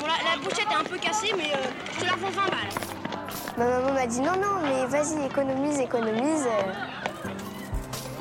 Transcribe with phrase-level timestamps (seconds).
[0.00, 2.42] Bon, la, la bouchette est un peu cassée, mais euh, je te la revends 20
[2.50, 3.58] balles.
[3.58, 6.46] Ma maman m'a dit non, non, mais vas-y, économise, économise.
[6.46, 6.72] euh.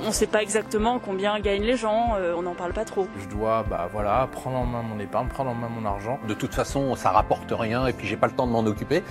[0.04, 3.08] On ne sait pas exactement combien gagnent les gens, euh, on n'en parle pas trop.
[3.20, 6.20] Je dois, bah voilà, prendre en main mon épargne, prendre en main mon argent.
[6.28, 9.04] De toute façon, ça rapporte rien et puis j'ai pas le temps de m'en occuper.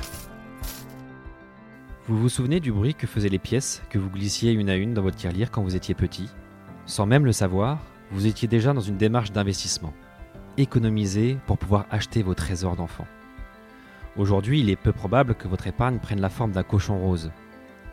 [2.08, 4.92] Vous vous souvenez du bruit que faisaient les pièces que vous glissiez une à une
[4.94, 6.28] dans votre tirelire quand vous étiez petit?
[6.86, 7.78] Sans même le savoir,
[8.10, 9.92] vous étiez déjà dans une démarche d'investissement.
[10.60, 13.06] Économiser pour pouvoir acheter vos trésors d'enfant.
[14.18, 17.32] Aujourd'hui, il est peu probable que votre épargne prenne la forme d'un cochon rose.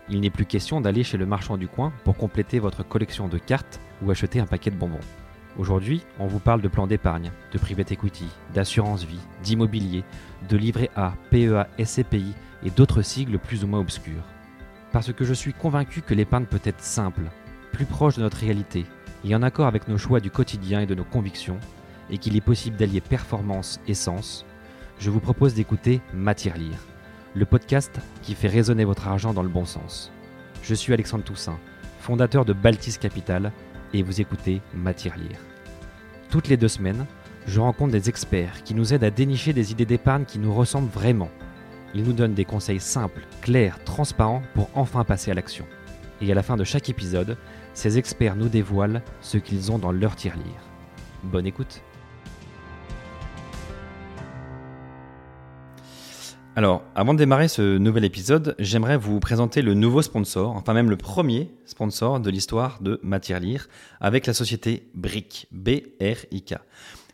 [0.09, 3.37] Il n'est plus question d'aller chez le marchand du coin pour compléter votre collection de
[3.37, 4.99] cartes ou acheter un paquet de bonbons.
[5.57, 10.03] Aujourd'hui, on vous parle de plans d'épargne, de private equity, d'assurance vie, d'immobilier,
[10.49, 12.33] de livret A, PEA, SCPI
[12.65, 14.25] et d'autres sigles plus ou moins obscurs.
[14.91, 17.31] Parce que je suis convaincu que l'épargne peut être simple,
[17.71, 18.85] plus proche de notre réalité
[19.23, 21.59] et en accord avec nos choix du quotidien et de nos convictions,
[22.09, 24.45] et qu'il est possible d'allier performance et sens,
[24.99, 26.79] je vous propose d'écouter Matière Lire,
[27.35, 30.11] le podcast qui fait résonner votre argent dans le bon sens.
[30.63, 31.59] Je suis Alexandre Toussaint,
[31.99, 33.51] fondateur de Baltis Capital,
[33.93, 35.39] et vous écoutez Matière Lire.
[36.29, 37.05] Toutes les deux semaines,
[37.45, 40.91] je rencontre des experts qui nous aident à dénicher des idées d'épargne qui nous ressemblent
[40.91, 41.29] vraiment.
[41.93, 45.65] Ils nous donnent des conseils simples, clairs, transparents pour enfin passer à l'action.
[46.21, 47.37] Et à la fin de chaque épisode,
[47.73, 50.61] ces experts nous dévoilent ce qu'ils ont dans leur tirelire.
[51.23, 51.81] Bonne écoute
[56.57, 60.89] Alors, avant de démarrer ce nouvel épisode, j'aimerais vous présenter le nouveau sponsor, enfin même
[60.89, 63.69] le premier sponsor de l'histoire de Matière Lire,
[64.01, 66.55] avec la société BRIC, B-R-I-K.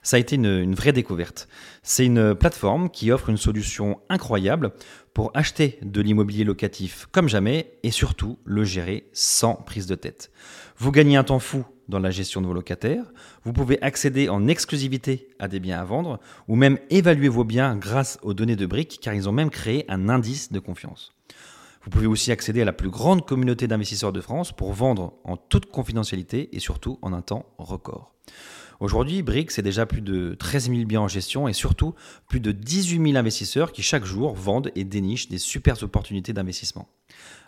[0.02, 1.50] Ça a été une, une vraie découverte.
[1.82, 4.72] C'est une plateforme qui offre une solution incroyable
[5.14, 10.32] pour acheter de l'immobilier locatif comme jamais et surtout le gérer sans prise de tête.
[10.78, 13.06] Vous gagnez un temps fou dans la gestion de vos locataires,
[13.44, 17.76] vous pouvez accéder en exclusivité à des biens à vendre ou même évaluer vos biens
[17.76, 21.14] grâce aux données de briques car ils ont même créé un indice de confiance.
[21.84, 25.36] Vous pouvez aussi accéder à la plus grande communauté d'investisseurs de France pour vendre en
[25.36, 28.14] toute confidentialité et surtout en un temps record.
[28.80, 31.94] Aujourd'hui, Brick, c'est déjà plus de 13 000 biens en gestion et surtout
[32.28, 36.88] plus de 18 000 investisseurs qui chaque jour vendent et dénichent des super opportunités d'investissement.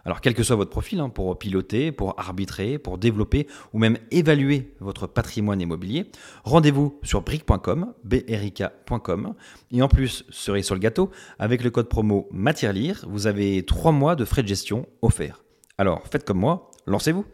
[0.05, 3.97] Alors, quel que soit votre profil, hein, pour piloter, pour arbitrer, pour développer ou même
[4.11, 6.11] évaluer votre patrimoine immobilier,
[6.43, 9.33] rendez-vous sur brick.com, brik.com.
[9.71, 13.91] Et en plus, cerise sur le gâteau, avec le code promo MATIERLIRE, vous avez 3
[13.91, 15.43] mois de frais de gestion offerts.
[15.79, 17.25] Alors, faites comme moi, lancez-vous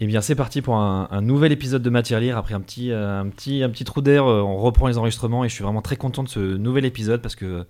[0.00, 2.36] eh bien, c'est parti pour un, nouvel épisode de Matière Lire.
[2.36, 5.54] Après un petit, euh, un petit trou d'air, euh, on reprend les enregistrements et je
[5.54, 7.64] suis vraiment très content de ce nouvel épisode parce que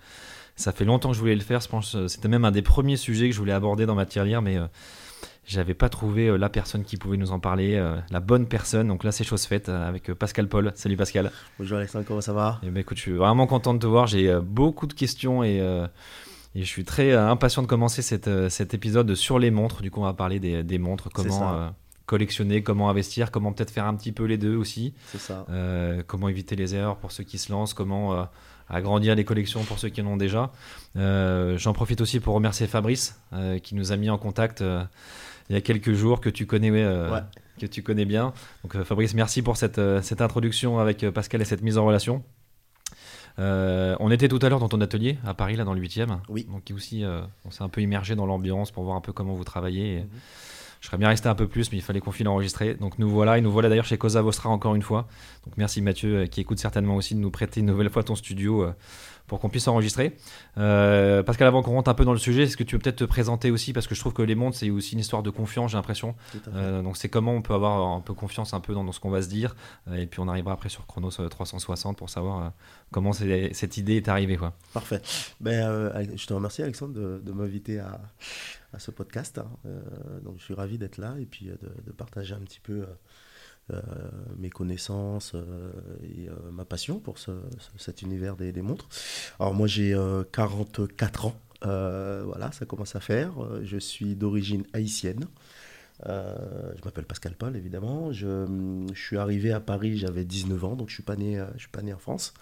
[0.55, 1.61] ça fait longtemps que je voulais le faire.
[1.61, 4.41] Je pense c'était même un des premiers sujets que je voulais aborder dans Matière Lire,
[4.41, 4.67] mais euh,
[5.45, 7.77] j'avais pas trouvé la personne qui pouvait nous en parler,
[8.09, 8.87] la bonne personne.
[8.87, 10.71] Donc là, c'est chose faite avec Pascal Paul.
[10.73, 11.31] Salut Pascal.
[11.59, 12.59] Bonjour Alexandre, comment ça va?
[12.63, 14.07] Eh bien, écoute, je suis vraiment content de te voir.
[14.07, 15.57] J'ai beaucoup de questions et
[16.55, 19.81] et je suis très impatient de commencer cette, cet épisode sur les montres.
[19.81, 21.69] Du coup, on va parler des, des montres, comment
[22.05, 24.93] collectionner, comment investir, comment peut-être faire un petit peu les deux aussi.
[25.07, 25.45] C'est ça.
[25.49, 28.23] Euh, comment éviter les erreurs pour ceux qui se lancent, comment euh,
[28.69, 30.51] agrandir les collections pour ceux qui en ont déjà.
[30.95, 34.61] Euh, J'en profite aussi pour remercier Fabrice euh, qui nous a mis en contact
[35.49, 36.71] il y a quelques jours que tu connais.
[36.71, 37.19] Ouais.
[37.59, 38.33] Que tu connais bien.
[38.63, 42.23] Donc Fabrice, merci pour cette, cette introduction avec Pascal et cette mise en relation.
[43.37, 46.17] on était tout à l'heure dans ton atelier à Paris, là dans le 8e.
[46.29, 46.47] Oui.
[46.51, 47.03] Donc aussi,
[47.45, 49.97] on s'est un peu immergé dans l'ambiance pour voir un peu comment vous travaillez.
[49.97, 50.09] Et, Mhm.
[50.81, 52.75] Je serais bien resté un peu plus, mais il fallait qu'on file enregistrer.
[52.75, 55.07] Donc nous voilà, et nous voilà d'ailleurs chez Cosa Vostra encore une fois.
[55.45, 58.15] Donc merci Mathieu, euh, qui écoute certainement aussi, de nous prêter une nouvelle fois ton
[58.15, 58.73] studio euh,
[59.27, 60.15] pour qu'on puisse enregistrer.
[60.57, 62.97] Euh, Pascal, avant qu'on rentre un peu dans le sujet, est-ce que tu veux peut-être
[62.97, 63.73] te présenter aussi?
[63.73, 66.15] Parce que je trouve que les montres, c'est aussi une histoire de confiance, j'ai l'impression.
[66.53, 68.99] Euh, donc c'est comment on peut avoir un peu confiance un peu dans, dans ce
[68.99, 69.55] qu'on va se dire.
[69.87, 72.49] Euh, et puis on arrivera après sur Chronos euh, 360 pour savoir euh,
[72.91, 74.37] comment cette idée est arrivée.
[74.37, 74.53] Quoi.
[74.73, 75.01] Parfait.
[75.41, 77.99] Ben, euh, je te remercie Alexandre de, de m'inviter à,
[78.73, 79.39] à ce podcast.
[79.39, 79.47] hein.
[79.65, 79.79] Euh,
[80.23, 82.73] donc je suis ravi d'être là et puis euh, de, de partager un petit peu
[82.73, 82.85] euh, euh,
[84.37, 85.71] mes connaissances euh,
[86.03, 88.87] et euh, ma passion pour ce, ce- cet univers des, montres.
[89.39, 91.35] Alors moi j'ai euh, 44 ans.
[91.65, 93.43] Euh, voilà, ça commence à faire.
[93.43, 95.25] Euh, Je suis d'origine haïtienne.
[96.07, 98.11] Euh, je m'appelle Pascal Paul, évidemment.
[98.11, 101.81] Je, suis arrivé à Paris, j'avais 19 ans, donc je suis euh, je suis pas
[101.81, 102.33] né en France.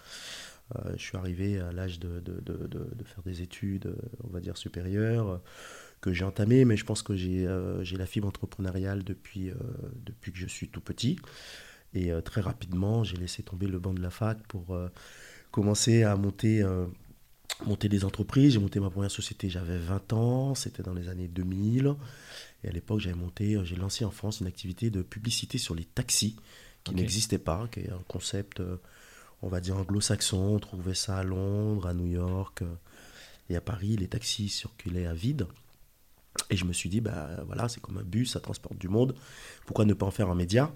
[0.76, 2.22] Euh, je suis arrivé à l'âge de,
[3.04, 5.38] faire des études, euh, on va dire supérieures, euh,
[6.04, 9.54] que j'ai entamées, mais je pense que j'ai euh, la fibre entrepreneuriale depuis, euh,
[10.04, 11.16] depuis que je suis tout petit.
[11.94, 14.78] Et euh, très rapidement, j'ai laissé tomber le banc de la fac pour
[15.50, 16.62] commencer à monter,
[17.64, 18.52] monter des entreprises.
[18.52, 21.94] J'ai monté ma première société, j'avais 20 ans, c'était dans les années 2000.
[22.64, 25.84] Et à l'époque, j'avais monté, j'ai lancé en France une activité de publicité sur les
[25.84, 26.36] taxis
[26.82, 26.98] qui Ok.
[26.98, 28.60] n'existait pas, qui est un concept
[29.40, 30.56] on va dire anglo-saxon.
[30.56, 32.62] On trouvait ça à Londres, à New York
[33.48, 33.96] et à Paris.
[33.96, 35.46] Les taxis circulaient à vide.
[36.50, 39.14] Et je me suis dit, bah voilà, c'est comme un bus, ça transporte du monde.
[39.66, 40.72] Pourquoi ne pas en faire un média?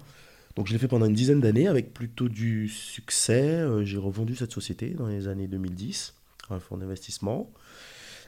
[0.55, 3.41] Donc je l'ai fait pendant une dizaine d'années avec plutôt du succès.
[3.41, 6.15] Euh, j'ai revendu cette société dans les années 2010
[6.49, 7.51] à un fonds d'investissement.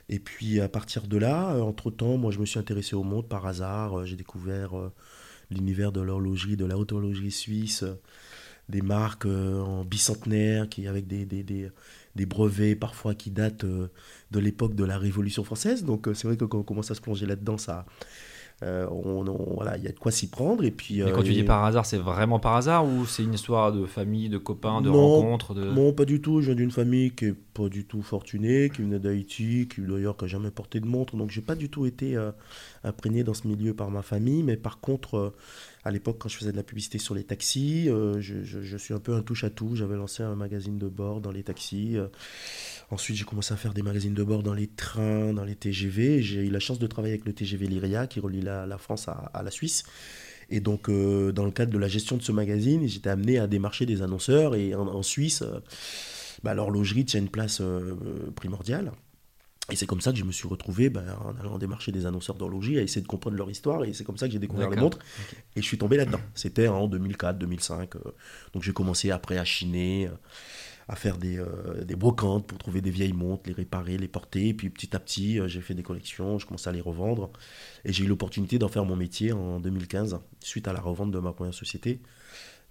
[0.10, 3.28] Et puis à partir de là, euh, entre-temps, moi je me suis intéressé au monde
[3.28, 4.00] par hasard.
[4.00, 4.72] Euh, J'ai découvert
[5.50, 7.84] l'univers de l'horlogerie, de la haute horlogerie suisse,
[8.70, 11.70] des marques en bicentenaire, qui, avec des, des,
[12.16, 13.88] des brevets parfois qui datent euh,
[14.32, 15.84] de l'époque de la Révolution française.
[15.86, 17.86] Donc euh, c'est vrai que quand on commence à se plonger là-dedans, ça,
[18.64, 20.64] euh, on, on- voilà, il y a de quoi s'y prendre.
[20.64, 23.24] Et puis, Mais quand euh, tu dis par hasard, c'est vraiment par hasard ou c'est
[23.24, 25.64] une histoire de famille, de copains, de Non, rencontres de...
[25.66, 26.42] Non, pas du tout.
[26.42, 30.16] Je viens d'une famille qui est pas du tout fortunée, qui venait d'Haïti, qui d'ailleurs
[30.22, 31.16] n'a jamais porté de montre.
[31.16, 32.32] Donc j'ai pas du tout été euh,
[32.84, 34.44] imprégné dans ce milieu par ma famille.
[34.44, 35.34] Mais par contre,
[35.84, 39.00] à l'époque, quand je faisais de la publicité sur les taxis, euh, je, suis un
[39.00, 39.76] peu un touche-à-tout.
[39.76, 41.98] J'avais lancé un magazine de bord dans les taxis.
[41.98, 42.08] euh,
[42.92, 46.22] Ensuite, j'ai commencé à faire des magazines de bord dans les trains, dans les TGV.
[46.22, 49.42] J'ai eu la chance de travailler avec le TGV Lyria qui relie la, France à,
[49.44, 49.84] la Suisse.
[50.50, 53.48] Et donc, euh, dans le cadre de la gestion de ce magazine, j'étais amené à
[53.48, 54.54] démarcher des annonceurs.
[54.56, 55.44] Et en, Suisse,
[56.44, 57.62] bah, l'horlogerie tient une place
[58.36, 58.92] primordiale.
[59.70, 62.36] Et c'est comme ça que je me suis retrouvé bah, en allant démarcher des annonceurs
[62.36, 63.84] d'horlogerie, à essayer de comprendre leur histoire.
[63.86, 65.00] Et c'est comme ça que j'ai découvert les montres.
[65.56, 66.20] Et je suis tombé là-dedans.
[66.34, 67.96] C'était en 2004, 2005.
[67.96, 68.00] euh,
[68.54, 70.12] donc j'ai commencé après à chiner, euh,
[70.90, 74.50] à faire des, euh, des brocantes pour trouver des vieilles montres, les réparer, les porter.
[74.50, 77.32] Et puis petit à petit, euh, j'ai fait des collections, je commençais à les revendre.
[77.86, 81.20] Et j'ai eu l'opportunité d'en faire mon métier en 2015, suite à la revente de
[81.20, 82.02] ma première société.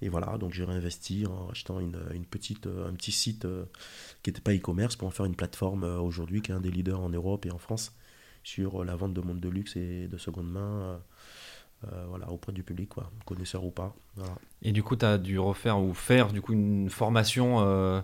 [0.03, 3.65] Et voilà, donc j'ai réinvesti en achetant une, une petite, euh, un petit site euh,
[4.23, 6.71] qui n'était pas e-commerce pour en faire une plateforme euh, aujourd'hui qui est un des
[6.71, 7.95] leaders en Europe et en France
[8.43, 10.99] sur la vente de montres de luxe et de seconde main
[12.09, 12.91] voilà, auprès du public,
[13.27, 13.95] connaisseur ou pas.
[14.63, 18.03] Et du coup, tu as dû refaire ou faire du coup une formation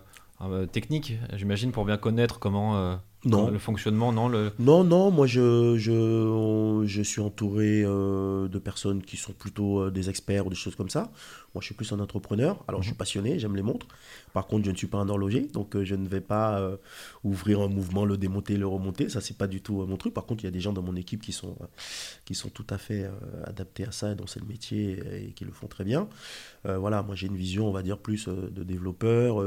[0.72, 3.50] technique, j'imagine, pour bien connaître comment Non.
[3.50, 4.52] le fonctionnement, non le...
[4.58, 9.90] Non, non, moi je, je, je suis entouré euh, de personnes qui sont plutôt euh,
[9.90, 11.10] des experts ou des choses comme ça.
[11.54, 13.86] Moi je suis plus un entrepreneur, alors je suis passionné, j'aime les montres.
[14.32, 16.76] Par contre, je ne suis pas un horloger, donc euh, je ne vais pas euh,
[17.24, 19.08] ouvrir un mouvement, le démonter, le remonter.
[19.08, 20.12] Ça, c'est pas du tout euh, mon truc.
[20.12, 21.66] Par contre, il y a des gens dans mon équipe qui sont, euh,
[22.26, 23.10] qui sont tout à fait euh,
[23.44, 26.08] adaptés à ça, et dont c'est le métier et, qui le font très bien.
[26.66, 29.38] Euh, voilà, moi j'ai une vision, on va dire, plus euh, de développeur.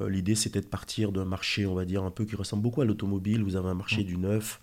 [0.00, 2.80] Euh, L'idée, c'était de partir d'un marché, on va dire, un peu qui ressemble beaucoup
[2.80, 3.42] à l'automobile.
[3.42, 4.60] Vous avez un marché du neuf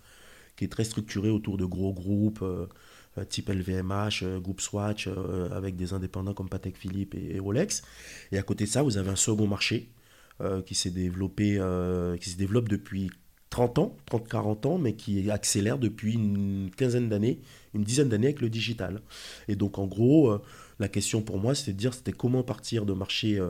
[0.55, 2.43] qui est très structuré autour de gros groupes,
[3.17, 7.39] euh, type LVMH, euh, groupe Swatch, euh, avec des indépendants comme Patek Philippe et, et
[7.39, 7.81] Rolex.
[8.31, 9.89] Et à côté de ça, vous avez un second marché
[10.41, 13.09] euh, qui s'est développé, euh, qui se développe depuis
[13.49, 17.39] 30 ans, 30-40 ans, mais qui accélère depuis une quinzaine d'années,
[17.73, 19.01] une dizaine d'années avec le digital.
[19.47, 20.37] Et donc, en gros,
[20.77, 23.41] la question pour moi, c'était de dire c'était comment partir de marché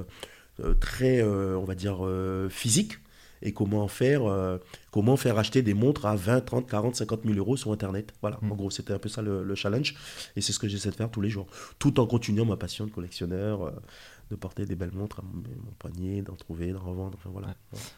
[0.80, 3.00] très, euh, on va dire, euh, physique
[3.42, 4.58] et comment faire, euh,
[4.92, 8.14] comment faire acheter des montres à 20, 30, 40, 50 000 euros sur Internet.
[8.22, 8.52] Voilà, Mm.
[8.52, 9.96] en gros, c'était un peu ça le, le challenge.
[10.36, 11.48] Et c'est ce que j'essaie de faire tous les jours.
[11.80, 13.72] Tout en continuant ma passion de collectionneur, euh,
[14.30, 17.18] de porter des belles montres à mon, mon poignet, d'en trouver, d'en revendre.
[17.18, 17.56] Enfin, voilà.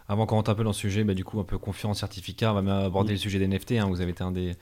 [0.07, 1.93] Avant qu'on rentre un peu dans le sujet, bah, du coup, un peu confiant en
[1.95, 3.71] certificat, on va même aborder le sujet des NFT.
[3.73, 4.55] hein, vous avez été un des...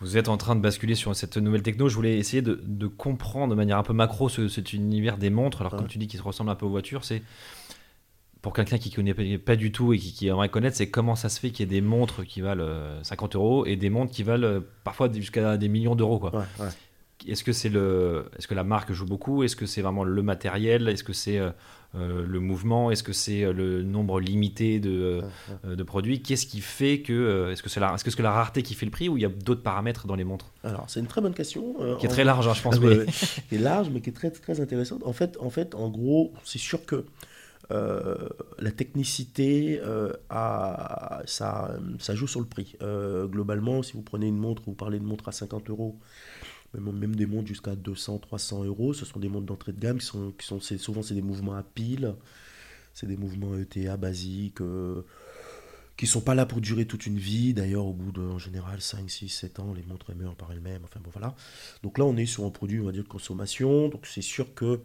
[0.00, 1.88] Vous êtes en train de basculer sur cette nouvelle techno.
[1.88, 5.30] Je voulais essayer de, de comprendre de manière un peu macro ce, cet univers des
[5.30, 5.62] montres.
[5.62, 5.78] Alors, Ouais.
[5.78, 7.22] comme tu dis, qui se ressemble un peu aux voitures, c'est
[8.42, 11.28] pour quelqu'un qui connaît pas- du tout et qui, qui aimerait connaître, c'est comment ça
[11.28, 14.12] se fait qu'il y ait des montres qui valent euh, 50 euros et des montres
[14.12, 16.18] qui valent euh, parfois jusqu'à des millions d'euros.
[16.18, 16.32] quoi.
[16.36, 16.68] Ouais, ouais.
[17.26, 19.42] Est-ce que c'est le, est-ce que la marque joue beaucoup?
[19.42, 20.88] Est-ce que c'est vraiment le matériel?
[20.88, 21.52] Est-ce que c'est euh, euh,
[21.94, 25.22] le mouvement Est-ce que c'est euh, le nombre limité de, euh,
[25.64, 28.74] euh, de produits Qu'est-ce qui fait que, euh, est-ce que c'est la, que rareté qui
[28.74, 30.52] fait le prix ou il y a d'autres paramètres dans les montres?
[30.64, 31.74] Alors, c'est une très bonne question.
[31.80, 32.76] euh, Qui est en- très large, hein, je pense.
[32.76, 33.06] Ah, mais-
[33.48, 35.02] qui est large, mais qui est très, très intéressante.
[35.04, 37.04] En fait, en, fait, en gros, c'est sûr que
[37.72, 38.28] euh,
[38.60, 42.76] la technicité, euh, a- ça, ça joue sur le prix.
[42.82, 45.96] Euh, globalement, si vous prenez une montre, vous parlez de montre à 50 euros,
[46.74, 49.98] même, même des montres jusqu'à 200, 300 euros, ce sont des montres d'entrée de gamme
[49.98, 52.14] qui sont, qui sont souvent c'est des mouvements à pile,
[52.94, 54.60] c'est des mouvements ETA basiques.
[54.60, 55.04] euh,
[55.96, 57.54] qui sont pas là pour durer toute une vie.
[57.54, 60.82] D'ailleurs, au bout de, en général, 5, 6, 7 ans, les montres meurent par elles-mêmes.
[60.84, 61.34] Enfin bon, voilà.
[61.82, 63.88] Donc là, on est sur un produit, on va dire, de consommation.
[63.88, 64.80] Donc c'est sûr que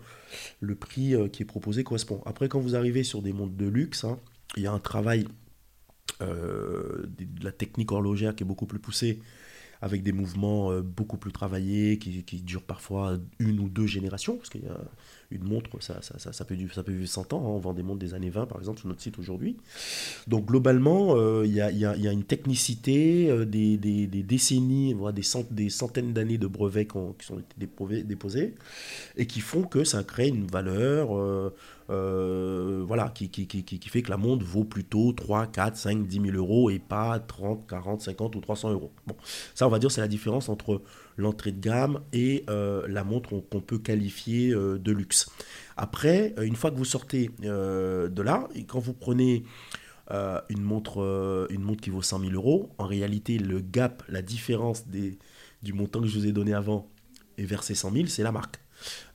[0.61, 2.21] le prix euh, qui est proposé correspond.
[2.25, 4.19] Après, quand vous arrivez sur des montres de luxe, hein,
[4.55, 5.27] il y a un travail
[6.21, 9.19] euh, de la technique horlogère qui est beaucoup plus poussé
[9.81, 14.49] avec des mouvements euh, beaucoup plus travaillés qui, durent parfois une ou deux générations parce
[15.31, 17.39] une montre, ça, ça, ça, ça peut, du- ça peut vivre 100 ans.
[17.39, 17.49] hein.
[17.49, 19.57] On vend des montres des années 20, par exemple, sur notre site aujourd'hui.
[20.27, 23.77] Donc, globalement, euh, il y, a, une technicité, euh, des,
[24.23, 27.67] décennies, voire des, cent- des centaines d'années de brevets qui, ont- été
[28.05, 28.55] déposés,
[29.17, 31.09] et qui font que ça crée une valeur.
[31.91, 35.75] euh, voilà, qui, qui, qui, qui qui fait que la montre vaut plutôt 3, 4,
[35.75, 38.91] 5, 10 000 euros et pas 30, 40, 50 ou 300 euros.
[39.07, 39.15] Bon,
[39.55, 40.81] ça, on va dire, c'est la différence entre
[41.17, 45.29] l'entrée de gamme et euh, la montre qu'on- peut qualifier euh, de luxe.
[45.77, 49.43] Après, euh, une fois que vous sortez de là, et quand vous prenez
[50.49, 51.47] une, montre,
[51.81, 56.17] qui vaut 100 000 euros, en réalité, le gap, la différence du montant que je
[56.19, 56.89] vous ai donné avant
[57.37, 58.59] et versé 100 000, c'est la marque.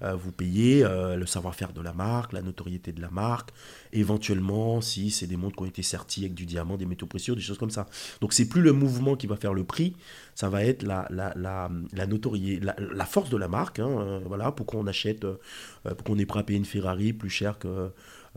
[0.00, 3.50] Vous payez le savoir-faire de la marque, la notoriété de la marque,
[3.98, 7.34] éventuellement si c'est des montres qui ont été serties avec du diamant, des métaux précieux,
[7.34, 7.86] des choses comme ça.
[8.20, 9.94] Donc c'est plus le mouvement qui va faire le prix,
[10.34, 13.78] ça va être la, la, la, la notoriété, la, la force de la marque.
[13.78, 15.36] hein, euh, voilà, pourquoi on achète, euh,
[15.82, 17.88] pourquoi on est prêt à payer une Ferrari plus cher que euh,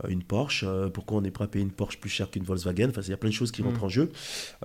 [0.08, 2.88] une Porsche, euh, pourquoi on est prêt à payer une Porsche plus cher qu'une Volkswagen.
[2.88, 4.10] Enfin, il y a plein de choses qui rentrent en jeu.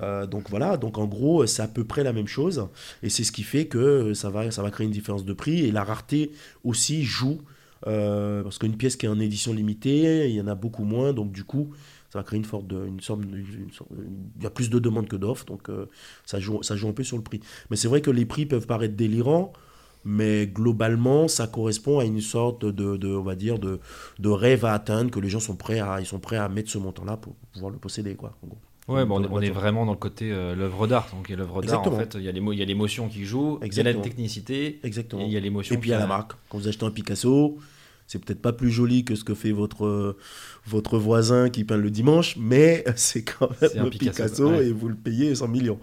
[0.01, 2.67] Euh, donc voilà, donc en gros, c'est à peu près la même chose.
[3.03, 5.65] Et c'est ce qui fait que ça va, ça va créer une différence de prix.
[5.65, 6.31] Et la rareté
[6.63, 7.41] aussi joue.
[7.87, 11.13] Euh, parce qu'une pièce qui est en édition limitée, il y en a beaucoup moins.
[11.13, 11.71] Donc du coup,
[12.09, 12.99] ça va créer une sorte de, une
[14.37, 15.87] il y a plus de demandes que d'offres, donc euh,
[16.25, 17.41] ça joue, ça joue un peu sur le prix.
[17.69, 19.51] Mais c'est vrai que les prix peuvent paraître délirants,
[20.05, 23.79] mais globalement, ça correspond à une sorte de, on va dire, de,
[24.19, 26.69] de rêve à atteindre que les gens sont prêts à, ils sont prêts à mettre
[26.69, 28.37] ce montant-là pour pouvoir le posséder, quoi.
[28.87, 31.07] Ouais, bon, on, est, on vraiment dans le côté euh, l'œuvre d'art.
[31.11, 33.59] Donc, l'œuvre d'art, en fait, il y a l'émo- il y a l'émotion qui joue,
[33.65, 35.23] il y a la technicité, Exactement.
[35.23, 35.73] et il y a l'émotion.
[35.73, 36.33] Et puis il y a la marque.
[36.49, 37.57] Quand vous achetez un Picasso,
[38.05, 40.17] c'est peut-être pas plus joli que ce que fait votre, euh,
[40.67, 44.67] votre voisin qui peint le dimanche, mais c'est quand même Picasso, Picasso, ouais.
[44.67, 45.79] et vous le payez 100 millions.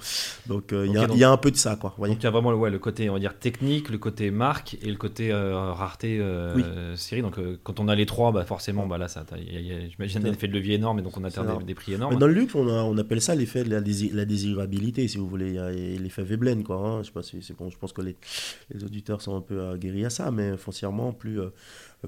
[0.47, 1.95] Donc euh, il y, a- Ok, donc- il y a un peu de ça, quoi.
[1.99, 2.15] voyez.
[2.15, 4.77] Donc il y a vraiment ouais, le côté on va dire technique, le côté marque
[4.83, 6.65] et le côté euh, rareté euh, Oui.
[6.97, 7.23] série.
[7.23, 9.07] Donc euh, quand on a les trois, bah forcément bah là
[9.89, 12.19] j'imagine un effet de levier énorme et donc on atteint des, prix Mais énormes.
[12.19, 15.19] dans le luxe, on, a- on appelle ça l'effet de la, dési- la désirabilité, si
[15.19, 15.49] vous voulez.
[15.49, 16.77] Il y a l'effet Veblen, quoi.
[16.77, 16.99] hein.
[17.03, 17.71] Je sais pas si c'est bon.
[17.71, 18.17] Je pense que les,
[18.75, 21.39] les auditeurs sont un peu aguerris à ça, mais foncièrement, plus,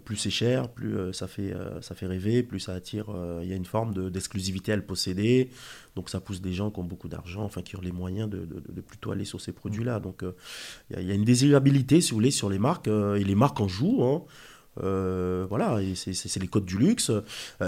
[0.05, 3.07] plus c'est cher, plus ça, fait, ça fait rêver, plus ça attire.
[3.11, 5.51] euh, Il y a une forme de- d'exclusivité à le posséder.
[5.97, 8.47] Donc ça pousse des gens qui ont beaucoup d'argent, enfin qui ont les moyens de,
[8.81, 10.01] plutôt aller sur ces produits-là.
[10.01, 10.33] Donc euh,
[10.91, 13.61] il y, a- une désirabilité, si vous voulez, sur les marques, euh, et les marques
[13.61, 14.03] en jouent.
[14.05, 14.23] hein.
[15.49, 17.13] Voilà, c'est- les codes du luxe.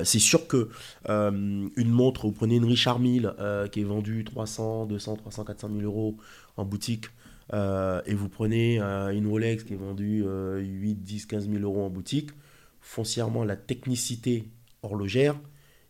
[0.05, 0.69] C'est sûr que
[1.09, 3.33] une montre, vous prenez une Richard Mille
[3.71, 6.17] qui est vendue 300, 200, 300, 400 000 euros
[6.57, 7.07] en boutique,
[7.53, 11.91] et vous prenez une Rolex qui est vendue euh, 8, 10, 15 000 euros en
[11.91, 12.31] boutique,
[12.81, 14.49] foncièrement, la technicité
[14.83, 15.35] horlogère,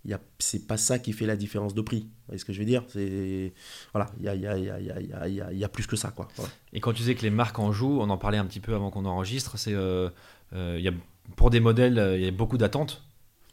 [0.05, 2.01] il y a- c'est pas ça qui fait la différence de prix.
[2.03, 3.53] Vous voyez ce que je veux dire C'est
[3.93, 6.11] Voilà, il y a, y, a, y, a, y, a, plus que ça.
[6.11, 6.29] Quoi.
[6.37, 6.51] Voilà.
[6.73, 8.75] Et quand tu disais que les marques en jouent, on en parlait un petit peu
[8.75, 10.09] avant qu'on enregistre, c'est euh,
[10.53, 10.93] euh, y a,
[11.35, 13.03] pour des modèles, euh, il y a beaucoup d'attentes.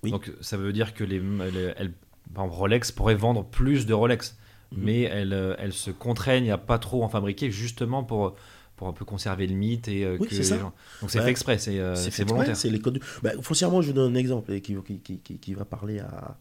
[0.03, 0.11] Oui.
[0.11, 1.93] Donc ça veut dire que les, les- elles-
[2.33, 4.37] par exemple, Rolex pourrait vendre plus de Rolex,
[4.71, 4.83] Mhm.
[4.83, 8.35] mais elles, euh, elles se contraignent à pas trop en fabriquer justement pour
[8.75, 10.55] pour un peu conserver le mythe et euh, Oui, que ça.
[10.55, 11.25] les gens- Donc c'est Ouais.
[11.25, 11.95] fait exprès, c'est euh,
[12.27, 12.55] volontaire.
[12.57, 12.99] C'est les codes.
[13.21, 16.37] Bah, foncièrement, je vous donne un exemple qui, qui, qui, qui- va parler à,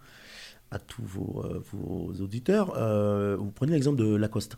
[0.71, 2.75] à tous vos, euh, vos auditeurs.
[2.77, 4.57] Euh, vous prenez l'exemple de Lacoste.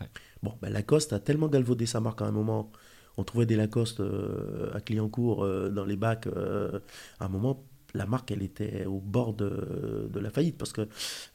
[0.00, 0.08] Ouais.
[0.42, 2.72] Bon, bah, Lacoste a tellement galvaudé sa marque à un moment.
[3.18, 6.26] On trouvait des Lacoste euh, à Clignancourt dans les bacs.
[6.26, 7.62] à un moment,
[7.94, 10.56] la marque, elle était au bord de, de la faillite.
[10.58, 10.82] Parce que,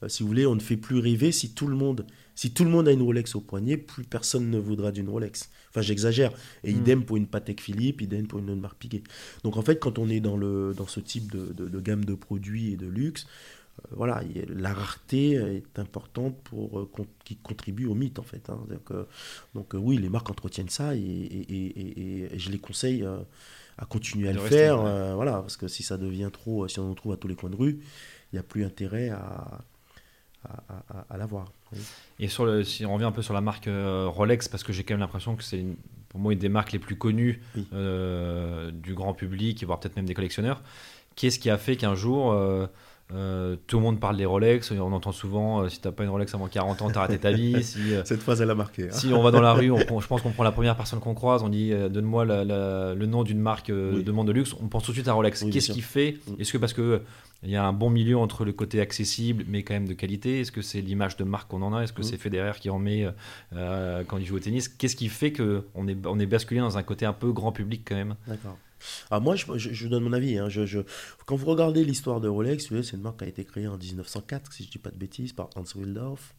[0.03, 2.63] euh, si vous voulez, on ne fait plus rêver si tout le monde, si tout
[2.63, 5.49] le monde a une Rolex au poignet, plus personne ne voudra d'une Rolex.
[5.69, 6.31] Enfin, j'exagère.
[6.63, 6.77] Et Mm.
[6.77, 9.03] idem pour une Patek Philippe, idem pour une autre marque Piguet.
[9.43, 12.05] Donc, en fait, quand on est dans, le, dans ce type de, de- de gamme
[12.05, 13.25] de produits et de luxe,
[13.79, 16.89] euh, voilà, la rareté est importante pour euh,
[17.23, 18.49] qui contribue au mythe en fait.
[18.49, 18.59] hein.
[18.69, 18.91] Donc,
[19.53, 23.05] donc, oui, les marques entretiennent ça et, et- et- et- et je les conseille
[23.77, 24.79] à continuer à le faire.
[24.81, 24.89] ouais.
[24.89, 27.27] euh, voilà, parce que si ça devient trop, euh, si on en trouve à tous
[27.27, 27.79] les coins de rue,
[28.31, 29.61] il n'y a plus intérêt à,
[30.43, 31.51] à, à- à- à l'avoir.
[31.73, 31.79] Oui.
[32.19, 34.73] Et sur le, si on revient un peu sur la marque euh, Rolex, parce que
[34.73, 35.63] j'ai quand même l'impression que c'est
[36.09, 37.67] pour moi une des marques les plus connues Oui.
[37.73, 40.61] euh, du grand public, voire peut-être même des collectionneurs.
[41.15, 42.67] Qu'est-ce qui a fait qu'un jour euh,
[43.13, 46.09] euh, tout le monde parle des Rolex On entend souvent euh, si t'as pas une
[46.09, 47.63] Rolex avant 40 ans, t'as raté ta vie.
[47.63, 48.83] Si, euh, Cette phrase, elle a marqué.
[48.85, 48.91] hein.
[48.91, 51.13] si on va dans la rue, on je pense qu'on prend la première personne qu'on
[51.13, 54.03] croise, on dit euh, donne-moi la- la- le nom d'une marque Oui.
[54.03, 55.41] de montre de luxe, on pense tout de suite à Rolex.
[55.43, 55.75] Oui, Qu'est-ce sûr.
[55.75, 56.41] qui fait Mm.
[56.41, 57.01] Est-ce que parce que
[57.43, 60.41] il y a un bon milieu entre le côté accessible mais quand même de qualité
[60.41, 61.83] Est-ce que c'est l'image de marque qu'on en a?
[61.83, 62.05] Est-ce que Mm.
[62.05, 63.07] c'est Federer qui en met
[63.53, 64.67] quand il joue au tennis?
[64.67, 67.51] Qu'est-ce qui fait que on est, on est basculé dans un côté un peu grand
[67.51, 68.15] public quand même?
[68.27, 68.57] D'accord.
[69.11, 70.37] Ah, moi, je, je- donne mon avis.
[70.37, 70.49] hein.
[70.49, 70.79] Je, je-
[71.25, 74.51] Quand vous regardez l'histoire de Rolex, c'est une marque qui a été créée en 1904,
[74.53, 76.35] si je ne dis pas de bêtises, par Hans Willdorf,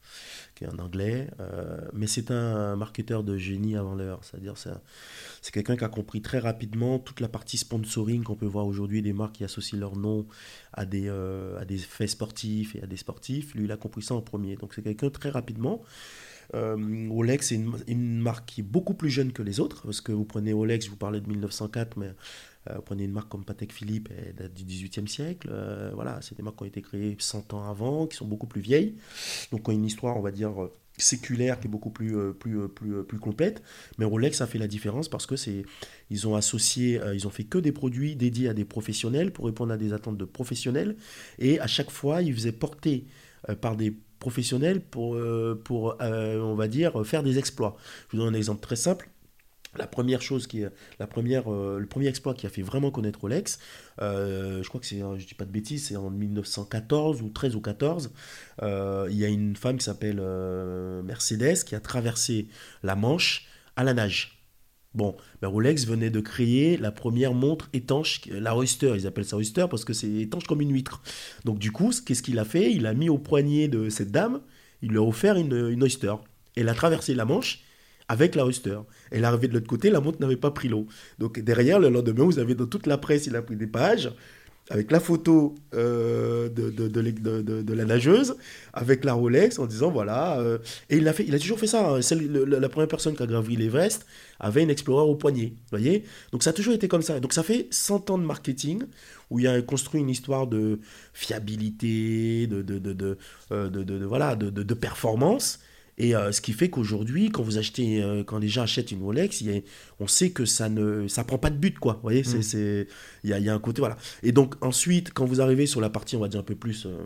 [0.55, 1.29] qui est un Anglais.
[1.41, 4.21] euh, mais c'est un marketeur de génie avant l'heure.
[4.23, 8.67] C'est-à-dire, c'est quelqu'un qui a compris très rapidement toute la partie sponsoring qu'on peut voir
[8.67, 10.27] aujourd'hui, des marques qui associent leur nom
[10.73, 13.55] à des, euh, à des faits sportifs et à des sportifs.
[13.55, 14.57] Lui, il a compris ça en premier.
[14.57, 15.83] Donc, c'est quelqu'un très rapidement.
[16.55, 20.13] Euh, Rolex, c'est une, marque qui est beaucoup plus jeune que les autres, parce que
[20.13, 22.13] vous prenez Rolex, vous parlez de 1904, mais
[22.71, 25.49] euh, vous prenez une marque comme Patek Philippe, elle date du 18e siècle.
[25.51, 28.47] euh, voilà, c'est des marques qui ont été créées 100 ans avant, qui sont beaucoup
[28.47, 28.97] plus vieilles,
[29.53, 32.69] donc qui ont une histoire, on va dire, euh, séculaire qui est beaucoup plus, plus,
[32.69, 33.63] plus, plus complète.
[33.99, 35.63] Mais Rolex a fait la différence parce que c'est,
[36.11, 39.73] ils ont associé, ils ont fait que des produits dédiés à des professionnels pour répondre
[39.73, 40.97] à des attentes de professionnels,
[41.39, 43.07] et à chaque fois, ils faisaient porter
[43.61, 45.63] par des professionnels pour, euh,
[46.01, 47.77] euh, on va dire, faire des exploits.
[48.11, 49.11] Je vous donne un exemple très simple.
[49.77, 50.65] La première chose qui
[50.99, 53.59] la première, euh, le premier exploit qui a fait vraiment connaître Rolex,
[53.99, 57.61] je crois que c'est, je dis pas de bêtises, c'est en 1914 ou 13 ou
[57.61, 58.11] 14.
[58.63, 60.21] euh, il y a une femme qui s'appelle
[61.05, 62.49] Mercedes qui a traversé
[62.83, 63.47] la Manche
[63.77, 64.38] à la nage.
[64.95, 69.37] Bon, ben Rolex venait de créer la première montre étanche, la Oyster, ils appellent ça
[69.37, 71.03] Oyster parce que c'est étanche comme une huître.
[71.45, 72.73] Donc du coup, qu'est-ce qu'il a fait?
[72.73, 74.41] Il a mis au poignet de cette dame,
[74.81, 76.15] il lui a offert une, une Oyster.
[76.57, 77.61] Elle a traversé la Manche
[78.09, 78.79] avec la Oyster.
[79.11, 80.87] Elle est arrivée de l'autre côté, la montre n'avait pas pris l'eau.
[81.19, 84.11] Donc derrière, le lendemain, vous avez dans toute la presse, il a pris des pages
[84.71, 88.37] avec la photo euh, de, de, la nageuse,
[88.73, 90.39] avec la Rolex, en disant voilà.
[90.41, 90.59] euh,
[90.91, 91.97] et il a, fait, il a toujours fait ça.
[91.97, 92.01] hein.
[92.47, 94.07] La première personne qui a gravi l'Everest
[94.41, 95.55] avait une Explorer au poignet.
[95.71, 97.19] Voyez Donc ça a toujours été comme ça.
[97.21, 98.83] Donc ça fait 100 ans de marketing
[99.31, 100.81] où il a construit une histoire de
[101.13, 103.19] fiabilité, de, de,
[103.53, 105.61] euh, voilà, de performance.
[105.99, 109.03] Et euh, ce qui fait qu'aujourd'hui, quand vous achetez, euh, quand les gens achètent une
[109.03, 109.61] Rolex, il y a-
[110.01, 111.95] on sait que ça ne, ça prend pas de but, quoi.
[111.95, 112.87] Vous voyez, c'est, c'est,
[113.25, 113.97] il y a, il y a un côté, voilà.
[114.23, 116.87] Et donc ensuite, quand vous arrivez sur la partie, on va dire un peu plus
[116.87, 116.97] euh,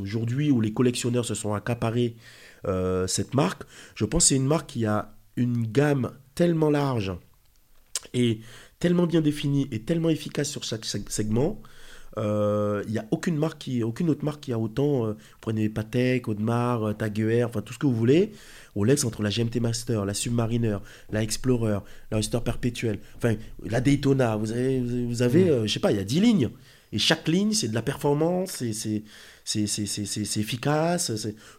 [0.00, 2.16] aujourd'hui, où les collectionneurs se sont accaparés
[3.06, 3.62] cette marque,
[3.94, 7.12] je pense que c'est une marque qui a une gamme tellement large
[8.12, 8.40] et
[8.78, 11.62] tellement bien définie et tellement efficace sur chaque seg- segment.
[12.18, 15.06] Euh, Il n'y a aucune marque qui, aucune autre marque qui a autant.
[15.06, 18.32] euh, prenez Patek, Audemars, euh, Tag Heuer, enfin tout ce que vous voulez.
[18.74, 20.78] Rolex entre la GMT Master, la Submariner,
[21.10, 21.78] la Explorer,
[22.10, 24.36] la Oyster Perpetuelle, enfin la Daytona.
[24.36, 26.50] Vous avez, vous avez euh, je sais pas, il y a 10 lignes.
[26.92, 28.62] Et chaque ligne, c'est de la performance,
[29.44, 31.10] c'est efficace.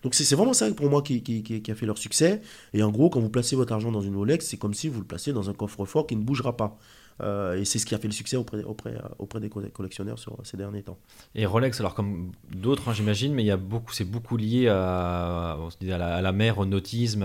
[0.03, 2.41] Donc c'est vraiment ça pour moi qui- qui a fait leur succès.
[2.73, 4.99] Et en gros, quand vous placez votre argent dans une Rolex, c'est comme si vous
[4.99, 6.77] le placez dans un coffre-fort qui ne bougera pas.
[7.21, 10.17] Euh, et c'est ce qui a fait le succès auprès, auprès, auprès des co- collectionneurs
[10.17, 10.97] sur ces derniers temps.
[11.35, 14.67] Et Rolex, alors comme d'autres, hein, j'imagine, mais il y a beaucoup, c'est beaucoup lié
[14.69, 15.57] à,
[15.91, 17.23] à, la, mer, au nautisme.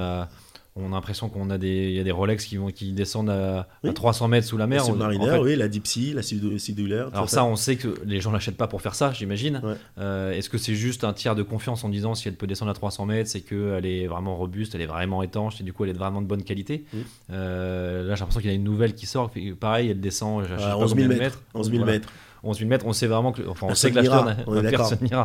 [0.79, 3.61] On a l'impression qu'on a des, y a des Rolex qui vont, qui descendent à,
[3.61, 3.95] à Oui.
[3.95, 4.85] 300 mètres sous la mer.
[4.99, 7.09] La en fait, oui, la Deep Sea, la Sidulaire.
[7.13, 9.61] Alors ça, on sait que les gens l'achètent pas pour faire ça, j'imagine.
[9.65, 9.75] Ouais.
[9.99, 12.71] Euh, Est-ce que c'est juste un tiers de confiance en disant si elle peut descendre
[12.71, 15.85] à 300 mètres, c'est qu'elle est vraiment robuste, elle est vraiment étanche et du coup
[15.85, 16.85] elle est vraiment de bonne qualité?
[16.93, 17.05] Oui.
[17.33, 19.31] Euh, là, j'ai l'impression qu'il y a une nouvelle qui sort.
[19.59, 20.45] Pareil, elle descend.
[20.45, 21.43] À pas 11 combien 000 de mètres.
[21.55, 21.93] 11 000 Voilà.
[21.93, 22.09] mètres.
[22.47, 22.87] 11 000 mètres.
[22.87, 24.37] On sait vraiment que, enfin, on Un sait que on personne.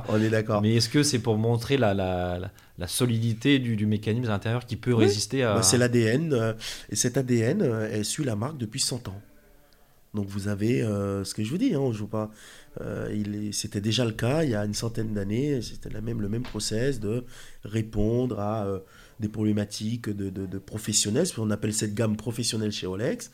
[0.10, 0.62] On est d'accord.
[0.62, 4.34] Mais est-ce que c'est pour montrer la, la, la, la solidité du, du mécanisme à
[4.34, 5.06] l'intérieur qui peut Oui.
[5.06, 5.58] résister à.
[5.58, 6.34] Ouais, c'est l'ADN.
[6.34, 6.54] euh,
[6.90, 9.22] et cet ADN, euh, elle suit la marque depuis 100 ans.
[10.14, 12.30] Donc vous avez euh, ce que je vous dis, hein, on joue pas.
[12.82, 15.62] euh, c'était déjà le cas il y a une centaine d'années.
[15.62, 17.24] C'était même, le même process de
[17.64, 18.80] répondre à euh,
[19.22, 21.28] des problématiques de, de, de professionnels.
[21.34, 23.32] qu'on appelle cette gamme professionnelle chez Rolex.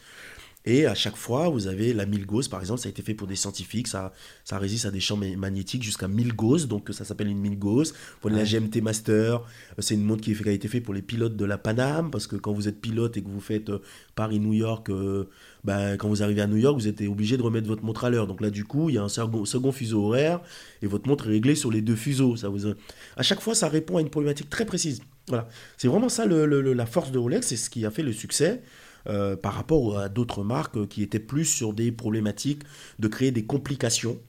[0.70, 3.14] Et à chaque fois, vous avez la 1000 Gauss, par exemple, ça a été fait
[3.14, 4.12] pour des scientifiques, ça,
[4.44, 7.58] ça résiste à des champs ma- magnétiques jusqu'à 1000 Gauss, donc ça s'appelle une 1000
[7.58, 7.94] Gauss.
[8.20, 9.42] Prenez la GMT Master, euh,
[9.80, 12.36] c'est une montre qui, a été faite pour les pilotes de la Paname, parce que
[12.36, 13.80] quand vous êtes pilote et que vous faites euh,
[14.16, 15.30] Paris-New York, euh,
[15.64, 18.10] ben, quand vous arrivez à New York, vous êtes obligé de remettre votre montre à
[18.10, 18.28] l'heure.
[18.28, 20.42] Donc là, du coup, il y a un second, second fuseau horaire,
[20.82, 22.36] et votre montre est réglée sur les deux fuseaux.
[22.36, 22.68] Ça vous,
[23.16, 25.02] à chaque fois, ça répond à une problématique très précise.
[25.30, 25.48] Voilà.
[25.78, 28.04] C'est vraiment ça le- le- le- la force de Rolex, c'est ce qui a fait
[28.04, 28.62] le succès.
[29.08, 32.64] Euh, par rapport à d'autres marques qui étaient plus sur des problématiques
[33.00, 34.20] de créer des complications.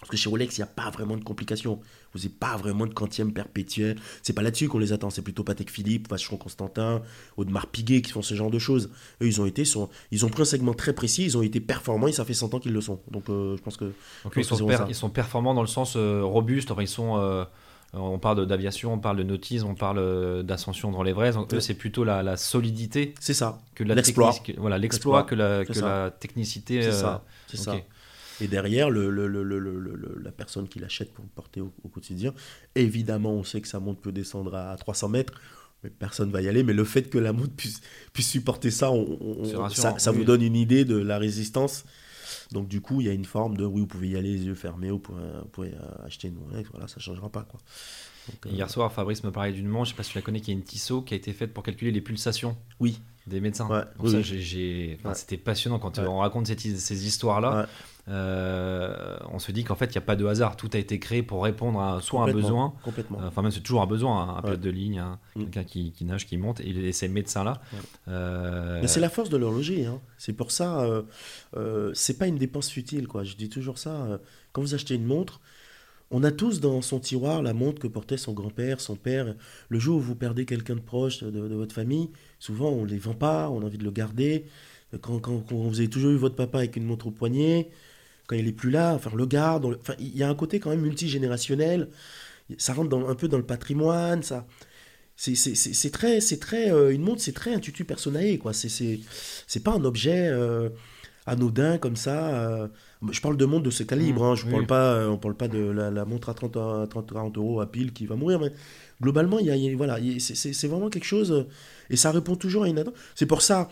[0.00, 1.78] Parce que chez Rolex, il n'y a pas vraiment de complications.
[2.12, 3.96] Vous n'avez pas vraiment de quantième perpétuel.
[4.22, 5.10] C'est pas là-dessus qu'on les attend.
[5.10, 7.02] C'est plutôt Patek Philippe, Vacheron Constantin,
[7.36, 8.90] Audemars Piguet qui font ce genre de choses.
[9.22, 9.62] Eux, ils ont, été,
[10.10, 12.52] ils ont pris un segment très précis, ils ont été performants et ça fait 100
[12.54, 13.00] ans qu'ils le sont.
[13.12, 13.92] Donc euh, je pense que.
[14.24, 16.72] Donc, je sont ils sont performants dans le sens euh, robuste.
[16.72, 17.46] Enfin, ils sont.
[17.94, 21.36] On parle d'aviation, on parle de nautisme, on parle euh, d'ascension dans l'Everest.
[21.36, 21.60] Donc, Ouais.
[21.60, 23.60] c'est plutôt la, la solidité C'est ça.
[23.74, 24.34] que la L'exploit.
[24.56, 26.82] Voilà, l'exploit que la, que technicité.
[26.82, 27.24] C'est euh, ça.
[27.48, 27.76] C'est ça.
[28.40, 32.32] Et derrière, le, le- le- la personne qui l'achète pour le porter au, au quotidien,
[32.74, 35.34] évidemment, on sait que sa montre peut descendre à 300 mètres,
[35.84, 36.62] mais personne va y aller.
[36.64, 40.18] Mais le fait que la montre puisse, puisse supporter ça, on- on- ça, ça oui.
[40.18, 41.84] vous donne une idée de la résistance
[42.52, 44.44] Donc du coup, il y a une forme de oui, vous pouvez y aller les
[44.44, 47.60] yeux fermés, vous pouvez, vous pouvez, euh, acheter une Rolex, voilà, ça changera pas quoi.
[48.28, 50.18] Donc, Et euh, Hier soir, Fabrice me parlait d'une montre, je sais pas si tu
[50.18, 53.00] la connais, qui est une Tissot qui a été faite pour calculer les pulsations oui,
[53.26, 53.68] des médecins.
[53.68, 54.24] Ouais, oui,
[55.14, 56.06] c'était passionnant quand Ouais.
[56.06, 57.60] on raconte ces histoires-là.
[57.62, 57.66] Ouais.
[58.08, 60.56] Euh, on se dit qu'en fait, il n'y a pas de hasard.
[60.56, 63.20] Tout a été créé pour répondre à soit un besoin, complètement.
[63.20, 65.40] euh, enfin même c'est toujours un besoin, hein, un pilote de ligne, hein, Mm.
[65.42, 67.60] quelqu'un qui, qui nage, qui monte, et, et ces médecins-là.
[67.72, 67.78] Ouais.
[68.08, 69.86] euh, Mais c'est la force de l'horloger.
[69.86, 70.00] Hein.
[70.18, 70.84] C'est pour ça,
[71.94, 73.06] c'est pas une dépense futile.
[73.08, 73.24] Quoi.
[73.24, 74.20] Je dis toujours ça.
[74.52, 75.40] quand vous achetez une montre,
[76.10, 79.34] on a tous dans son tiroir la montre que portait son grand-père, son père.
[79.70, 82.88] Le jour où vous perdez quelqu'un de proche de, de votre famille, souvent on ne
[82.90, 84.44] les vend pas, on a envie de le garder.
[85.00, 87.70] Quand, quand- quand vous avez toujours eu votre papa avec une montre au poignet,
[88.32, 89.66] quand il est plus là, enfin le garde.
[89.66, 91.88] le- Enfin, il y a un côté quand même multigénérationnel.
[92.58, 94.22] Ça rentre dans- un peu dans le patrimoine.
[94.22, 94.46] Ça,
[95.16, 98.52] c'est c'est- c'est- c'est très, c'est très, euh, une montre, c'est très intuitu personae, quoi.
[98.52, 99.00] C'est c'est
[99.46, 100.68] c'est pas un objet euh,
[101.26, 102.34] anodin comme ça.
[102.62, 102.68] euh.
[103.10, 104.22] Je parle de montre de ce calibre.
[104.22, 104.34] Mmh, hein.
[104.36, 104.52] Je oui.
[104.52, 107.60] parle pas, on parle pas de la, la montre à 30, à 30, 40 euros
[107.60, 108.52] à pile qui va mourir, mais
[109.00, 111.46] globalement, il y a, y a- voilà, il y a- c'est- vraiment quelque chose
[111.90, 112.94] et ça répond toujours à une attente.
[113.16, 113.68] C'est pour ça,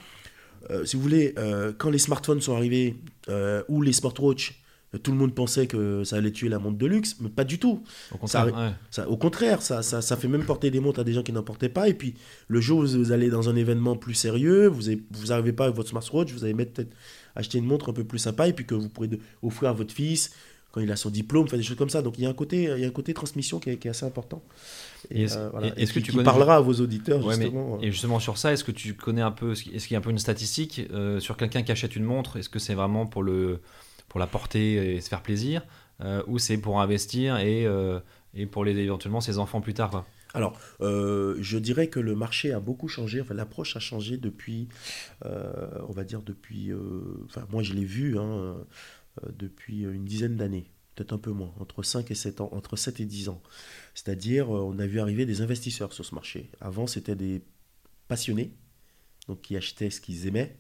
[0.71, 2.97] euh, si vous voulez, euh, quand les smartphones sont arrivés
[3.29, 4.57] euh, ou les smartwatches.
[5.05, 7.61] Tout le monde pensait que ça allait tuer la montre de luxe, mais pas du
[7.61, 7.85] tout.
[8.13, 8.73] au contraire, ça- ouais.
[8.91, 11.33] Ça, au contraire, ça, ça, ça fait même porter des montres à des gens qui
[11.33, 11.89] n'en portaient pas.
[11.89, 12.15] Et puis,
[12.49, 14.91] le jour où vous allez dans un événement plus sérieux, vous
[15.29, 16.91] n'arrivez vous pas avec votre smartwatch, vous allez peut-être
[17.37, 19.73] acheter une montre un peu plus sympa et puis que vous pourrez de- offrir à
[19.75, 20.33] votre fils
[20.73, 22.03] quand il a son diplôme, enfin des choses comme ça.
[22.03, 23.87] Donc, il y a un côté, il y a un côté transmission qui est, qui
[23.87, 24.43] est assez important.
[25.11, 25.69] Et est-ce- voilà.
[25.69, 27.79] et est-ce qui- que tu connais- parlera à vos auditeurs, Ouais, mais- justement.
[27.81, 30.03] et justement sur ça, est-ce que tu connais un peu, est-ce qu'il y a un
[30.03, 33.23] peu une statistique euh, sur quelqu'un qui achète une montre Est-ce que c'est vraiment pour,
[33.23, 33.61] le,
[34.09, 35.63] pour la porter et se faire plaisir
[36.03, 38.01] euh, Ou c'est pour investir et, euh,
[38.35, 40.07] et pour les, éventuellement ses enfants plus tard quoi?
[40.33, 44.69] Alors, euh, je dirais que le marché a beaucoup changé, enfin l'approche a changé depuis,
[45.25, 45.51] euh,
[45.89, 46.79] on va dire depuis, euh,
[47.27, 48.55] enfin moi je l'ai vu hein, euh,
[49.37, 53.01] depuis une dizaine d'années, peut-être un peu moins, entre 5 et 7 ans, entre 7
[53.01, 53.43] et 10 ans.
[53.95, 56.51] C'est-à-dire, euh, on a vu arriver des investisseurs sur ce marché.
[56.61, 57.43] Avant, c'était des
[58.09, 58.55] passionnés,
[59.29, 60.57] donc qui achetaient ce qu'ils aimaient,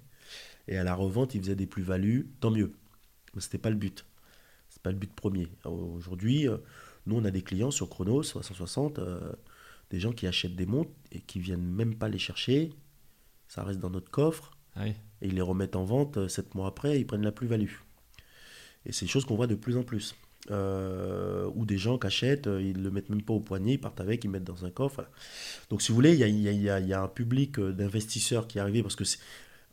[0.68, 2.72] et à la revente, ils faisaient des plus-values, tant mieux.
[3.34, 4.04] Mais ce n'était pas le but.
[4.68, 5.48] C'est pas le but premier.
[5.64, 6.58] Aujourd'hui, euh,
[7.06, 9.32] nous, on a des clients sur Chronos 360, euh,
[9.90, 12.70] des gens qui achètent des montres et qui viennent même pas les chercher.
[13.48, 14.90] Ça reste dans notre coffre Ah oui.
[15.20, 17.72] et ils les remettent en vente euh, sept mois après, ils prennent la plus-value.
[18.86, 20.14] Et c'est des choses qu'on voit de plus en plus.
[20.50, 23.78] Euh, ou des gens qui achètent, euh, ils le mettent même pas au poignet, ils
[23.80, 25.04] partent avec, ils mettent dans un coffre.
[25.70, 28.48] Donc si vous voulez, il y a, y a- y a- un public euh, d'investisseurs
[28.48, 29.04] qui est arrivé parce que,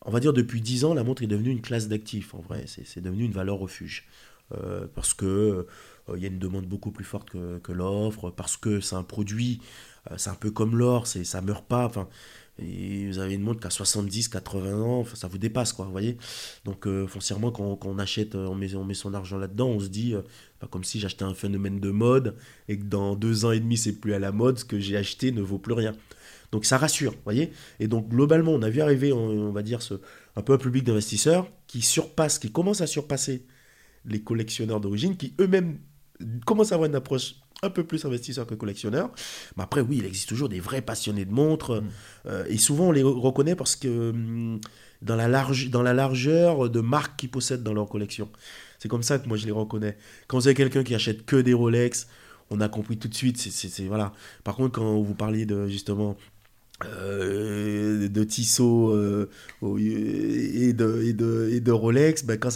[0.06, 2.34] on va dire depuis 10 ans, la montre est devenue une classe d'actifs.
[2.36, 4.08] En vrai, c'est devenu une valeur refuge.
[4.58, 5.68] Euh, parce que
[6.16, 9.04] il y a une demande beaucoup plus forte que, que l'offre, parce que c'est un
[9.04, 9.60] produit,
[10.16, 11.86] c'est un peu comme l'or, ça meurt pas.
[11.86, 12.08] Enfin,
[12.60, 15.92] et vous avez une montre qui a 70, 80 ans, ça vous dépasse, quoi, vous
[15.92, 16.18] voyez.
[16.66, 19.80] Donc, euh, foncièrement, quand, on achète, euh, on met, on met son argent là-dedans, on
[19.80, 20.22] se dit, euh,
[20.60, 22.36] pas comme si j'achetais un phénomène de mode
[22.68, 24.98] et que dans deux ans et demi, c'est plus à la mode, ce que j'ai
[24.98, 25.94] acheté ne vaut plus rien.
[26.52, 27.52] Donc, ça rassure, vous voyez.
[27.80, 29.80] Et donc, globalement, on a vu arriver, on, va dire,
[30.36, 33.46] un peu un public d'investisseurs qui surpasse, qui commence à surpasser
[34.06, 35.80] les collectionneurs d'origine, qui eux-mêmes
[36.46, 39.10] commencent à avoir une approche un peu plus investisseur que collectionneur.
[39.56, 41.82] Mais après, oui, il existe toujours des vrais passionnés de montres.
[42.28, 44.60] euh, et souvent, on les re- reconnaît parce que hum,
[45.02, 48.30] dans, la large, dans la largeur de marques qu'ils possèdent dans leur collection.
[48.80, 49.98] C'est comme ça que moi, je les reconnais.
[50.28, 52.08] Quand vous avez quelqu'un qui achète que des Rolex,
[52.52, 53.38] on a compris tout de suite.
[53.38, 54.14] c'est c'est- c'est- voilà.
[54.44, 56.16] Par contre, quand vous parliez de, justement,
[56.86, 59.28] euh, de Tissot euh,
[59.64, 62.50] et, de, Rolex, ben quand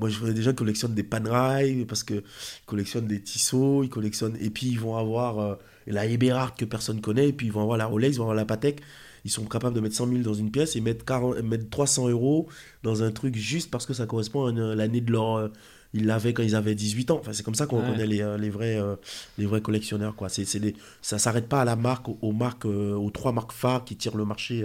[0.00, 2.24] moi je vois des gens qui collectionnent des Panerai parce qu'ils
[2.66, 5.54] collectionnent des Tissot, ils collectionnent et puis ils vont avoir euh,
[5.86, 8.36] la Eberhard que personne connaît et puis ils vont avoir la Rolex, ils vont avoir
[8.36, 8.80] la Patek.
[9.24, 12.08] Ils sont capables de mettre 100 000 dans une pièce et mettre, 40 mettre 300
[12.08, 12.48] euros
[12.82, 15.52] dans un truc juste parce que ça correspond à l'année de leur.
[15.98, 17.18] Ils l'avaient quand ils avaient 18 ans.
[17.20, 17.86] Enfin, c'est comme ça qu'on Ouais.
[17.86, 18.96] reconnaît les, euh, les, vrais, euh,
[19.36, 20.14] les vrais collectionneurs.
[20.16, 20.28] Quoi.
[20.28, 23.84] C'est, c'est ça s'arrête pas à la marque, aux, marques, euh, aux trois marques phares
[23.84, 24.64] qui tirent le marché,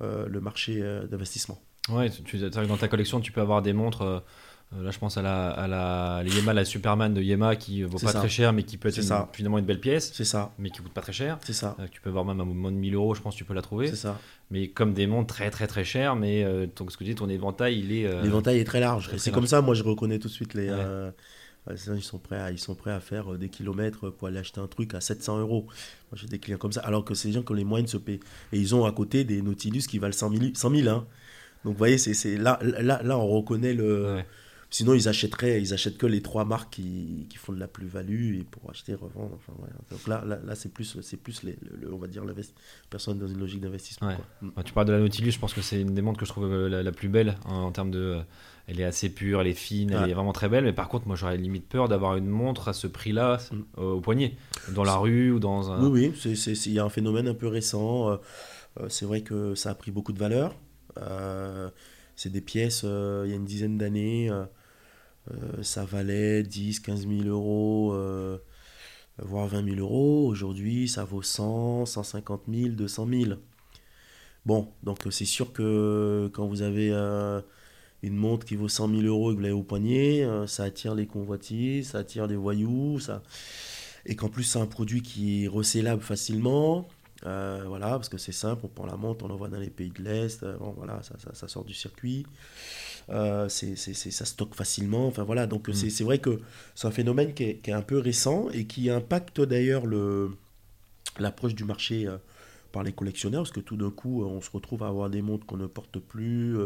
[0.00, 1.60] le marché d'investissement.
[1.88, 4.22] Ouais, tu, tu- c'est vrai que dans ta collection, tu peux avoir des montres.
[4.78, 7.98] Euh, là, je pense à la, à la Yema, la Superman de Yema qui vaut
[7.98, 8.18] C'est pas ça.
[8.20, 9.28] très cher, mais qui peut être C'est une- ça.
[9.32, 11.38] finalement une belle pièce, C'est ça, mais qui coûte pas très cher.
[11.44, 13.38] c'est ça, Euh, tu peux avoir même à moins de 1000 euros, je pense que
[13.38, 13.88] tu peux la trouver.
[13.88, 14.18] c'est ça.
[14.50, 17.28] Mais comme des montres très très très chères, mais euh, ce que tu dis, ton
[17.28, 18.06] éventail, il est.
[18.06, 19.10] euh, L'éventail est très large.
[19.16, 20.70] c'est comme ça, moi, je reconnais tout de suite les.
[20.70, 21.10] Ouais.
[21.70, 24.66] ils, sont prêts à, ils sont prêts à faire des kilomètres pour aller acheter un
[24.66, 25.62] truc à 700 euros.
[26.10, 26.80] Moi, j'ai des clients comme ça.
[26.80, 28.20] Alors que c'est des gens qui ont les moyens de se payer.
[28.52, 30.42] Et ils ont à côté des Nautilus qui valent 100 000.
[30.54, 31.06] 100 000 hein.
[31.64, 34.14] Donc, vous voyez, c'est, c'est là, là, là, on reconnaît le.
[34.16, 34.26] ouais.
[34.74, 38.36] Sinon, ils achèteraient, ils achètent que les trois marques qui, qui font de la plus-value
[38.38, 39.34] et pour acheter, revendre.
[39.36, 39.52] Enfin.
[39.90, 42.24] Donc là, là, là, c'est plus, c'est plus les, le- le- on va dire,
[42.88, 44.08] personne dans une logique d'investissement.
[44.08, 44.16] Ouais.
[44.40, 44.48] Mm.
[44.56, 46.30] Bah, tu parles de la Nautilus, je pense que c'est une des montres que je
[46.30, 47.98] trouve euh, la, la plus belle hein, en termes de.
[47.98, 48.20] euh,
[48.66, 50.64] Elle est assez pure, elle est fine, elle est vraiment très belle.
[50.64, 53.60] Mais par contre, moi, j'aurais limite peur d'avoir une montre à ce prix-là Mm.
[53.76, 54.36] euh, au poignet,
[54.74, 55.86] dans la rue ou dans un.
[55.86, 56.34] Oui, oui,
[56.66, 58.08] il y a un phénomène un peu récent.
[58.10, 58.16] euh,
[58.88, 60.54] c'est vrai que ça a pris beaucoup de valeur.
[60.98, 61.68] Euh,
[62.16, 64.30] c'est des pièces, il y a une dizaine d'années,
[65.62, 68.38] ça valait 10, 15 000 euros, euh,
[69.18, 70.26] voire 20 000 euros.
[70.28, 73.32] Aujourd'hui, ça vaut 100, 150 000, 200 000.
[74.44, 77.40] Bon, donc euh, c'est sûr que quand vous avez euh,
[78.02, 80.64] une montre qui vaut 100 000 euros et que vous l'avez au poignet, euh, ça
[80.64, 83.22] attire les convoitises, ça attire les voyous, ça
[84.06, 86.88] et qu'en plus c'est un produit qui est recélable facilement.
[87.26, 89.90] euh, voilà, parce que c'est simple, on prend la montre, on l'envoie dans les pays
[89.90, 92.26] de l'Est, euh, bon, voilà, ça sort du circuit,
[93.10, 95.74] Euh, c'est, ça stocke facilement, enfin voilà, donc Mm.
[95.74, 96.40] c'est, vrai que
[96.74, 100.30] c'est un phénomène qui est, qui est un peu récent et qui impacte d'ailleurs le,
[101.18, 102.16] l'approche du marché euh,
[102.70, 105.22] par les collectionneurs, parce que tout d'un coup, euh, on se retrouve à avoir des
[105.22, 106.56] montres qu'on ne porte plus,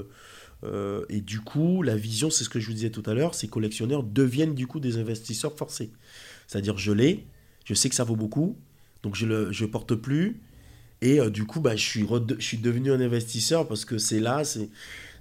[0.65, 3.35] euh, et du coup, la vision, c'est ce que je vous disais tout à l'heure,
[3.35, 5.91] ces collectionneurs deviennent du coup des investisseurs forcés.
[6.47, 7.27] C'est-à-dire, je l'ai,
[7.65, 8.57] je sais que ça vaut beaucoup,
[9.03, 10.41] donc je le je porte plus.
[11.03, 12.07] Et euh, du coup, bah, je, suis
[12.39, 14.71] je suis devenu un investisseur parce que c'est là, c'est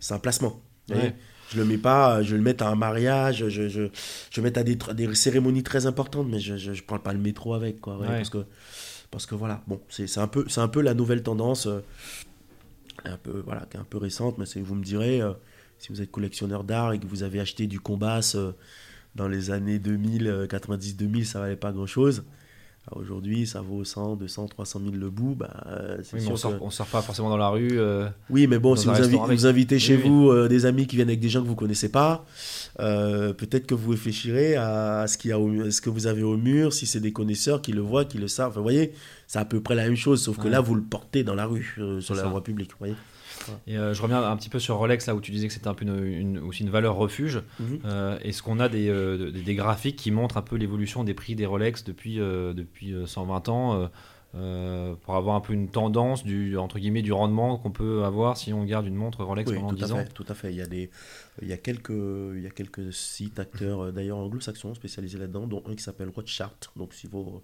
[0.09, 0.61] un placement.
[0.89, 1.15] Ouais.
[1.53, 3.87] Je le mets pas, euh, je le mettre à un mariage, je, je,
[4.31, 7.53] je mettre à des, des cérémonies très importantes, mais je ne prends pas le métro
[7.53, 7.79] avec.
[7.81, 8.15] Quoi, ouais, Ouais.
[8.17, 8.45] parce, que,
[9.11, 11.81] parce que voilà, bon, c'est un, peu- c'est un peu la nouvelle tendance, euh,
[13.03, 15.33] un peu, voilà, qui est un peu récente, mais vous me direz, euh,
[15.77, 18.51] si vous êtes collectionneur d'art et que vous avez acheté du Combas euh,
[19.15, 22.19] dans les années 2000, euh, 90-2000, ça valait pas grand-chose.
[22.19, 22.25] Alors
[22.91, 25.33] Aujourd'hui, ça vaut 100, 200, 300 000 le bout.
[25.35, 27.69] Bah, euh, Oui, sûr on sort, que- on sort pas forcément dans la rue.
[27.79, 29.39] euh, oui, mais bon, si vous, invi- restaurant avec.
[29.39, 31.55] vous invitez chez Oui, vous euh, des amis qui viennent avec des gens que vous
[31.55, 32.25] connaissez pas,
[32.79, 36.23] euh, peut-être que vous réfléchirez à ce, qu'il y a au- ce que vous avez
[36.23, 38.49] au mur, si c'est des connaisseurs qui le voient, qui le savent.
[38.51, 38.93] Enfin, vous voyez,
[39.27, 40.49] c'est à peu près la même chose, sauf que Ouais.
[40.51, 42.27] là, vous le portez dans la rue, sur la ça.
[42.27, 42.71] voie publique.
[42.73, 42.95] Vous voyez
[43.67, 45.67] Et euh, je reviens un petit peu sur Rolex, là où tu disais que c'était
[45.67, 47.41] un peu une, une- aussi une valeur refuge.
[47.59, 47.79] Mhm.
[47.85, 51.13] Euh, Est-ce qu'on a des, euh, des, des graphiques qui montrent un peu l'évolution des
[51.13, 53.89] prix des Rolex depuis, depuis euh, 120 ans
[54.37, 58.35] euh, pour avoir un peu une tendance du, entre guillemets, du rendement qu'on peut avoir
[58.35, 60.51] si on garde une montre Rolex Oui, pendant tout 10 à ans tout à fait.
[60.51, 60.89] Il y a des,
[61.41, 65.47] il y a quelques, il y a quelques sites acteurs, euh, d'ailleurs anglo-saxons spécialisés là-dedans,
[65.47, 66.53] dont un qui s'appelle Watchchart.
[66.75, 67.43] Donc si vos,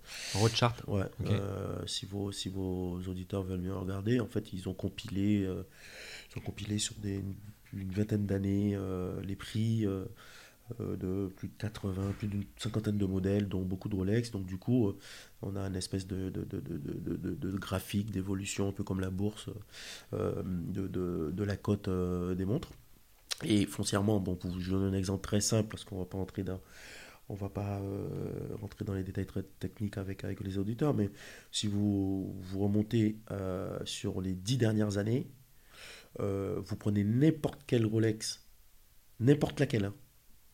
[0.87, 5.43] Ouais, euh, si, vos, si vos auditeurs veulent mieux regarder, en fait, ils ont compilé,
[5.45, 5.63] euh,
[6.35, 7.35] ils ont compilé sur des, une,
[7.73, 8.77] une vingtaine d'années
[9.23, 9.85] les prix
[10.79, 14.31] de plus de 80, plus d'une cinquantaine de modèles, dont beaucoup de Rolex.
[14.31, 14.93] Donc, du coup,
[15.41, 16.31] on a une espèce de,
[17.57, 19.49] graphique d'évolution, un peu comme la bourse,
[20.13, 22.71] euh, de, la cote euh, des montres.
[23.43, 26.43] Et foncièrement, bon, pour vous donner un exemple très simple, parce qu'on va pas entrer
[26.43, 26.61] dans,
[27.27, 31.09] on va pas euh, rentrer dans les détails très techniques avec, avec les auditeurs, mais
[31.51, 33.17] si vous, vous remontez
[33.85, 35.31] sur les dix dernières années,
[36.19, 38.45] vous prenez n'importe quelle Rolex,
[39.19, 39.95] n'importe laquelle, hein,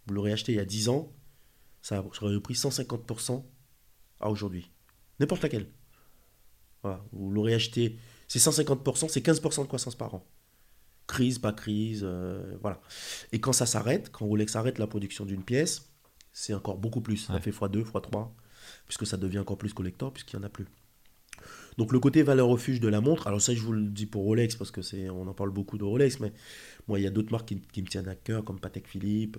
[0.05, 1.11] vous l'aurez acheté il y a 10 ans,
[1.81, 3.43] ça aurait pris 150%
[4.21, 4.71] à aujourd'hui.
[5.19, 5.67] N'importe laquelle.
[6.83, 10.25] Voilà, vous l'aurez acheté, c'est 150%, c'est 15% de croissance par an.
[11.07, 12.81] Crise, pas crise, euh, voilà.
[13.31, 15.89] Et quand ça s'arrête, quand Rolex arrête la production d'une pièce,
[16.33, 17.17] c'est encore beaucoup plus.
[17.17, 18.29] Ça fait x2, x3,
[18.85, 20.67] puisque ça devient encore plus collector, puisqu'il n'y en a plus.
[21.77, 24.23] Donc le côté valeur refuge de la montre, alors ça je vous le dis pour
[24.23, 26.33] Rolex, parce que c'est, on en parle beaucoup de Rolex, mais
[26.87, 29.37] moi il y a d'autres marques qui, qui me tiennent à cœur, comme Patek Philippe,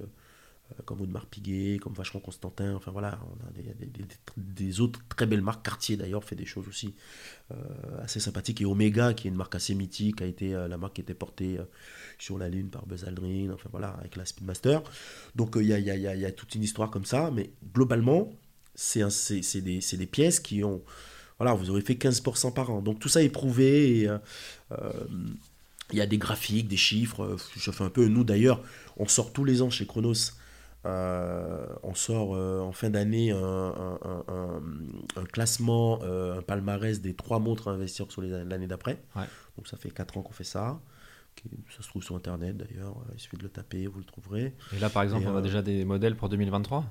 [0.84, 4.04] comme Audemars Piguet, comme Vacheron Constantin, enfin voilà, on a des, des-
[4.36, 5.64] des- autres très belles marques.
[5.64, 6.94] Cartier d'ailleurs fait des choses aussi
[7.52, 7.54] euh,
[8.02, 8.60] assez sympathiques.
[8.60, 11.14] Et Omega, qui est une marque assez mythique, a été euh, la marque qui était
[11.14, 11.64] portée euh,
[12.18, 14.82] sur la Lune par Buzz Aldrin, enfin voilà, avec la Speedmaster.
[15.34, 17.30] Donc euh, il y, a, y a- y y a toute une histoire comme ça,
[17.32, 18.30] mais globalement,
[18.74, 19.00] c'est
[19.60, 20.82] des, des pièces qui ont.
[21.38, 22.82] Voilà, vous aurez fait 15% par an.
[22.82, 24.08] Donc tout ça est prouvé.
[24.08, 24.18] euh,
[24.72, 24.90] euh,
[25.92, 27.22] il y a des graphiques, des chiffres.
[27.24, 28.08] euh, Je fais un peu.
[28.08, 28.62] Nous d'ailleurs,
[28.96, 30.32] on sort tous les ans chez Chronos.
[30.86, 34.62] Euh, on sort euh, en fin d'année un, un- un- un-
[35.20, 39.02] un classement, euh, un palmarès des trois montres à investir sur l'année d'après.
[39.16, 39.24] Ouais.
[39.56, 40.78] Donc ça fait 4 ans qu'on fait ça.
[41.40, 42.96] Qui- Ça se trouve sur internet d'ailleurs.
[43.14, 44.54] Il suffit de le taper, vous le trouverez.
[44.74, 46.84] Et là, par exemple, Et, on a euh, déjà des modèles pour 2023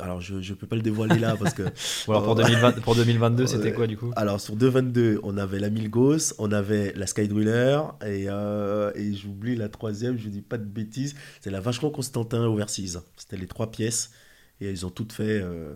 [0.00, 1.62] Alors je ne peux pas le dévoiler là parce que
[2.08, 2.42] Ou alors pour, Oh.
[2.42, 6.50] 2020 pour 2022, c'était quoi du coup Alors sur 2.22, on avait la Milgos, on
[6.50, 11.50] avait la Skydriller et, euh, et j'oublie la troisième, je dis pas de bêtises, c'est
[11.50, 13.02] la Vacheron Constantin Overseas.
[13.16, 14.10] C'était les trois pièces
[14.60, 15.74] et elles ont toutes fait, euh,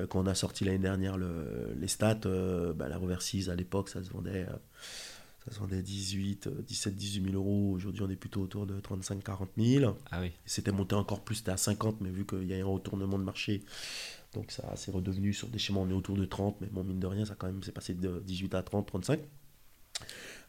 [0.00, 3.54] euh, quand on a sorti l'année dernière le- les stats, euh, bah, la Overseas à
[3.54, 4.56] l'époque ça se vendait, euh,
[5.46, 7.72] Ça se vendait 18, euh, 17, 18 000 euros.
[7.72, 9.96] Aujourd'hui, on est plutôt autour de 35, 40 000.
[10.10, 10.32] Ah oui.
[10.44, 13.24] C'était monté encore plus, c'était à 50, mais vu qu'il y a un retournement de
[13.24, 13.62] marché,
[14.34, 16.98] donc ça c'est redevenu sur des schémas, on est autour de 30, mais bon, mine
[16.98, 19.20] de rien, ça quand même c'est passé de 18 à 30, 35.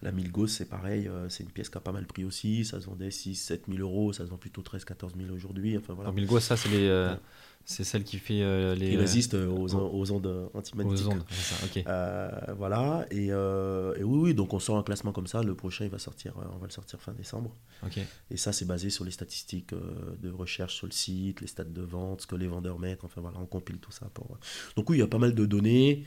[0.02, 2.80] La Milgos, c'est pareil, euh, c'est une pièce qui a pas mal pris aussi, ça
[2.80, 5.94] se vendait 6, 7 000 euros, ça se vend plutôt 13, 14 000 aujourd'hui, enfin
[5.94, 6.10] voilà.
[6.10, 7.16] Alors, Milgo, ça, c'est les, euh.
[7.70, 8.92] C'est celle qui fait euh, les.
[8.94, 11.06] Il résiste euh, aux, aux- aux ondes aux antimagnétiques.
[11.08, 11.24] ondes.
[11.30, 11.84] ça, ok.
[11.86, 15.54] Euh, voilà, et, euh, et oui, oui, donc on sort un classement comme ça, le
[15.54, 17.54] prochain il va sortir, on va le sortir fin décembre.
[17.86, 18.00] ok.
[18.32, 21.82] Et ça, c'est basé sur les statistiques de recherche sur le site, les stats de
[21.82, 23.04] vente, ce que les vendeurs mettent.
[23.04, 24.08] Enfin voilà, on compile tout ça.
[24.14, 24.38] Pour...
[24.78, 26.06] Donc oui, il y a pas mal de données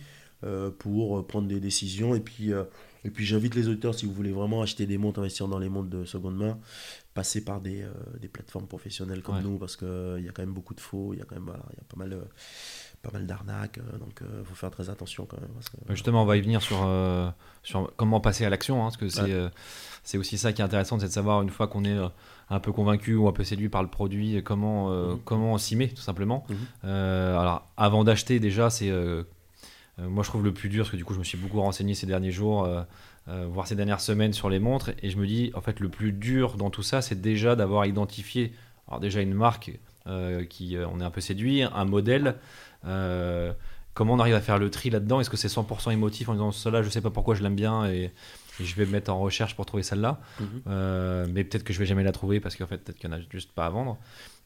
[0.78, 2.14] pour euh, prendre des décisions.
[2.14, 2.64] Et puis, euh,
[3.04, 5.68] et puis j'invite les auditeurs, si vous voulez vraiment acheter des montres, investir dans les
[5.68, 6.58] montres de seconde main,
[7.14, 7.88] passer par des, euh,
[8.20, 9.42] des plateformes professionnelles comme Ouais.
[9.42, 11.44] nous, parce qu'il y a quand même beaucoup de faux, il y a quand même
[11.46, 12.22] voilà, il y a pas mal, euh,
[13.02, 13.78] pas mal d'arnaques.
[13.78, 15.50] euh, donc il faut faire très attention quand même.
[15.54, 17.30] parce que- Justement, on va y venir sur, euh,
[17.62, 19.32] sur comment passer à l'action, hein, parce que c'est Ouais.
[19.32, 19.48] euh,
[20.18, 22.08] aussi ça qui est intéressant, c'est de savoir une fois qu'on est euh,
[22.50, 25.20] un peu convaincu ou un peu séduit par le produit, euh, comment, euh, Mhm.
[25.24, 26.44] comment s'y met, tout simplement.
[26.50, 26.56] Mhm.
[26.84, 28.90] Euh, alors, avant d'acheter, déjà, c'est.
[29.98, 31.60] Euh, moi, je trouve le plus dur, parce que du coup, je me suis beaucoup
[31.60, 32.82] renseigné ces derniers jours, euh,
[33.28, 35.88] euh, voire ces dernières semaines sur les montres, et je me dis, en fait, le
[35.88, 38.52] plus dur dans tout ça, c'est déjà d'avoir identifié,
[38.88, 39.72] alors déjà une marque
[40.48, 42.36] qui, on est un peu séduit, un modèle.
[42.82, 45.20] comment on arrive à faire le tri là-dedans?
[45.20, 47.86] Est-ce que c'est 100% émotif en disant celle-là, je sais pas pourquoi je l'aime bien
[47.86, 48.10] et,
[48.60, 50.46] et je vais me mettre en recherche pour trouver celle-là, Mhm.
[50.66, 53.12] Euh, mais peut-être que je vais jamais la trouver parce qu'en fait, peut-être qu'il y
[53.12, 53.98] en a juste pas à vendre.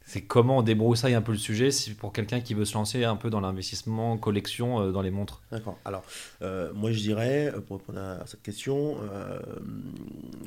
[0.07, 3.17] C'est comment on débroussaille un peu le sujet pour quelqu'un qui veut se lancer un
[3.17, 5.43] peu dans l'investissement collection euh, dans les montres.
[5.51, 5.79] D'accord.
[5.85, 6.05] Alors,
[6.43, 9.40] euh, moi je dirais, euh, pour répondre à cette question, euh,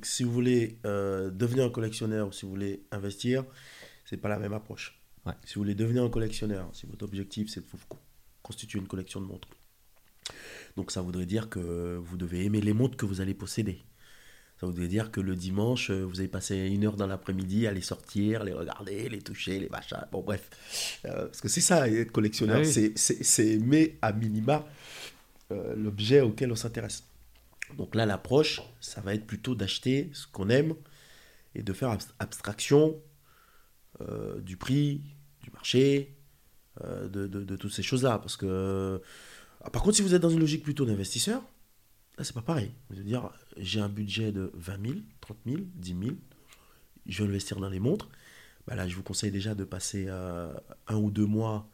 [0.04, 3.44] si vous voulez devenir un collectionneur ou si vous voulez investir,
[4.06, 5.02] c'est pas la même approche.
[5.26, 5.34] Ouais.
[5.44, 7.98] Si vous voulez devenir un collectionneur, si votre objectif c'est de vous co-
[8.44, 9.50] constituer une collection de montres,
[10.76, 13.82] donc ça voudrait dire que vous devez aimer les montres que vous allez posséder.
[14.60, 17.72] Ça voudrait dire que le dimanche, euh, vous avez passé une heure dans l'après-midi à
[17.72, 20.04] les sortir, les regarder, les toucher, les machins.
[20.12, 20.50] Bon, bref.
[21.06, 22.92] Euh, parce que c'est ça, être collectionneur, Ah oui.
[22.96, 24.66] c'est- aimer à minima
[25.52, 27.04] euh, l'objet auquel on s'intéresse.
[27.78, 30.74] Donc là, l'approche, ça va être plutôt d'acheter ce qu'on aime
[31.54, 33.00] et de faire abs- abstraction
[34.02, 35.02] euh, du prix,
[35.44, 36.14] du marché,
[36.84, 38.20] de, de- de toutes ces choses-là.
[38.20, 39.02] Parce que,
[39.64, 41.42] ah, par contre, si vous êtes dans une logique plutôt d'investisseur,
[42.18, 42.72] là, c'est pas pareil.
[42.90, 46.16] Vous allez dire, j'ai un budget de 20 000, 30 000, 10 000,
[47.08, 48.10] je vais investir dans les montres.
[48.68, 50.54] Bah là, je vous conseille déjà de passer euh,
[50.88, 51.70] un ou deux mois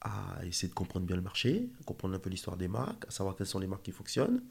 [0.00, 3.36] à essayer de comprendre bien le marché, comprendre un peu l'histoire des marques, à savoir
[3.36, 4.42] quelles sont les marques qui fonctionnent.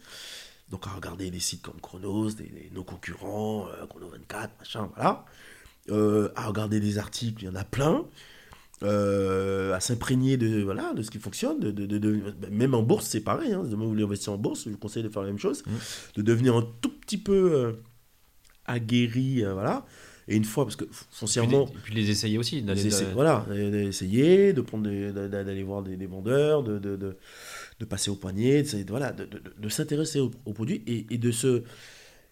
[0.70, 5.26] Donc à regarder des sites comme Chronos, des- nos concurrents, euh, Chrono 24, machin, voilà.
[5.90, 8.06] Euh, à regarder des articles, il y en a plein.
[8.82, 11.60] Euh, à s'imprégner de, voilà, de ce qui fonctionne.
[11.60, 13.52] De, de- de- de- même en bourse, c'est pareil.
[13.52, 13.64] Hein.
[13.68, 15.64] Si vous voulez investir en bourse, je vous conseille de faire la même chose.
[15.68, 15.74] Mhm.
[16.16, 17.72] De devenir un tout petit peu euh,
[18.66, 19.86] aguerri, euh, voilà.
[20.30, 21.66] Et une fois, parce que foncièrement...
[21.74, 22.62] les, puis les essayer aussi.
[22.62, 28.10] d'aller- D'essa- de- voilà, d'essayer, de prendre d'aller voir des, des vendeurs, de, de, passer
[28.12, 31.64] au poignet, de, voilà, de, s'intéresser au, au produit et, et de se.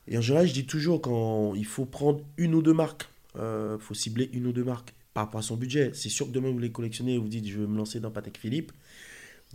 [0.07, 3.77] Et en général, je dis toujours quand il faut prendre une ou deux marques, il
[3.79, 5.89] faut cibler une ou deux marques par rapport à son budget.
[5.95, 8.11] C'est sûr que demain vous les collectionnez et vous dites je vais me lancer dans
[8.11, 8.71] Patek Philippe,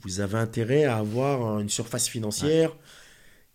[0.02, 2.76] vous avez intérêt à avoir une surface financière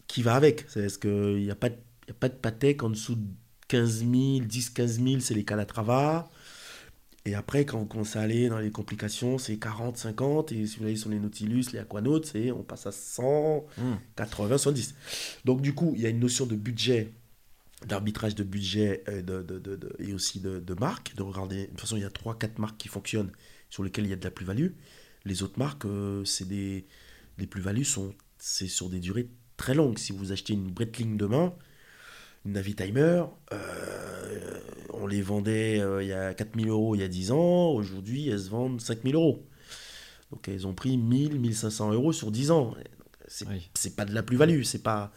[0.07, 0.63] qui va avec.
[0.69, 1.75] C'est parce qu'il n'y a, pas de-
[2.07, 3.25] y a pas de Patek en dessous de
[3.67, 6.29] 15 000, 10, 15 000, c'est les Calatrava.
[7.25, 10.53] Et après, quand vous commencez à aller dans les complications, c'est 40, 50.
[10.53, 13.95] Et si vous allez sur les Nautilus, les Aquanautes, on passe à 100, Hmm.
[14.15, 14.95] 80, 70.
[15.43, 17.11] Donc, du coup, il y a une notion de budget,
[17.87, 21.15] d'arbitrage de budget euh, de, de- et aussi de, de marque.
[21.15, 23.31] De regarder, de toute façon, il y a 3-4 marques qui fonctionnent
[23.69, 24.69] sur lesquelles il y a de la plus-value.
[25.25, 26.85] Les autres marques, euh, c'est des,
[27.37, 29.97] les plus-values sont c'est sur des durées très longues.
[29.97, 31.53] Si vous achetez une Breitling demain,
[32.45, 34.59] une Navitimer, euh,
[34.93, 38.29] on les vendait euh, il y a 4000 euros il y a 10 ans, aujourd'hui
[38.29, 39.43] elles se vendent 5000 euros.
[40.31, 42.75] Donc elles ont pris 1000, 1500 euros sur 10 ans.
[42.79, 42.83] Et
[43.27, 43.69] C'est Oui.
[43.73, 45.11] c'est pas de la plus-value, c'est pas.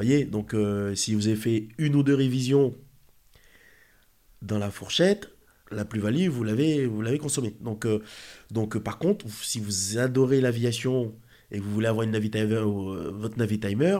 [0.00, 2.74] Voyez, donc euh, si vous avez fait une ou deux révisions
[4.40, 5.28] dans la fourchette,
[5.70, 7.54] la plus-value, vous l'avez, vous l'avez consommée.
[7.60, 8.02] Donc, euh,
[8.50, 11.14] donc par contre, si vous adorez l'aviation
[11.50, 13.98] et vous voulez avoir une euh, votre Navitimer,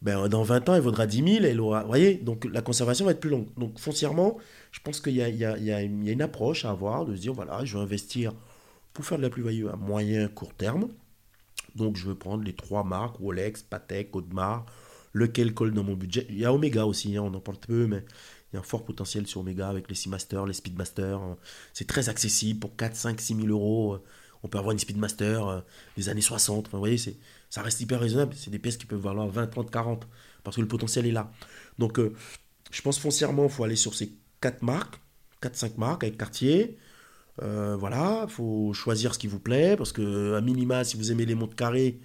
[0.00, 3.10] ben, dans 20 ans, elle vaudra 10 000, elle aura, voyez, donc la conservation va
[3.10, 3.48] être plus longue.
[3.58, 4.38] Donc foncièrement,
[4.72, 6.22] je pense qu'il y a, il y, a, il y, a, il y a une
[6.22, 8.32] approche à avoir, de se dire, voilà, je vais investir
[8.94, 10.88] pour faire de la plus-value à moyen, court terme.
[11.74, 14.64] Donc je vais prendre les trois marques, Rolex, Patek, Audemars,
[15.16, 16.26] lequel colle dans mon budget.
[16.30, 18.04] Il y a Omega aussi, hein, on en parle peu, mais
[18.52, 21.18] il y a un fort potentiel sur Omega avec les Seamaster, les Speedmaster.
[21.18, 21.36] hein.
[21.72, 23.94] C'est très accessible pour 4, 5, 6 000 euros.
[23.94, 24.02] euh,
[24.42, 25.60] On peut avoir une Speedmaster euh,
[25.96, 26.66] des années 60.
[26.66, 26.98] Enfin, vous voyez,
[27.50, 28.34] ça reste hyper raisonnable.
[28.36, 30.06] C'est des pièces qui peuvent valoir 20, 30, 40.
[30.44, 31.32] parce que le potentiel est là.
[31.78, 32.12] Donc, euh,
[32.70, 35.00] je pense foncièrement, il faut aller sur ces quatre marques,
[35.40, 36.76] 4-5 marques avec Cartier.
[37.42, 41.12] Euh, voilà, il faut choisir ce qui vous plaît, parce que à minima, si vous
[41.12, 42.00] aimez les montres carrées,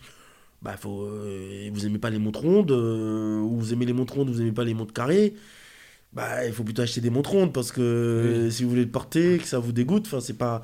[0.61, 4.13] bah, faut, euh, vous aimez pas les montres rondes, euh, ou vous aimez les montres
[4.13, 5.33] rondes, vous aimez pas les montres carrées,
[6.13, 9.37] bah, il faut plutôt acheter des montres rondes, parce que si vous voulez le porter,
[9.37, 10.61] que ça vous dégoûte, enfin, c'est pas...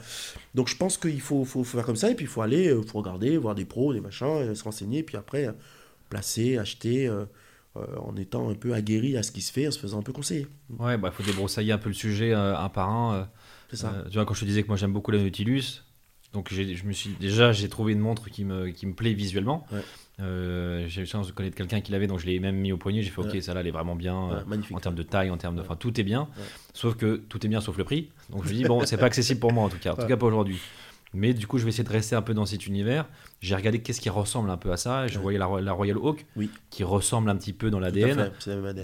[0.54, 2.68] Donc je pense qu'il faut, faut, faut faire comme ça, et puis il faut aller,
[2.68, 5.48] euh, faut regarder, voir des pros, des machins, euh, se renseigner, puis après,
[6.10, 7.26] placer, acheter, euh,
[7.76, 10.12] en étant un peu aguerri à ce qui se fait, en se faisant un peu
[10.12, 10.48] conseiller.
[10.80, 13.30] Ouais, bah faut débroussailler un peu le sujet un par un.
[13.70, 14.04] C'est ça.
[14.10, 15.84] Tu vois, quand je te disais que moi j'aime beaucoup la Nautilus,
[16.34, 19.66] donc je me suis déjà j'ai trouvé une montre qui me, qui me plaît visuellement.
[19.72, 19.80] Ouais.
[20.20, 22.72] Euh, j'ai eu la chance de connaître quelqu'un qui l'avait, donc je l'ai même mis
[22.72, 23.04] au poignet.
[23.04, 23.42] J'ai fait ok, Ouais.
[23.42, 25.62] ça là, elle est vraiment bien Ouais, euh, en termes de taille, en termes de,
[25.62, 26.28] enfin tout est bien.
[26.74, 28.10] Sauf que tout est bien sauf le prix.
[28.32, 30.08] Donc je me dis bon, c'est pas accessible pour moi en tout cas, en tout
[30.08, 30.60] cas pas aujourd'hui.
[31.14, 33.08] Mais du coup, je vais essayer de rester un peu dans cet univers.
[33.40, 35.06] J'ai regardé qu'est-ce qui ressemble un peu à ça.
[35.06, 35.22] et Je Ouais.
[35.24, 36.50] voyais la, Ro- la Royal Oak, Oui.
[36.70, 38.30] qui ressemble un petit peu dans l'ADN.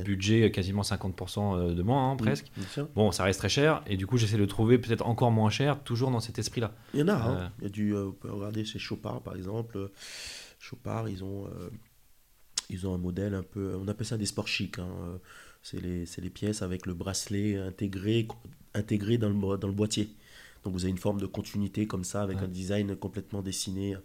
[0.05, 2.49] Budget euh, quasiment 50% de moins, hein, presque.
[2.57, 2.81] Mmh.
[2.95, 5.49] Bon, ça reste très cher, et du coup, j'essaie de le trouver peut-être encore moins
[5.49, 6.71] cher, toujours dans cet esprit-là.
[6.93, 7.37] Il y en a, hein.
[7.41, 7.47] Euh.
[7.59, 9.77] il y a du, euh, regarder chez Chopard par exemple.
[9.77, 9.91] Euh,
[10.59, 11.69] Chopard, ils ont, euh,
[12.69, 14.79] ils ont un modèle un peu, on appelle ça des sports chics.
[14.79, 14.87] hein.
[15.07, 15.17] Euh,
[15.61, 18.27] C'est les, les pièces avec le bracelet intégré,
[18.73, 20.09] intégré dans, le, bo- dans le boîtier.
[20.63, 22.43] Donc vous avez une forme de continuité comme ça, avec Ouais.
[22.45, 23.95] un design complètement dessiné.
[23.95, 23.99] euh,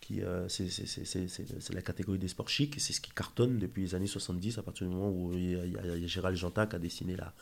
[0.00, 4.06] Qui, euh, c'est, la catégorie des sports chics, c'est ce qui cartonne depuis les années
[4.06, 5.64] 70, à partir du moment où il y a,
[5.96, 7.32] il y Gérald Jantat qui a dessiné la,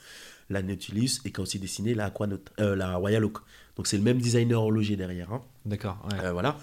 [0.48, 3.38] la Nautilus et qui a aussi dessiné la, Aquanaut- euh, la Royal Oak.
[3.76, 5.32] Donc c'est le même designer horloger derrière.
[5.32, 5.42] hein.
[5.64, 5.98] D'accord.
[6.12, 6.20] ouais.
[6.24, 6.56] Euh, voilà,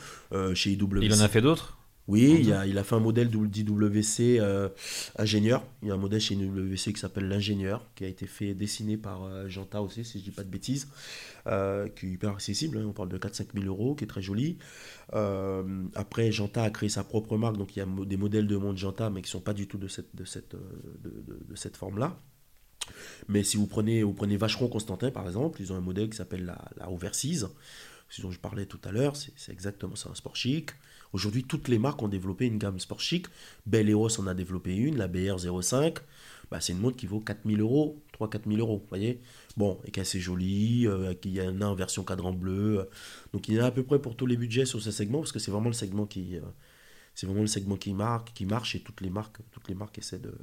[0.53, 0.99] chez IWC.
[1.03, 1.77] Il en a fait d'autres?
[2.09, 4.69] Oui, il a, il a fait un modèle d'IWC euh,
[5.17, 5.63] ingénieur.
[5.83, 8.97] Il y a un modèle chez IWC qui s'appelle l'ingénieur, qui a été fait dessiné
[8.97, 10.89] par euh, Janta aussi, si je dis pas de bêtises,
[11.47, 12.79] euh, qui est hyper accessible.
[12.79, 12.85] hein.
[12.87, 14.57] on parle de 4-5 000 euros, qui est très joli.
[15.95, 18.77] Après, Janta a créé sa propre marque, donc il y a des modèles de montre
[18.77, 21.77] Janta, mais qui sont pas du tout de cette, de cette, de, de- de cette
[21.77, 22.17] forme-là.
[23.27, 26.17] Mais si vous prenez, vous prenez Vacheron Constantin, par exemple, ils ont un modèle qui
[26.17, 27.47] s'appelle la, la Overseas,
[28.09, 30.71] ce dont je parlais tout à l'heure, c'est c'est exactement ça, un sport chic.
[31.13, 33.27] Aujourd'hui, toutes les marques ont développé une gamme sport chic.
[33.65, 35.97] Bell Eros en a développé une, la BR05.
[36.51, 39.21] Bah, c'est une montre qui vaut 4000 euros, 3-4 000 euros, vous voyez
[39.55, 42.79] Bon, et qui est assez jolie, euh, qui y en a en version cadran bleu.
[42.79, 42.83] euh.
[43.33, 45.19] donc il y en a à peu près pour tous les budgets sur ce segment,
[45.19, 46.37] parce que c'est vraiment le segment qui...
[46.37, 46.41] euh,
[47.13, 49.97] c'est vraiment le segment qui marque, qui marche, et toutes les marques, toutes les marques
[49.99, 50.33] essaient de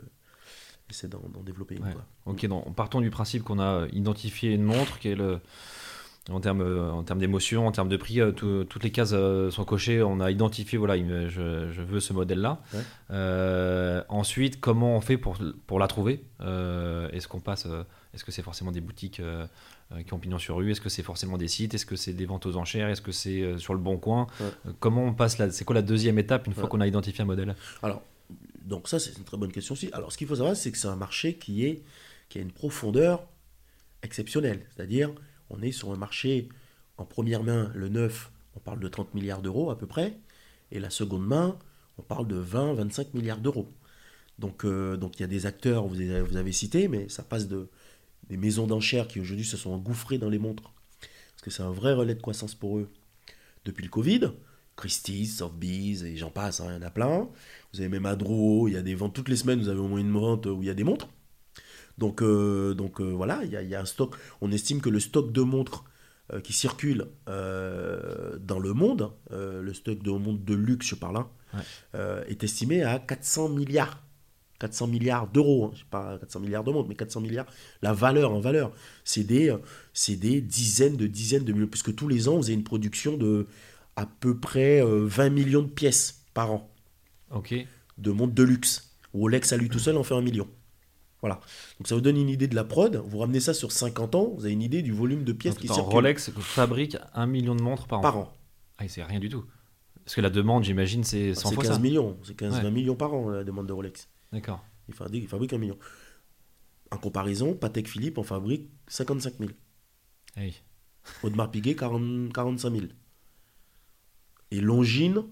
[0.89, 1.85] essaient d'en développer une.
[1.85, 1.95] Ouais.
[2.27, 5.41] Ok, donc partons du principe qu'on a identifié une montre qui est le.
[6.29, 9.13] En termes, euh, en termes d'émotion, en termes de prix, euh, tout- toutes les cases
[9.13, 10.03] euh, sont cochées.
[10.03, 11.29] On a identifié, voilà, je,
[11.71, 12.61] je veux ce modèle-là.
[12.75, 12.81] Ouais.
[13.13, 15.37] Euh, ensuite, comment on fait pour,
[15.69, 16.25] pour la trouver?
[16.41, 17.69] Euh, Est-ce qu'on passe
[18.13, 19.47] Est-ce que c'est forcément des boutiques euh,
[20.05, 20.73] qui ont pignon sur rue?
[20.73, 21.75] Est-ce que c'est forcément des sites?
[21.75, 22.89] Est-ce que c'est des ventes aux enchères?
[22.89, 24.27] Est-ce que c'est sur le bon coin?
[24.41, 24.73] Ouais.
[24.81, 26.71] Comment on passe là C'est quoi la deuxième étape une fois Ouais.
[26.71, 27.55] qu'on a identifié un modèle?
[27.85, 28.03] Alors,
[28.65, 29.91] donc ça, c'est une très bonne question aussi.
[29.93, 31.85] Alors, ce qu'il faut savoir, c'est que c'est un marché qui, est,
[32.29, 33.23] qui a une profondeur
[34.03, 34.67] exceptionnelle.
[34.75, 35.11] C'est-à-dire,
[35.51, 36.49] on est sur un marché
[36.99, 40.19] en première main, le neuf, on parle de 30 milliards d'euros à peu près,
[40.73, 41.59] et la seconde main,
[41.99, 43.69] on parle de 20-25 milliards d'euros.
[44.39, 47.49] Donc, euh, donc il y a des acteurs, vous avez, vous cité, mais ça passe
[47.49, 47.69] de
[48.29, 51.71] des maisons d'enchères qui aujourd'hui se sont engouffrées dans les montres, parce que c'est un
[51.71, 52.91] vrai relais de croissance pour eux
[53.65, 54.33] depuis le Covid.
[54.77, 57.29] Christie's, Sotheby's et j'en passe, hein, il y en a plein.
[57.73, 59.89] Vous avez même Adro, il y a des ventes toutes les semaines, vous avez au
[59.89, 61.09] moins une vente où il y a des montres.
[61.99, 64.15] Donc, euh, donc euh, voilà, il y, a, il y a un stock.
[64.41, 65.85] On estime que le stock de montres
[66.33, 71.25] euh, qui circule dans le monde, le stock de montres de luxe, je parle
[71.55, 71.61] Ouais.
[71.95, 74.03] euh, est estimé à 400 milliards.
[74.59, 75.79] 400 milliards d'euros, hein.
[75.91, 77.47] pas 400 milliards de montres, mais 400 milliards,
[77.83, 78.73] la valeur en valeur,
[79.05, 79.55] c'est des,
[79.93, 83.17] c'est des dizaines de dizaines de millions, puisque tous les ans, vous avez une production
[83.17, 83.47] de
[83.97, 86.71] à peu près euh, 20 millions de pièces par an
[87.31, 87.55] Ok.
[87.99, 88.91] de montres de luxe.
[89.15, 90.49] Rolex à lui tout seul en fait un million.
[91.23, 91.41] Voilà.
[91.79, 92.97] Donc ça vous donne une idée de la prod.
[93.07, 95.61] Vous ramenez ça sur 50 ans, vous avez une idée du volume de pièces Donc,
[95.63, 98.03] qui attends, circulent Rolex fabrique un million de montres par an.
[98.03, 98.33] par an.
[98.79, 99.45] Ah, c'est rien du tout.
[100.05, 101.79] Parce que la demande, j'imagine, c'est 100 C'est fois 15 ça.
[101.81, 102.71] millions, c'est 15-20 Ouais.
[102.71, 104.09] millions par an la demande de Rolex.
[104.33, 104.63] D'accord.
[104.89, 104.95] Il
[105.27, 105.79] fabrique, un million.
[106.93, 109.51] En comparaison, Patek Philippe en fabrique 55 000.
[110.37, 110.63] Ah oui.
[111.25, 112.87] Audemars Piguet 40 45 000.
[114.53, 115.25] Et Longines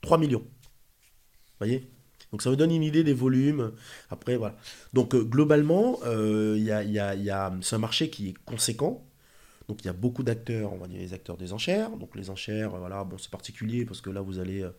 [0.00, 0.40] 3 millions.
[0.40, 1.90] Vous voyez?
[2.32, 3.72] Donc ça vous donne une idée des volumes.
[4.10, 4.56] Après, voilà.
[4.92, 6.98] Donc euh, globalement, euh, y a, y
[7.30, 9.04] a- c'est un marché qui est conséquent.
[9.68, 11.90] Donc il y a beaucoup d'acteurs, on va dire les acteurs des enchères.
[11.96, 14.62] Donc les enchères, voilà, bon, c'est particulier parce que là vous allez.
[14.62, 14.70] euh,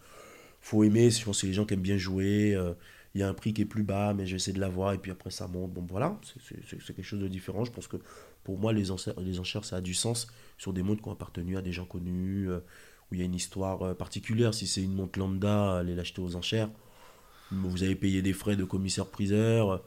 [0.61, 2.55] faut aimer, que c'est les gens qui aiment bien jouer.
[2.55, 2.73] euh,
[3.15, 5.11] il y a un prix qui est plus bas, mais j'essaie de l'avoir et puis
[5.11, 5.71] après ça monte.
[5.73, 7.63] Bon voilà, c'est- quelque chose de différent.
[7.65, 7.97] Je pense que
[8.43, 10.27] pour moi, les enchères, les enchères ça a du sens
[10.57, 13.35] sur des montres qui ont appartenu à des gens connus, où il y a une
[13.35, 14.53] histoire particulière.
[14.53, 16.69] Si c'est une montre lambda, aller l'acheter aux enchères.
[17.63, 19.81] Vous avez payé des frais de commissaire-priseur.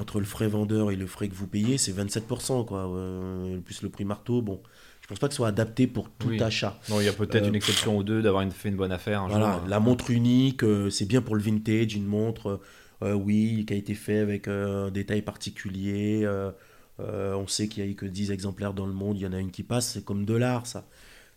[0.00, 2.88] Entre le frais vendeur et le frais que vous payez, c'est 27%, quoi.
[2.88, 4.60] Euh, plus le prix marteau, bon.
[5.00, 6.42] Je pense pas que ce soit adapté pour tout Oui.
[6.42, 6.78] achat.
[6.88, 8.90] Non, il y a peut-être Euh, une exception ou deux d'avoir une- fait une bonne
[8.92, 9.68] affaire un Voilà, jour.
[9.68, 12.60] la montre unique, euh, c'est bien pour le vintage, une montre,
[13.02, 16.22] euh, oui, qui a été fait avec euh, un détail particulier.
[16.24, 16.50] euh,
[16.98, 19.26] euh, on sait qu'il n'y a eu que 10 exemplaires dans le monde, il y
[19.26, 20.84] en a une qui passe, c'est comme de l'art, ça.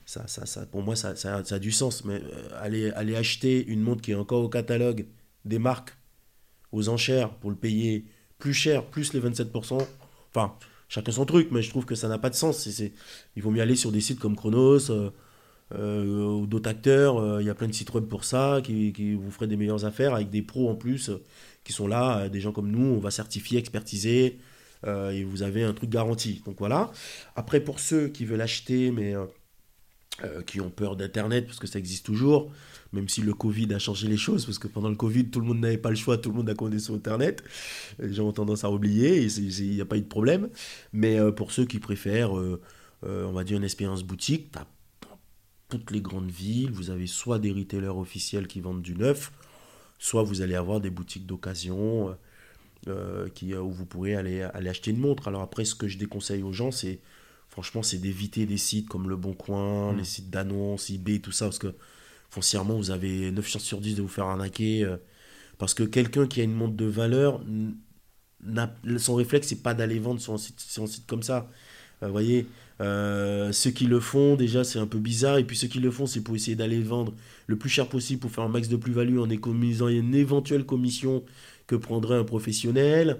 [0.05, 2.03] Ça, ça, ça, pour moi, ça, ça, ça a du sens.
[2.05, 5.05] Mais euh, aller, aller acheter une montre qui est encore au catalogue
[5.45, 5.95] des marques
[6.71, 8.05] aux enchères pour le payer
[8.39, 9.85] plus cher, plus les 27%,
[10.29, 10.55] enfin,
[10.89, 12.67] chacun son truc, mais je trouve que ça n'a pas de sens.
[12.67, 12.91] C'est,
[13.35, 14.91] il vaut mieux aller sur des sites comme Chronos.
[14.91, 15.11] euh,
[15.73, 17.41] euh, ou d'autres acteurs.
[17.41, 19.85] Il y a plein de sites web pour ça qui, qui vous feraient des meilleures
[19.85, 21.09] affaires avec des pros en plus
[21.63, 22.95] qui sont là, des gens comme nous.
[22.95, 24.37] On va certifier, expertiser
[24.85, 26.43] et vous avez un truc garanti.
[26.45, 26.91] Donc voilà.
[27.35, 29.15] Après, pour ceux qui veulent acheter, mais
[30.21, 32.51] euh, euh, qui ont peur d'Internet, parce que ça existe toujours,
[32.91, 35.47] même si le Covid a changé les choses, parce que pendant le Covid, tout le
[35.47, 37.43] monde n'avait pas le choix, tout le monde a connu sur Internet.
[37.99, 40.49] Les gens ont tendance à oublier, il n'y a pas eu de problème.
[40.91, 42.61] Mais euh, pour ceux qui préfèrent, euh,
[43.05, 44.65] euh, on va dire, une expérience boutique, t'as
[45.69, 49.31] toutes les grandes villes, vous avez soit des retailers officiels qui vendent du neuf,
[49.97, 52.13] soit vous allez avoir des boutiques d'occasion euh,
[52.87, 55.27] euh, euh, où vous pourrez aller, aller acheter une montre.
[55.27, 56.99] Alors après, ce que je déconseille aux gens, c'est
[57.53, 59.97] franchement, c'est d'éviter des sites comme Le Bon Coin, Mm.
[59.99, 61.73] les sites d'annonces, eBay, tout ça, parce que
[62.31, 64.83] foncièrement, vous avez 9 chances sur 10 de vous faire arnaquer.
[64.83, 64.97] euh,
[65.59, 67.41] parce que quelqu'un qui a une montre de valeur,
[68.97, 71.47] son réflexe, c'est pas d'aller vendre sur un site, sur un site comme ça.
[72.01, 72.47] Euh, Vous voyez,
[72.81, 75.37] euh, ceux qui le font, déjà, c'est un peu bizarre.
[75.37, 77.13] Et puis ceux qui le font, c'est pour essayer d'aller le vendre
[77.47, 81.23] le plus cher possible pour faire un max de plus-value en économisant une éventuelle commission
[81.67, 83.19] que prendrait un professionnel.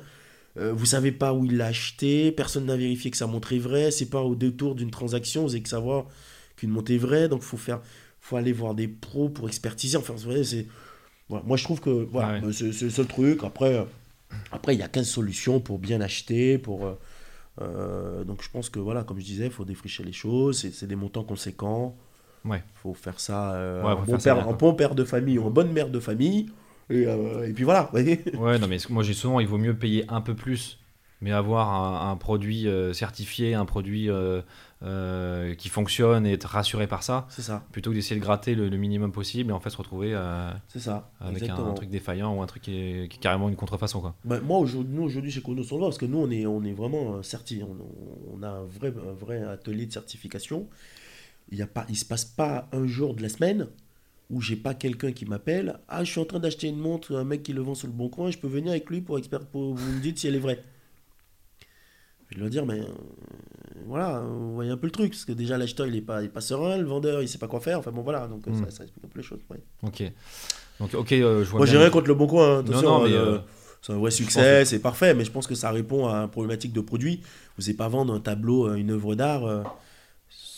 [0.58, 3.60] Euh, vous savez pas où il l'a acheté, personne n'a vérifié que sa montre est
[3.60, 6.06] vraie, c'est pas au détour d'une transaction, vous avez que savoir
[6.56, 7.82] qu'une montre est vraie, donc faut faire,
[8.22, 9.98] faut aller voir des pros pour expertiser.
[9.98, 10.68] Enfin, vous voyez, c'est,
[11.28, 11.44] voilà.
[11.48, 12.42] moi je trouve que voilà, Ouais.
[12.42, 13.44] bah, c'est le seul truc.
[13.44, 13.84] Après, euh,
[14.52, 17.00] après il y a 15 solutions pour bien acheter, pour euh,
[17.62, 20.88] euh, donc je pense que voilà, comme je disais, il faut défricher les choses, c'est
[20.88, 21.96] des montants conséquents.
[22.46, 22.62] Ouais.
[22.76, 24.54] faut faire ça euh, Ouais, en, faut bon faire père, quoi.
[24.54, 26.48] bon père de famille ou en bonne mère de famille.
[26.90, 28.24] Et, euh, et puis voilà, vous voyez.
[28.38, 30.80] Ouais, non, mais moi j'ai souvent, il vaut mieux payer un peu plus,
[31.22, 36.88] mais avoir un, un produit euh, certifié, un produit euh, qui fonctionne et être rassuré
[36.88, 39.60] par ça, C'est ça, plutôt que d'essayer de gratter le, le minimum possible et en
[39.60, 40.12] fait se retrouver
[40.76, 41.10] ça.
[41.22, 44.02] avec un, truc défaillant ou un truc qui est, qui est carrément une contrefaçon.
[44.02, 44.16] Quoi.
[44.26, 47.24] Bah, moi, aujourd'hui, nous, aujourd'hui, chez voit, parce que nous, on est, on est vraiment
[47.24, 47.62] certi.
[47.64, 50.68] On, on a un vrai, un vrai atelier de certification.
[51.52, 53.68] Il ne se passe pas un jour de la semaine
[54.34, 55.80] où j'ai pas quelqu'un qui m'appelle.
[55.88, 57.94] Ah, je suis en train d'acheter une montre, un mec qui le vend sur le
[57.94, 60.36] bon coin, je peux venir avec lui pour expert, pour vous me dites si elle
[60.36, 60.62] est vraie.
[62.30, 62.86] Je vais leur dire, mais euh,
[63.86, 66.26] voilà, vous voyez un peu le truc, parce que déjà l'acheteur il est pas, il
[66.26, 68.52] est pas serein, le vendeur il sait pas quoi faire, enfin bon voilà, donc euh,
[68.52, 68.66] Mm.
[68.66, 69.42] ça, ça explique un peu les choses.
[69.52, 69.62] ouais.
[69.84, 70.04] Ok.
[70.80, 72.60] Donc, ok, euh, je vois Moi, j'ai rien contre le bon coin.
[72.60, 73.38] hein, Non, non, mais, euh,
[73.84, 76.30] c'est un vrai succès, que- c'est parfait, mais je pense que ça répond à une
[76.30, 77.22] problématique de produit.
[77.58, 79.46] Vous n'allez pas vendre un tableau, une œuvre d'art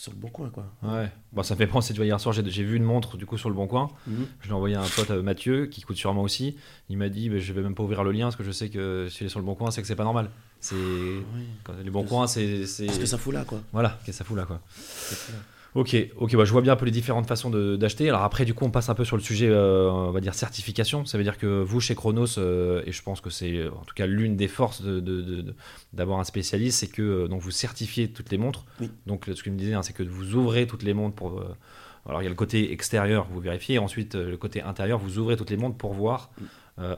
[0.06, 0.66] sur le bon coin, quoi.
[0.84, 1.12] Ouais.
[1.34, 3.38] Bon, ça me fait penser, tu vois, hier soir, j'ai vu une montre du coup
[3.38, 3.89] sur le bon coin.
[4.08, 4.26] Mhm.
[4.41, 6.58] Je l'ai envoyé à un pote, euh, Mathieu, qui coûte sûrement aussi.
[6.89, 8.70] Il m'a dit, bah, je vais même pas ouvrir le lien parce que je sais
[8.70, 10.30] que si elle est sur le bon coin, c'est que c'est pas normal.
[10.60, 10.76] C'est
[11.64, 14.18] quand- les bons Parce- coins, c'est c'est- Qu'est-ce que ça fout là, quoi voilà, qu'est-ce
[14.18, 14.62] que ça fout là quoi.
[14.70, 15.41] Ça fout là.
[15.76, 18.07] Ok, ok, bah, je vois bien un peu les différentes façons d'acheter.
[18.07, 20.34] Alors après, du coup, on passe un peu sur le sujet, euh, on va dire
[20.34, 21.05] certification.
[21.05, 23.84] Ça veut dire que vous, chez Chronos, euh, et je pense que c'est euh, en
[23.84, 25.55] tout cas l'une des forces de- de- de- de-
[25.91, 28.65] d'avoir un spécialiste, c'est que euh, donc vous certifiez toutes les montres.
[28.80, 28.89] Oui.
[29.05, 31.43] Donc ce que me disait, hein, c'est que vous ouvrez toutes les montres pour.
[32.07, 35.36] alors il y a le côté extérieur, vous vérifiez, ensuite le côté intérieur, vous ouvrez
[35.36, 36.47] toutes les montres pour voir Oui.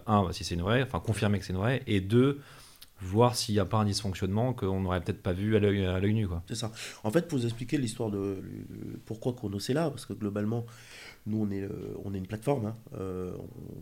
[0.05, 2.39] un si c'est une vraie, enfin confirmer que c'est une vraie, et deux
[2.99, 6.27] voir s'il n'y a pas un dysfonctionnement qu'on n'aurait peut-être pas vu à l'œil nu.
[6.47, 6.71] C'est ça.
[7.03, 8.41] En fait, pour vous expliquer l'histoire de
[9.05, 10.65] pourquoi Chronos est là, parce que globalement,
[11.25, 12.67] nous, on est, euh, on est une plateforme.
[12.67, 12.77] hein.
[12.97, 13.35] Euh,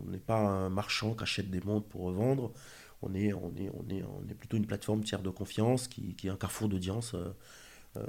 [0.06, 2.52] on n'est pas un marchand qui achète des montres pour revendre.
[3.02, 6.14] On est, on est, on est, on est plutôt une plateforme tiers de confiance qui,
[6.14, 7.30] qui est un carrefour d'audience euh,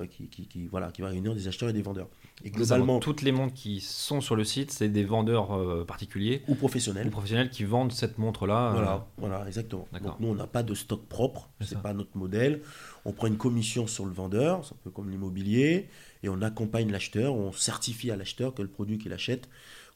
[0.10, 2.08] qui, qui, qui- voilà, qui va réunir des acheteurs et des vendeurs.
[2.44, 6.44] Et globalement, toutes les montres qui sont sur le site, c'est des vendeurs euh, particuliers
[6.48, 7.08] ou professionnels.
[7.08, 8.70] ou professionnels qui vendent cette montre-là.
[8.70, 9.88] euh, Voilà, voilà, exactement.
[10.04, 12.62] Donc nous, on n'a pas de stock propre, C'est pas notre modèle.
[13.06, 15.88] On prend une commission sur le vendeur, c'est un peu comme l'immobilier,
[16.24, 19.48] et on accompagne l'acheteur, on certifie à l'acheteur que le produit qu'il achète,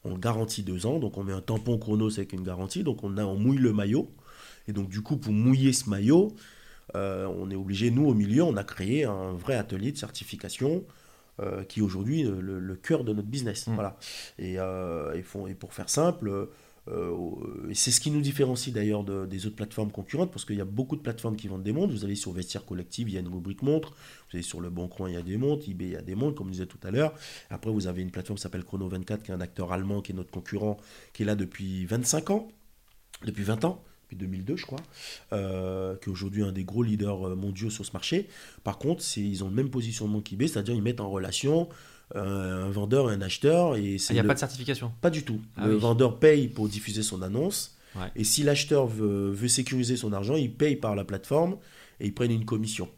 [0.04, 3.04] on le garantit deux ans, donc on met un tampon chronos avec une garantie, donc
[3.04, 4.10] on, a, on mouille le maillot,
[4.66, 6.32] et donc du coup, pour mouiller ce maillot,
[6.96, 10.84] euh, on est obligé, nous au milieu, on a créé un vrai atelier de certification
[11.40, 13.66] euh, qui est aujourd'hui euh, le, le cœur de notre business.
[13.66, 13.74] Mm.
[13.74, 13.96] Voilà.
[14.38, 16.48] Et, euh, et, font- et pour faire simple,
[17.70, 20.60] et c'est ce qui nous différencie d'ailleurs de- des autres plateformes concurrentes, parce qu'il y
[20.60, 21.92] a beaucoup de plateformes qui vendent des montres.
[21.92, 23.90] Vous allez sur Vestiaire Collective, il y a une rubrique montre.
[23.92, 25.68] Vous allez sur Le Bon Coin, il y a des montres.
[25.68, 27.14] eBay, il y a des montres, comme je disais tout à l'heure.
[27.50, 30.14] Après, vous avez une plateforme qui s'appelle Chrono24, qui est un acteur allemand, qui est
[30.16, 30.76] notre concurrent,
[31.12, 32.48] qui est là depuis 25 ans,
[33.24, 33.82] depuis 20 ans,
[34.14, 34.80] depuis 2002, je crois,
[35.32, 38.28] euh, qui est aujourd'hui un des gros leaders euh, mondiaux sur ce marché.
[38.64, 41.68] Par contre, ils ont le même positionnement qu'eBay, c'est-à-dire ils mettent en relation
[42.14, 43.76] euh, un vendeur et un acheteur.
[43.76, 44.92] Et Il c'est n'y a le- pas de certification?
[45.00, 45.40] pas du tout.
[45.56, 45.80] Ah le oui.
[45.80, 47.76] vendeur paye pour diffuser son annonce.
[47.96, 48.10] Ouais.
[48.16, 51.56] Et si l'acheteur veut, veut sécuriser son argent, il paye par la plateforme
[52.00, 52.88] et ils prennent une commission.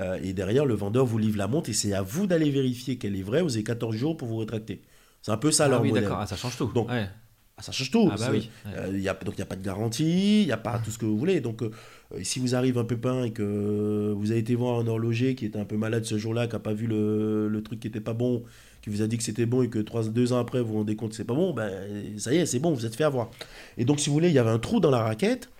[0.00, 2.96] Euh, et derrière, le vendeur vous livre la montre et c'est à vous d'aller vérifier
[2.98, 3.42] qu'elle est vraie.
[3.42, 4.82] Vous avez 14 jours pour vous rétracter.
[5.22, 6.04] C'est un peu ça Ah leur oui, modèle.
[6.04, 6.70] d'accord, ah, ça change tout.
[6.74, 7.08] Donc, Ouais.
[7.58, 8.08] Ah, ça change tout.
[8.12, 8.48] Ah bah oui.
[8.66, 8.72] ouais.
[8.76, 10.78] euh, il y a, donc il n'y a pas de garantie, il n'y a pas
[10.78, 11.40] tout ce que vous voulez.
[11.40, 11.70] Donc euh,
[12.22, 15.58] si vous arrive un pépin et que vous avez été voir un horloger qui était
[15.58, 18.14] un peu malade ce jour-là, qui n'a pas vu le, le truc qui n'était pas
[18.14, 18.44] bon,
[18.80, 20.78] qui vous a dit que c'était bon et que trois, deux ans après vous vous
[20.78, 21.72] rendez compte que c'est pas bon, ben
[22.16, 23.28] ça y est, c'est bon, vous êtes fait avoir.
[23.76, 25.50] Et donc si vous voulez, il y avait un trou dans la raquette.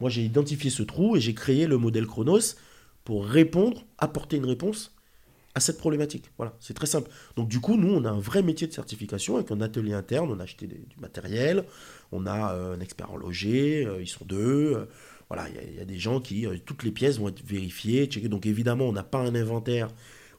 [0.00, 2.54] Moi j'ai identifié ce trou et j'ai créé le modèle Chronos
[3.02, 4.94] pour répondre, apporter une réponse
[5.54, 6.30] à cette problématique.
[6.36, 7.10] Voilà, c'est très simple.
[7.36, 10.30] Donc du coup, nous, on a un vrai métier de certification avec un atelier interne,
[10.30, 11.64] on a acheté du matériel,
[12.12, 14.74] on a euh, un expert horloger, euh, ils sont deux.
[14.76, 14.86] euh,
[15.28, 18.28] voilà, il y y, a des gens qui, toutes les pièces vont être vérifiées, checkées.
[18.28, 19.88] Donc évidemment, on n'a pas un inventaire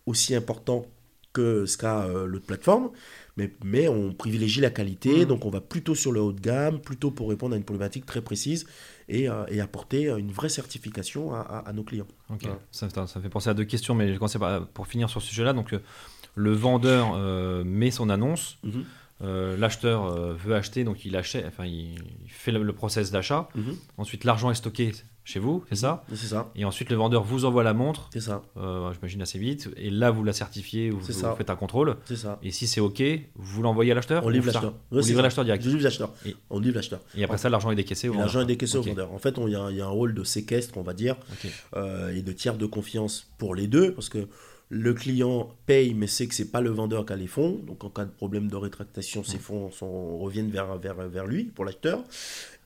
[0.05, 0.85] aussi important
[1.33, 2.89] que ce qu'a euh, l'autre plateforme,
[3.37, 5.25] mais, mais on privilégie la qualité, Mhm.
[5.25, 8.05] donc on va plutôt sur le haut de gamme, plutôt pour répondre à une problématique
[8.05, 8.65] très précise
[9.07, 12.07] et, euh, et apporter euh, une vraie certification à, à- à nos clients.
[12.29, 12.41] Ok.
[12.41, 12.59] Voilà.
[12.71, 15.21] Ça, ça fait penser à deux questions, mais je vais commencer par- pour finir sur
[15.21, 15.53] ce sujet-là.
[15.53, 15.79] Donc, euh,
[16.35, 18.83] le vendeur euh, met son annonce, Mhm.
[19.23, 23.11] Euh, l'acheteur euh, veut acheter, donc il achète, enfin il, il fait le, le process
[23.11, 23.47] d'achat.
[23.55, 23.75] Mhm.
[23.97, 24.91] Ensuite, l'argent est stocké
[25.23, 28.19] chez vous, c'est ça C'est ça, Et ensuite, le vendeur vous envoie la montre, c'est
[28.21, 31.35] ça, euh, j'imagine assez vite, et là vous la certifiez, vous, C'est vous ça.
[31.37, 31.97] faites un contrôle.
[32.05, 32.39] c'est ça.
[32.41, 33.03] Et si c'est OK,
[33.35, 34.73] vous l'envoyez à l'acheteur On ou livre ça- l'acheteur.
[34.89, 35.23] Vous Ouais, c'est livrez ça.
[35.27, 35.63] l'acheteur direct.
[35.63, 36.11] Je livre l'acheteur.
[36.25, 37.01] Et- On livre l'acheteur.
[37.15, 38.17] Et après ça, l'argent est décaissé au Et.
[38.17, 38.85] L'argent est décaissé Ok.
[38.85, 39.13] au vendeur.
[39.13, 40.93] En fait, on- il y, a- il y a un rôle de séquestre, on va
[40.93, 41.51] dire, Ok.
[41.75, 44.27] euh, et de tiers de confiance pour les deux, parce que
[44.73, 47.59] le client paye, mais sait que c'est pas le vendeur qui a les fonds.
[47.67, 51.43] Donc, en cas de problème de rétractation, ces fonds sont, reviennent vers, vers, vers lui,
[51.43, 52.01] pour l'acheteur.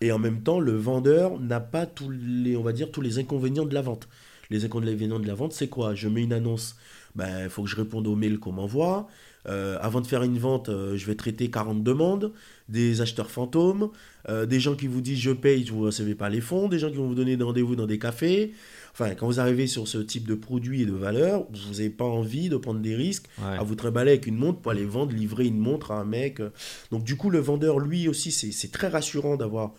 [0.02, 3.18] Et en même temps, le vendeur n'a pas tous les, on va dire, tous les
[3.18, 4.08] inconvénients de la vente.
[4.52, 5.96] Les inconvénients de la vente, c'est quoi?
[5.96, 6.76] Je mets une annonce,
[7.18, 9.08] il faut que je réponde aux mails qu'on m'envoie.
[9.48, 12.32] Euh, avant de faire une vente, euh, je vais traiter 40 demandes,
[12.68, 13.90] des acheteurs fantômes,
[14.28, 16.80] euh, des gens qui vous disent je paye, vous ne recevez pas les fonds, des
[16.80, 18.54] gens qui vont vous donner des rendez-vous dans des cafés.
[18.98, 22.06] Enfin, quand vous arrivez sur ce type de produit et de valeur, vous n'avez pas
[22.06, 23.58] envie de prendre des risques Ouais.
[23.58, 26.42] à vous trimballer avec une montre pour aller vendre, livrer une montre à un mec.
[26.92, 29.74] Donc du coup, le vendeur, lui aussi, c'est très rassurant d'avoir,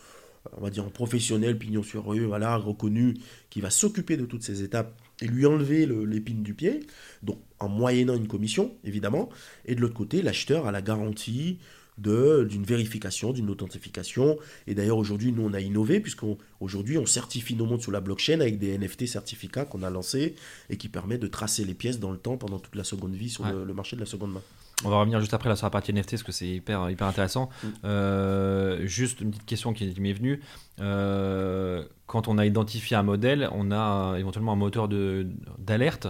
[0.59, 3.15] on va dire, un professionnel, pignon sur rue, voilà, reconnu,
[3.49, 6.81] qui va s'occuper de toutes ces étapes et lui enlever le- l'épine du pied,
[7.23, 9.31] donc en moyennant une commission, évidemment.
[9.65, 11.59] Et de l'autre côté, l'acheteur a la garantie
[11.99, 14.37] d'une vérification, d'une authentification.
[14.67, 18.41] Et d'ailleurs, aujourd'hui, nous, on a innové, puisqu'aujourd'hui, on, certifie nos montres sous la blockchain
[18.41, 20.35] avec des NFT certificats qu'on a lancés
[20.71, 23.31] et qui permet de tracer les pièces dans le temps pendant toute la seconde vie
[23.31, 23.53] sur Ouais.
[23.53, 24.43] le, le marché de la seconde main.
[24.85, 27.07] On va revenir juste après là sur la partie NFT parce que c'est hyper, hyper
[27.07, 27.49] intéressant.
[27.63, 27.67] Mm.
[27.85, 30.41] Euh, juste une petite question qui, m'est venue.
[30.81, 35.27] Euh, quand on a identifié un modèle, on a éventuellement un moteur de-
[35.59, 36.09] d'alerte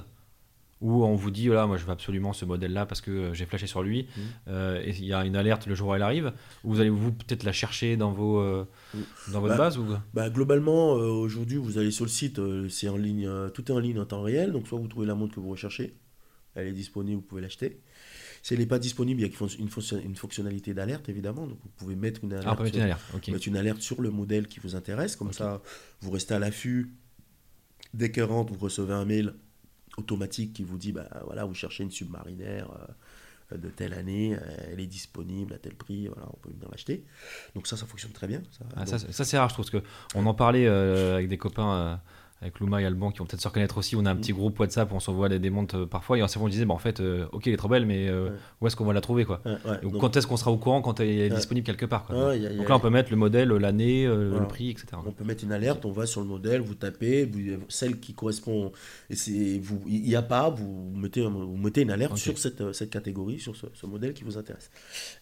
[0.83, 3.47] où on vous dit voilà, moi je veux absolument ce modèle-là parce que euh, j'ai
[3.47, 4.03] flashé sur lui.
[4.03, 4.21] Mm.
[4.49, 6.33] Euh, et il y a une alerte le jour où elle arrive.
[6.65, 8.67] Ou vous allez vous peut-être la chercher dans, vos, euh,
[9.33, 9.87] dans votre Bah, base ou...
[10.13, 13.79] Bah, globalement, euh, aujourd'hui, vous allez sur le site, c'est en ligne, tout est en
[13.79, 14.53] ligne en temps réel.
[14.53, 15.95] Donc, soit vous trouvez la montre que vous recherchez,
[16.55, 17.81] elle est disponible, vous pouvez l'acheter.
[18.43, 21.47] Si elle n'est pas disponible, il y a une, fonction- une fonctionnalité d'alerte, évidemment.
[21.47, 23.29] Donc, vous pouvez mettre une alerte, Ah, sur, une alerte.
[23.29, 25.17] Mettre une alerte sur le modèle qui vous intéresse.
[25.17, 25.63] Comme ça,
[26.03, 26.93] vous restez à l'affût.
[27.95, 29.35] Dès qu'elle rentre, vous recevez un mail
[29.97, 32.71] automatique qui vous dit bah, voilà, vous cherchez une submarinaire.
[32.73, 32.87] euh,
[33.57, 34.41] de telle année, euh,
[34.73, 37.05] elle est disponible à tel prix, voilà, on peut venir l'acheter.
[37.55, 38.43] Donc ça, ça fonctionne très bien.
[38.51, 41.15] Ça, Ah, Donc, ça, c'est- ça, c'est rare, je trouve, parce qu'on en parlait euh,
[41.15, 42.01] avec des copains,
[42.43, 43.97] avec Luma et Alban, qui vont peut-être se reconnaître aussi.
[43.97, 44.21] On a un Mm.
[44.21, 46.79] petit groupe WhatsApp, on s'envoie des, montres euh, parfois, et en on disait, bah, en
[46.79, 48.33] fait, euh, ok, elle est trop belle, mais euh, Ouais.
[48.61, 49.41] où est-ce qu'on va la trouver quoi?
[49.47, 51.87] Ouais, ouais, Donc, donc- Quand est-ce qu'on sera au courant quand elle est disponible quelque
[51.87, 52.29] part quoi?
[52.29, 54.43] Ouais, y a- y a- Donc là, on peut mettre le modèle, l'année, euh, Voilà.
[54.43, 54.89] le prix, etc.
[55.07, 58.13] On peut mettre une alerte, on va sur le modèle, vous tapez, vous- celle qui
[58.15, 58.71] correspond,
[59.11, 59.63] il
[60.03, 63.67] n'y a pas, vous mettez, vous mettez une alerte sur cette, cette catégorie, sur ce,
[63.73, 64.71] ce modèle qui vous intéresse.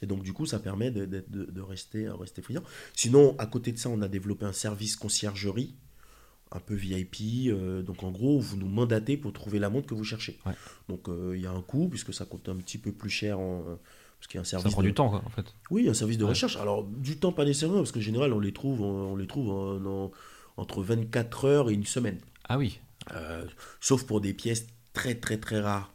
[0.02, 2.62] Et donc du coup, ça permet de, de- de- de rester, rester friand.
[2.94, 5.76] Sinon, à côté de ça, on a développé un service conciergerie,
[6.52, 7.48] un peu VIP.
[7.48, 10.38] euh, donc en gros, vous nous mandatez pour trouver la montre que vous cherchez.
[10.46, 10.52] Ouais.
[10.88, 13.38] Donc euh, il y a un coût, puisque ça coûte un petit peu plus cher
[13.38, 13.60] en...
[13.68, 13.74] euh,
[14.18, 15.52] parce qu'il y a un service Ça prend de- du temps, quoi, en fait.
[15.70, 16.30] oui, un service de Ouais.
[16.30, 16.56] recherche.
[16.56, 19.50] Alors, du temps, pas nécessairement, parce qu'en général, on les trouve, on, on les trouve
[19.50, 20.10] en- en-
[20.56, 22.18] entre 24 heures et une semaine.
[22.48, 22.80] Ah oui,
[23.14, 23.44] Euh,
[23.80, 25.92] sauf pour des pièces très, très, très rares.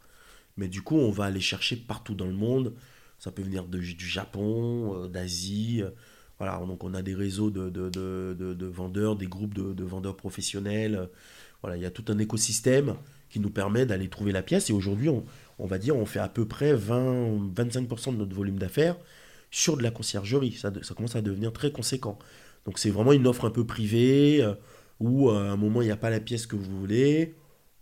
[0.56, 2.74] Mais du coup, on va aller chercher partout dans le monde.
[3.18, 5.82] Ça peut venir de- du Japon, d'Asie.
[6.40, 10.16] On a des réseaux de, de, de- de- de vendeurs, des groupes de, de vendeurs
[10.16, 11.08] professionnels.
[11.74, 12.94] Il y a tout un écosystème
[13.28, 14.70] qui nous permet d'aller trouver la pièce.
[14.70, 15.08] Et aujourd'hui,
[15.58, 18.96] on, va dire, on fait à peu près 20, 25% de notre volume d'affaires
[19.50, 20.52] sur de la conciergerie.
[20.52, 22.18] Ça, commence à devenir très conséquent.
[22.66, 24.54] Donc c'est vraiment une offre un peu privée euh,
[25.00, 27.34] où euh, à un moment il n'y a pas la pièce que vous voulez.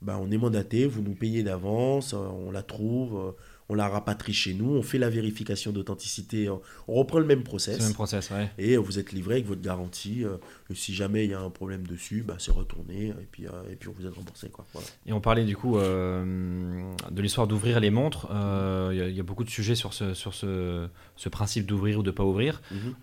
[0.02, 3.34] Ben, on est mandaté, vous nous payez d'avance, euh, on la trouve,
[3.70, 6.60] on la rapatrie chez nous, on fait la vérification d'authenticité, on
[6.94, 8.50] reprend le même process le même process, ouais.
[8.56, 10.24] et vous êtes livré avec votre garantie.
[10.24, 10.36] euh,
[10.70, 13.50] et si jamais il y a un problème dessus, bah, c'est retourné et puis, euh,
[13.70, 14.48] et puis on vous a remboursé.
[14.48, 14.64] Quoi.
[14.72, 14.86] Voilà.
[15.06, 18.26] Et on parlait du coup euh, de l'histoire d'ouvrir les montres.
[18.30, 21.66] Il y, a- il y a beaucoup de sujets sur ce, sur ce, ce principe
[21.66, 22.62] d'ouvrir ou de pas ouvrir.
[22.70, 22.94] Mhm.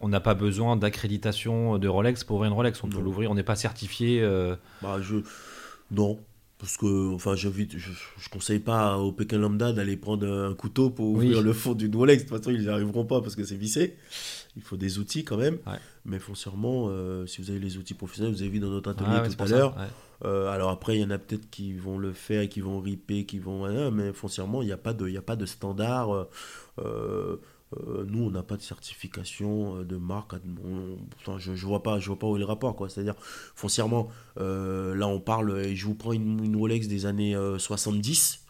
[0.00, 2.82] On n'a pas besoin d'accréditation de Rolex pour ouvrir une Rolex.
[2.82, 3.30] On peut l'ouvrir.
[3.30, 4.22] On n'est pas certifié.
[4.82, 5.16] Bah, je...
[5.92, 6.20] Non,
[6.60, 10.90] parce que enfin, j'invite- je ne conseille pas au Pékin Lambda d'aller prendre un couteau
[10.90, 11.26] pour Oui.
[11.26, 12.22] ouvrir le fond d'une Rolex.
[12.24, 13.96] De toute façon, ils n'y arriveront pas parce que c'est vissé.
[14.56, 15.54] Il faut des outils quand même.
[15.66, 15.78] Ouais.
[16.04, 19.08] Mais foncièrement, euh, si vous avez les outils professionnels, vous avez vu dans notre atelier
[19.10, 19.76] ah c'est tout à l'heure.
[19.76, 19.84] ouais.
[20.26, 23.24] Euh, alors après, il y en a peut-être qui vont le faire, qui vont riper,
[23.24, 23.90] qui vont...
[23.90, 26.26] mais foncièrement, il n'y a, pas de- y a pas de standard.
[26.78, 27.36] euh,
[27.76, 30.32] euh, nous, on n'a pas de certification euh, de marque.
[30.64, 32.74] On- je ne vois, pas- je vois pas où est le rapport.
[32.74, 32.88] quoi.
[32.88, 33.14] C'est-à-dire,
[33.54, 34.08] foncièrement,
[34.38, 38.40] euh, là, on parle, et je vous prends une, une Rolex des années euh, 70.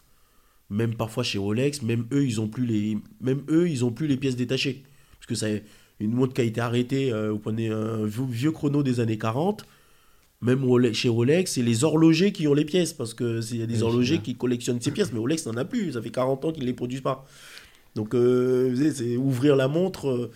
[0.69, 4.07] Même parfois chez Rolex, même eux, ils ont plus les, même eux, ils ont plus
[4.07, 4.83] les pièces détachées.
[5.19, 5.63] Parce que c'est
[5.99, 7.11] une montre qui a été arrêtée.
[7.29, 9.65] vous prenez un vieux, chrono des années 40
[10.43, 13.63] même chez Rolex, c'est les horlogers qui ont les pièces, parce que c'est- il y
[13.63, 16.09] a des Oui, horlogers qui collectionnent ces pièces, mais Rolex n'en a plus, ça fait
[16.09, 17.27] 40 ans qu'ils ne les produisent pas.
[17.95, 20.31] Donc, euh, ouvrir la montre, euh,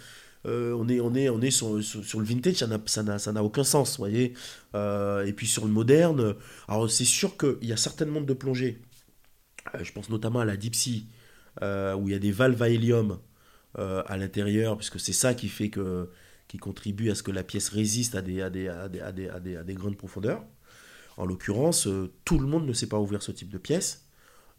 [0.46, 2.68] euh, on est, on est, on est sur, sur, le vintage, ça
[3.04, 4.34] n'a- ça n'a aucun sens, voyez.
[4.76, 6.36] Et puis sur le moderne,
[6.68, 8.82] alors c'est sûr qu'il y a certaines montres de plongée,
[9.82, 11.08] je pense notamment à la Dipsy,
[11.62, 13.20] euh, où il y a des valves à hélium
[13.78, 16.10] à l'intérieur, puisque c'est ça qui fait que
[16.48, 19.12] qui contribue à ce que la pièce résiste à des, à des, à des, à
[19.12, 20.44] des, à des, grandes profondeurs.
[21.18, 21.88] En l'occurrence,
[22.24, 24.05] tout le monde ne sait pas ouvrir ce type de pièce.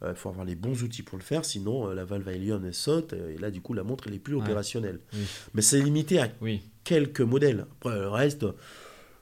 [0.02, 2.32] Euh, Il faut avoir les bons outils pour le faire, sinon euh, la valve à
[2.32, 4.42] hélium elle saute, euh, et là du coup la montre elle est plus Ouais.
[4.42, 5.00] opérationnelle.
[5.14, 5.20] Oui.
[5.54, 6.60] Mais c'est limité à Oui.
[6.84, 7.66] quelques modèles.
[7.80, 8.44] Après, le reste,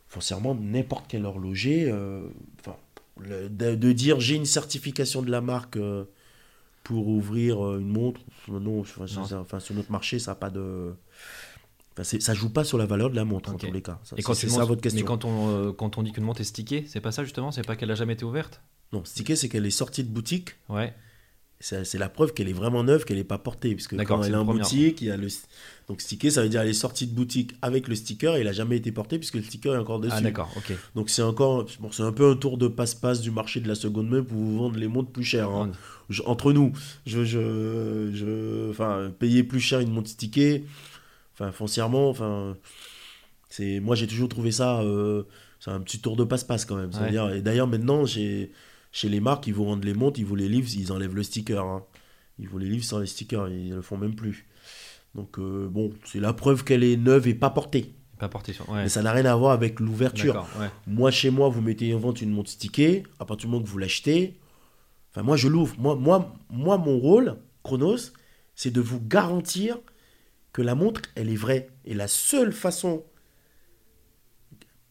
[0.09, 2.27] foncièrement, n'importe quel horloger, euh,
[2.61, 2.77] enfin,
[3.25, 6.05] de, de dire j'ai une certification de la marque euh,
[6.83, 9.25] pour ouvrir euh, une montre, non, enfin, Non.
[9.25, 10.93] ça- enfin, sur notre marché, ça a pas de.
[11.97, 13.55] Enfin, ça joue pas sur la valeur de la montre, Ok.
[13.55, 14.01] en tous les cas.
[14.03, 15.01] Ça, Et quand tu ça montres- votre question.
[15.01, 17.53] Mais quand on, euh, quand on dit qu'une montre est stickée, c'est pas ça justement?
[17.53, 18.61] C'est pas qu'elle a jamais été ouverte?
[18.93, 20.51] Non, stické, c'est qu'elle est sortie de boutique.
[20.69, 20.95] Ouais.
[21.61, 23.75] C'est la preuve qu'elle est vraiment neuve, qu'elle n'est pas portée.
[23.75, 25.29] Puisque D'accord, quand elle est en boutique, il y a le.
[25.89, 28.47] Donc, stické, ça veut dire elle est sortie de boutique avec le sticker et elle
[28.47, 30.15] n'a jamais été portée puisque le sticker est encore dessus.
[30.15, 30.73] Ah d'accord, ok.
[30.95, 33.75] Donc c'est encore, bon, c'est un peu un tour de passe-passe du marché de la
[33.77, 35.49] seconde main pour vous vendre les montres plus chères.
[35.49, 35.73] hein.
[36.11, 36.73] Je- entre nous,
[37.07, 40.65] je, je, je, enfin, payer plus cher une montre stickée,
[41.33, 42.59] enfin, foncièrement, enfin,
[43.49, 45.23] c'est, moi j'ai toujours trouvé ça, euh,
[45.61, 46.91] c'est un petit tour de passe-passe quand même.
[47.01, 47.39] Ouais.
[47.39, 48.53] Et d'ailleurs maintenant, chez,
[48.95, 51.25] chez les marques, ils vous rendent les montres, ils vous les livrent, ils enlèvent le
[51.25, 51.65] sticker.
[51.65, 51.85] hein.
[52.39, 54.47] Ils vous les livrent sans les stickers, ils le font même plus.
[55.17, 57.93] Donc euh, bon, c'est la preuve qu'elle est neuve et pas portée.
[58.21, 58.69] Pas porté sur.
[58.71, 58.85] Ouais.
[58.85, 60.47] Mais ça n'a rien à voir avec l'ouverture.
[60.61, 60.69] Ouais.
[60.87, 63.69] Moi, chez moi, vous mettez en vente une montre stickée, à partir du moment que
[63.69, 64.39] vous l'achetez,
[65.11, 65.75] enfin, moi, je l'ouvre.
[65.79, 68.13] Moi, moi, moi, mon rôle, Chronos,
[68.55, 69.79] c'est de vous garantir
[70.53, 71.69] que la montre, elle est vraie.
[71.85, 73.03] Et la seule façon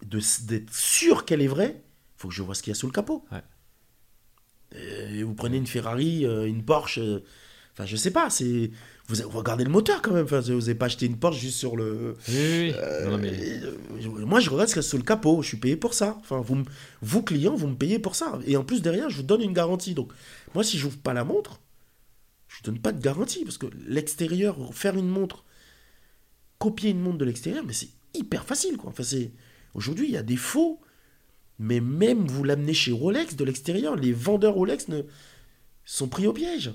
[0.06, 2.88] d'être sûr qu'elle est vraie, il faut que je vois ce qu'il y a sous
[2.88, 3.24] le capot.
[3.32, 3.41] Ouais.
[4.76, 7.24] Euh, et vous prenez une Ferrari, euh, une Porsche, euh,
[7.74, 8.71] enfin, je sais pas, c'est.
[9.07, 11.57] Vous, vous regardez le moteur quand même, enfin, vous n'avez pas acheté une Porsche juste
[11.57, 12.15] sur le.
[12.30, 12.74] Oui, oui, oui.
[12.78, 13.32] Euh, Non, non, mais...
[13.32, 15.41] euh, moi, je regarde ce qu'il y a sous le capot.
[15.41, 16.17] Je suis payé pour ça.
[16.21, 16.63] Enfin, vous,
[17.01, 18.39] vous clients, vous me payez pour ça.
[18.47, 19.93] Et en plus, derrière, je vous donne une garantie.
[19.93, 20.11] Donc,
[20.55, 21.59] moi, si je n'ouvre pas la montre,
[22.47, 23.43] je ne donne pas de garantie.
[23.43, 25.43] Parce que l'extérieur, faire une montre,
[26.57, 28.78] copier une montre de l'extérieur, mais c'est hyper facile.
[28.78, 28.91] Quoi.
[28.91, 29.32] Enfin, c'est...
[29.74, 30.80] Aujourd'hui, il y a des faux.
[31.60, 35.01] Mais même vous l'amenez chez Rolex de l'extérieur, les vendeurs Rolex ne...
[35.86, 36.72] sont pris au piège.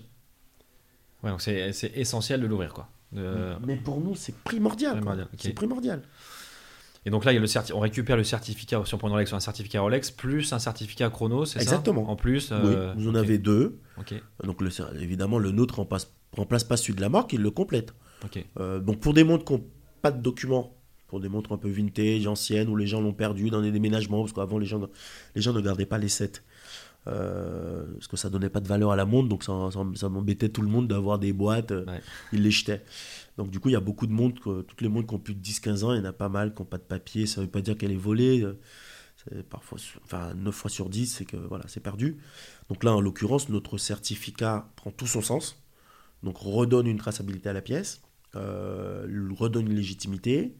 [1.22, 2.88] Ouais, donc c'est c'est essentiel de l'ouvrir, quoi.
[3.12, 5.00] De- Mais pour nous, c'est primordial.
[5.38, 6.02] C'est primordial.
[7.06, 9.08] Et donc là, il y a le certi- on récupère le certificat, si on prend
[9.08, 12.10] une Rolex, un certificat Rolex, plus un certificat Chrono, c'est ça Exactement.
[12.10, 13.78] En plus euh, oui, vous en avez deux.
[13.98, 14.14] Ok,
[14.44, 14.68] Donc le,
[15.00, 17.94] évidemment, le nôtre remplace, remplace pas celui de la marque, il le complète.
[18.58, 19.64] Euh, donc pour des montres qui n'ont
[20.02, 20.76] pas de documents,
[21.08, 24.20] pour des montres un peu vintage, anciennes, où les gens l'ont perdu dans des déménagements,
[24.20, 24.80] parce qu'avant les gens,
[25.34, 26.42] les gens ne gardaient pas les sets.
[27.06, 30.08] Euh, parce que ça donnait pas de valeur à la montre, donc ça, ça, ça
[30.10, 32.00] m'embêtait tout le monde d'avoir des boîtes, euh, Ouais.
[32.34, 32.84] ils les jetaient.
[33.38, 35.18] Donc du coup, il y a beaucoup de montres, que- toutes les montres qui ont
[35.18, 37.24] plus de 10-15 ans, il y en a pas mal qui n'ont pas de papier,
[37.26, 38.44] ça veut pas dire qu'elle est volée,
[39.48, 42.18] parfois, enfin 9 fois sur 10, c'est que voilà, c'est perdu.
[42.68, 45.62] Donc là, en l'occurrence, notre certificat prend tout son sens,
[46.22, 48.02] donc redonne une traçabilité à la pièce,
[48.36, 49.06] euh,
[49.38, 50.54] redonne une légitimité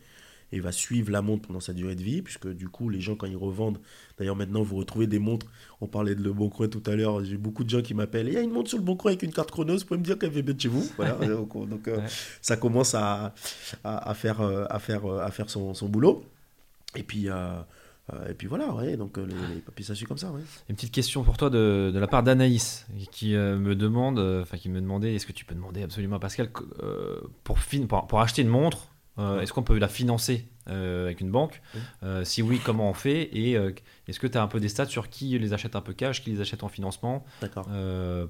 [0.52, 3.14] et va suivre la montre pendant sa durée de vie, puisque du coup, les gens,
[3.16, 3.78] quand ils revendent,
[4.18, 5.46] d'ailleurs maintenant, vous retrouvez des montres,
[5.80, 8.28] on parlait de Le Bon Coin tout à l'heure, j'ai beaucoup de gens qui m'appellent,
[8.28, 9.98] il y a une montre sur Le Bon Coin avec une carte chronos, vous pouvez
[10.00, 10.88] me dire qu'elle fait bien de chez vous.
[10.96, 12.04] Voilà, donc, donc, euh, Ouais.
[12.40, 13.34] ça commence à,
[13.84, 16.24] à, à faire, euh, à faire, euh, à faire son, son boulot.
[16.96, 17.34] Et puis, euh,
[18.14, 20.40] euh, et puis voilà, ouais, donc euh, les, papiers, comme ça, ouais.
[20.70, 24.40] Une petite question pour toi de, de la part d'Anaïs qui euh, me demande, euh,
[24.40, 27.58] enfin qui me demandait, est-ce que tu peux demander absolument à Pascal que, euh, pour,
[27.58, 28.88] fin- pour, pour acheter une montre,
[29.18, 31.60] euh, est-ce qu'on peut la financer euh, avec une banque?
[32.02, 33.22] Euh, Si oui, comment on fait?
[33.22, 33.52] Et
[34.06, 36.22] est-ce que tu as un peu des stats sur qui les achète un peu cash,
[36.22, 37.68] qui les achète en financement, D'accord.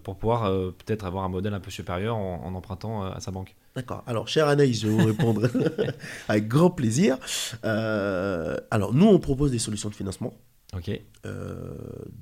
[0.03, 3.55] pour pouvoir peut-être avoir un modèle un peu supérieur en, en empruntant à sa banque
[3.77, 4.03] D'accord.
[4.07, 5.49] Alors, chère Anaïs, je vais vous répondre
[6.29, 7.19] avec grand plaisir.
[7.63, 10.35] Alors, nous, on propose des solutions de financement.
[10.75, 10.91] Ok.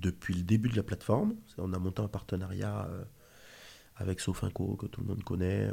[0.01, 1.35] depuis le début de la plateforme.
[1.59, 2.89] On a monté un partenariat
[3.97, 5.69] avec Sofinco, que tout le monde connaît,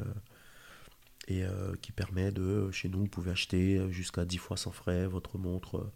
[1.27, 5.07] et euh, qui permet de, chez nous, vous pouvez acheter jusqu'à 10 fois sans frais
[5.07, 5.91] votre montre euh,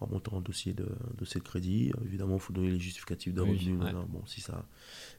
[0.00, 1.92] en montant un dossier de, de crédit.
[1.98, 3.80] Euh, Évidemment, il faut donner les justificatifs de Oui, revenus.
[3.80, 3.92] ouais.
[3.92, 4.66] non, bon, si ça,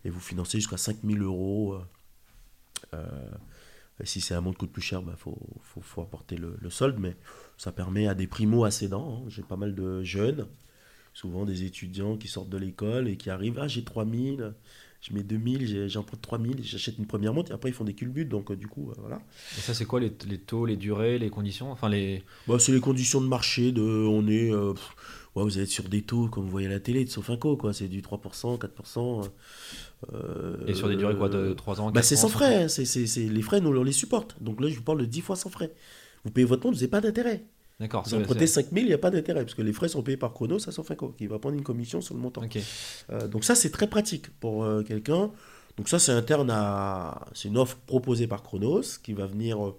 [0.05, 1.79] et vous financez jusqu'à 5000 euros.
[2.93, 3.31] euh,
[4.01, 6.37] et si c'est un montre qui coûte plus cher, il bah, faut, faut, faut apporter
[6.37, 7.17] le, le solde, mais
[7.57, 9.23] ça permet à des primo-accédants.
[9.25, 9.29] hein.
[9.29, 10.47] J'ai pas mal de jeunes
[11.13, 14.53] souvent des étudiants qui sortent de l'école et qui arrivent, ah j'ai 3000,
[15.01, 17.93] je mets 2000, j'ai- j'emprunte 3000, j'achète une première montre et après ils font des
[17.93, 19.21] culbutes, donc euh, du coup, euh, voilà.
[19.57, 21.71] Et ça, c'est quoi les, les taux, les durées, les conditions?
[21.71, 22.23] Enfin, les.
[22.47, 24.95] Bah, c'est les conditions de marché, de, on est, euh, pff,
[25.35, 27.71] ouais, vous êtes sur des taux comme vous voyez à la télé de Sofinco, quoi,
[27.73, 29.21] c'est du 3%, 4%.
[30.13, 32.63] euh, Et sur des durées quoi, de euh, 3 ans Bah, c'est ans, sans frais,
[32.63, 32.85] hein, c'est-
[33.29, 34.35] les frais, nous on les supporte.
[34.41, 35.73] Donc là, je vous parle de 10 fois sans frais.
[36.25, 37.45] Vous payez votre montre, vous n'avez pas d'intérêt.
[37.79, 38.03] D'accord.
[38.05, 40.17] Vous empruntez c'est- 5000, il n'y a pas d'intérêt, parce que les frais sont payés
[40.17, 42.41] par Chronos à Sofinco, qui va prendre une commission sur le montant.
[43.11, 45.31] Euh, donc ça, c'est très pratique pour euh, quelqu'un.
[45.77, 47.25] Donc ça, c'est interne à...
[47.33, 49.65] C'est une offre proposée par Chronos qui va venir...
[49.65, 49.77] euh,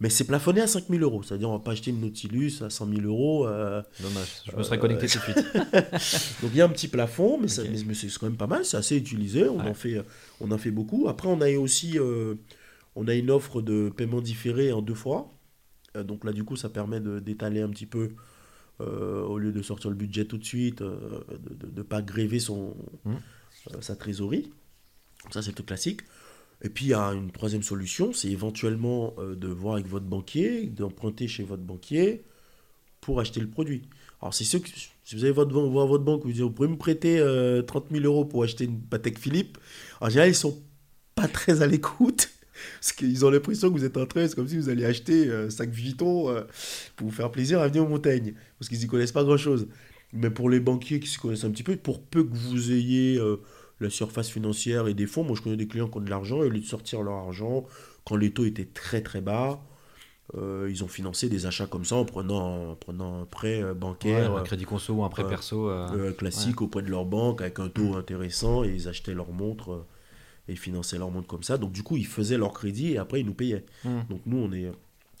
[0.00, 1.22] Mais c'est plafonné à 5000 euros.
[1.22, 3.46] C'est-à-dire, on va pas acheter une Nautilus à 100 000 euros.
[3.46, 4.42] Dommage.
[4.50, 5.36] Je me serais connecté tout de suite.
[6.42, 7.68] Donc il y a un petit plafond, mais, ça- Ok.
[7.72, 8.66] mais- mais c'est quand même pas mal.
[8.66, 9.48] C'est assez utilisé.
[9.48, 9.70] On, Ouais.
[9.70, 10.02] en fait,
[10.42, 11.08] on en fait beaucoup.
[11.08, 11.98] Après, on a aussi...
[12.96, 15.32] On a une offre de paiement différé en deux fois.
[15.96, 18.10] Euh, donc là, du coup, ça permet de- d'étaler un petit peu,
[18.80, 20.98] euh, au lieu de sortir le budget tout de suite, euh,
[21.40, 22.76] de ne pas gréver son,
[23.74, 24.50] euh, sa trésorerie.
[25.30, 26.00] Ça, c'est le classique.
[26.62, 30.66] Et puis, il y a une troisième solution, c'est éventuellement de voir avec votre banquier,
[30.66, 32.22] d'emprunter chez votre banquier
[33.00, 33.82] pour acheter le produit.
[34.20, 34.68] Alors, c'est sûr que
[35.04, 37.62] si vous avez votre, ban- voir votre banque, vous dites, vous pouvez me prêter euh,
[37.62, 39.56] 30 000 euros pour acheter une Patek Philippe.
[40.02, 40.58] En général, ils sont
[41.14, 42.28] pas très à l'écoute.
[42.80, 45.28] Parce qu'ils ont l'impression que vous êtes en train, c'est comme si vous alliez acheter
[45.28, 46.42] euh, 5 Vuitton euh,
[46.96, 48.34] pour vous faire plaisir à venir aux montagnes.
[48.58, 49.66] Parce qu'ils n'y connaissent pas grand-chose.
[50.12, 53.16] Mais pour les banquiers qui s'y connaissent un petit peu, pour peu que vous ayez
[53.18, 53.36] euh,
[53.80, 56.42] la surface financière et des fonds, moi je connais des clients qui ont de l'argent,
[56.42, 57.64] et au lieu de sortir leur argent,
[58.04, 59.62] quand les taux étaient très très bas,
[60.36, 63.68] euh, ils ont financé des achats comme ça en prenant, en prenant un prêt euh,
[63.68, 65.70] Ouais, bancaire un crédit conso ou un prêt perso.
[66.18, 69.86] classique auprès de leur banque avec un taux intéressant et ils achetaient leur montre
[70.50, 71.56] et finançaient leur montre comme ça.
[71.58, 73.64] Donc du coup, ils faisaient leur crédit et après ils nous payaient.
[73.84, 74.00] Hmm.
[74.10, 74.64] Donc nous, on est...
[74.66, 74.72] euh,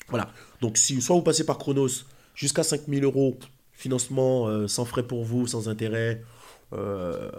[0.08, 0.32] Voilà.
[0.60, 2.04] Donc si soit vous passez par Chronos
[2.34, 3.38] jusqu'à 5000 euros,
[3.72, 6.22] financement euh, sans frais pour vous, sans intérêt,
[6.72, 7.30] euh,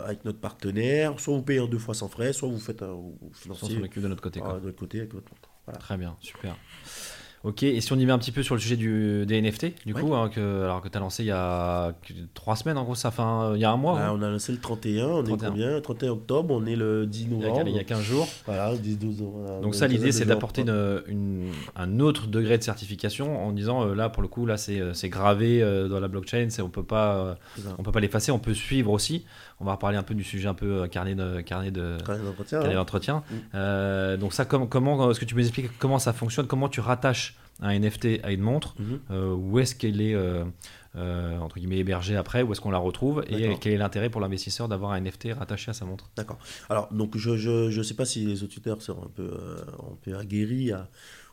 [0.00, 2.92] avec notre partenaire, soit vous payez en deux fois sans frais, soit vous faites un,
[2.92, 4.40] vous financez occupe de notre côté.
[4.40, 4.54] quoi.
[4.56, 5.48] ah, de l'autre côté avec votre montre.
[5.66, 5.78] Voilà.
[5.78, 6.56] Très bien, super.
[7.44, 9.86] Ok, et si on y va un petit peu sur le sujet du, des NFT,
[9.86, 10.00] du Ouais.
[10.00, 11.92] coup, hein, que, alors que tu as lancé il y a
[12.34, 14.22] trois semaines, en gros, ça fait un- il y a un mois, Là, hein, on
[14.22, 15.46] a lancé le 31, on 31.
[15.46, 15.80] est combien?
[15.80, 17.68] 31 octobre, on est le 10 il y a- novembre.
[17.68, 18.26] il y a 15 jours.
[18.46, 20.66] Voilà, 10, 12 euh, Donc ça, l'idée, c'est d'apporter en-
[21.06, 24.56] une- une- un autre degré de certification en disant, euh, là, pour le coup, là,
[24.56, 27.34] c'est euh, gravé euh, dans la blockchain, on peut pas, euh,
[27.78, 29.24] on peut pas l'effacer, on peut suivre aussi.
[29.60, 33.22] On va reparler un peu du sujet un peu carnet de carnet de Carnet d'entretien,
[33.52, 34.14] hein.
[34.16, 34.20] Mm.
[34.20, 36.80] Donc ça, comme- comment, est-ce que tu peux nous expliquer comment ça fonctionne, comment tu
[36.80, 39.00] rattaches un NFT à une montre Mhm.
[39.10, 40.44] Euh, où est-ce qu'elle est, euh,
[40.96, 44.20] euh, entre guillemets hébergée après, où est-ce qu'on la retrouve et quel est l'intérêt pour
[44.20, 46.38] l'investisseur d'avoir un NFT rattaché à sa montre D'accord.
[46.68, 49.56] Alors, donc, je ne je, je sais pas si les auditeurs seront un peu, euh,
[49.92, 50.88] un peu aguerris à-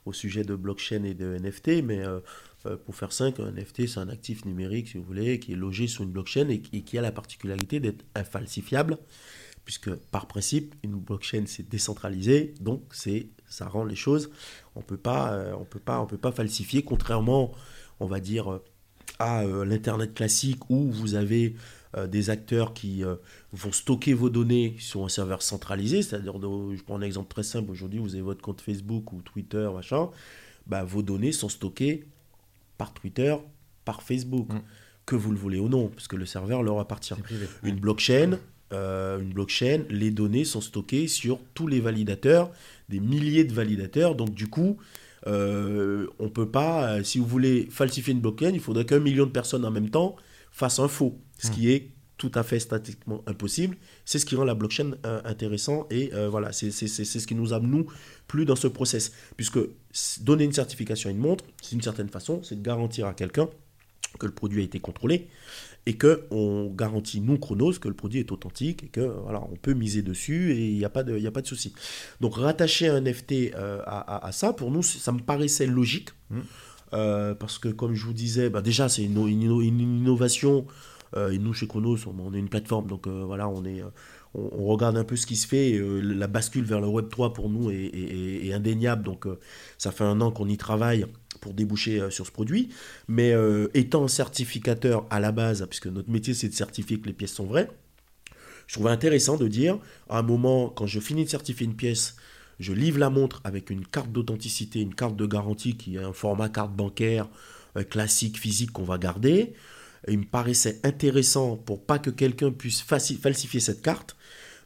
[0.06, 2.20] au sujet de blockchain et de NFT, mais euh,
[2.68, 5.56] euh, pour faire simple, un NFT, c'est un actif numérique, si vous voulez, qui est
[5.56, 8.98] logé sur une blockchain et, qui- et qui a la particularité d'être infalsifiable,
[9.64, 14.30] puisque par principe, une blockchain, c'est décentralisé, donc c'est ça rend les choses,
[14.76, 17.52] on peut pas, euh, on peut pas, on peut pas falsifier, contrairement,
[18.00, 18.64] on va dire, euh,
[19.20, 21.56] à euh, l'Internet classique où vous avez
[22.10, 23.06] des acteurs qui
[23.54, 27.72] vont stocker vos données sur un serveur centralisé, c'est-à-dire, je prends un exemple très simple,
[27.72, 30.10] aujourd'hui vous avez votre compte Facebook ou Twitter, machin,
[30.68, 32.04] bah, vos données sont stockées
[32.78, 33.34] par Twitter,
[33.86, 34.60] par Facebook, Mm.
[35.06, 37.14] que vous le voulez ou non, parce que le serveur leur appartient.
[37.64, 38.40] Une blockchain,
[38.74, 42.52] euh, une blockchain, les données sont stockées sur tous les validateurs,
[42.90, 44.16] des milliers de validateurs.
[44.16, 44.78] Donc du coup,
[45.28, 49.26] euh, on peut pas, euh, si vous voulez falsifier une blockchain, il faudrait qu'un million
[49.26, 50.16] de personnes en même temps
[50.52, 53.78] fassent un faux, ce qui est tout à fait statistiquement impossible.
[54.06, 57.54] C'est ce qui rend la blockchain euh, intéressant et euh, voilà, c'est ce qui nous
[57.54, 57.88] a nous
[58.28, 59.12] plus dans ce process.
[59.36, 59.60] Puisque
[60.22, 63.50] donner une certification à une montre, c'est une certaine façon, c'est de garantir à quelqu'un
[64.18, 65.28] que le produit a été contrôlé
[65.88, 69.56] et que on garantit nous Chronos que le produit est authentique et que voilà on
[69.56, 71.74] peut miser dessus et il n'y a pas de y a pas de souci.
[72.22, 76.10] Donc rattacher un NFT euh, à, à- ça pour nous ça me paraissait logique
[76.94, 80.66] Euh, parce que comme je vous disais bah, déjà c'est une, une inno- une innovation
[81.18, 83.82] euh, et nous chez Chronos on, est une plateforme donc voilà on est
[84.36, 87.34] on, regarde un peu ce qui se fait et, la bascule vers le Web 3
[87.34, 87.86] pour nous est,
[88.48, 89.28] est- indéniable donc
[89.80, 91.06] ça fait un an qu'on y travaille
[91.46, 92.70] pour déboucher euh, sur ce produit
[93.08, 97.14] mais euh, étant certificateur à la base, puisque notre métier c'est de certifier que les
[97.14, 97.70] pièces sont vraies,
[98.66, 99.78] je trouvais intéressant de dire,
[100.10, 102.16] à un moment, quand je finis de certifier une pièce,
[102.60, 106.14] je livre la montre avec une carte d'authenticité, une carte de garantie qui est un
[106.14, 107.28] format carte bancaire
[107.78, 109.54] euh, classique, physique qu'on va garder.
[110.08, 114.16] Il me paraissait intéressant pour pas que quelqu'un puisse falsifier cette carte,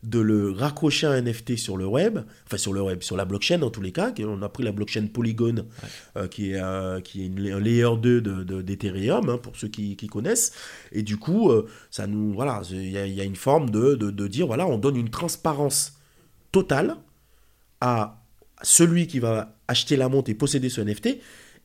[0.03, 3.25] de le raccrocher à un NFT sur le web, enfin sur le web, sur la
[3.25, 4.13] blockchain en tous les cas.
[4.19, 5.65] On a pris la blockchain Polygon,
[6.15, 9.57] euh, qui est, euh, qui est une- un layer 2 de- de- d'Ethereum, hein, pour
[9.57, 10.53] ceux qui, qui connaissent.
[10.93, 13.69] Et du coup, euh, ça nous, voilà, il y, a- il y a une forme
[13.71, 15.93] de, de, de dire, voilà, on donne une transparence
[16.53, 16.95] totale
[17.81, 18.23] à
[18.61, 21.19] celui qui va acheter la montre et posséder ce NFT,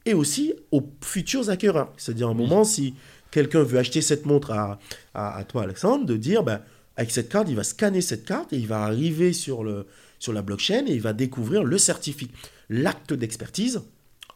[0.06, 1.92] et aussi aux futurs acquéreurs.
[1.96, 2.94] C'est-à-dire, à un moment, si
[3.30, 4.78] quelqu'un veut acheter cette montre à,
[5.14, 6.60] à, à toi, Alexandre, de dire, ben,
[6.96, 9.86] avec cette carte, il va scanner cette carte et il va arriver sur, le,
[10.18, 12.32] sur la blockchain et il va découvrir le certificat,
[12.68, 13.82] l'acte d'expertise.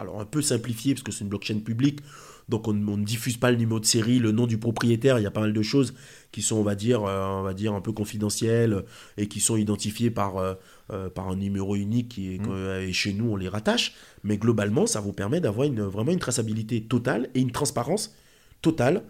[0.01, 2.01] Alors, un peu simplifié, parce que c'est une blockchain publique,
[2.49, 5.23] donc on, on ne diffuse pas le numéro de série, le nom du propriétaire, il
[5.23, 5.93] y a pas mal de choses
[6.31, 8.85] qui sont, on va dire, euh, on va dire un peu confidentielles
[9.17, 10.55] et qui sont identifiées par, euh,
[10.93, 13.95] euh, par un numéro unique qui est, que- et chez nous on les rattache.
[14.23, 18.15] Mais globalement, ça vous permet d'avoir une, vraiment une traçabilité totale et une transparence
[18.63, 19.03] totale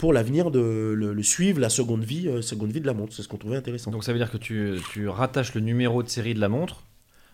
[0.00, 3.12] pour l'avenir de le, le suivre, la seconde vie, euh, seconde vie de la montre.
[3.14, 3.90] C'est ce qu'on trouvait intéressant.
[3.90, 6.82] Donc ça veut dire que tu, tu rattaches le numéro de série de la montre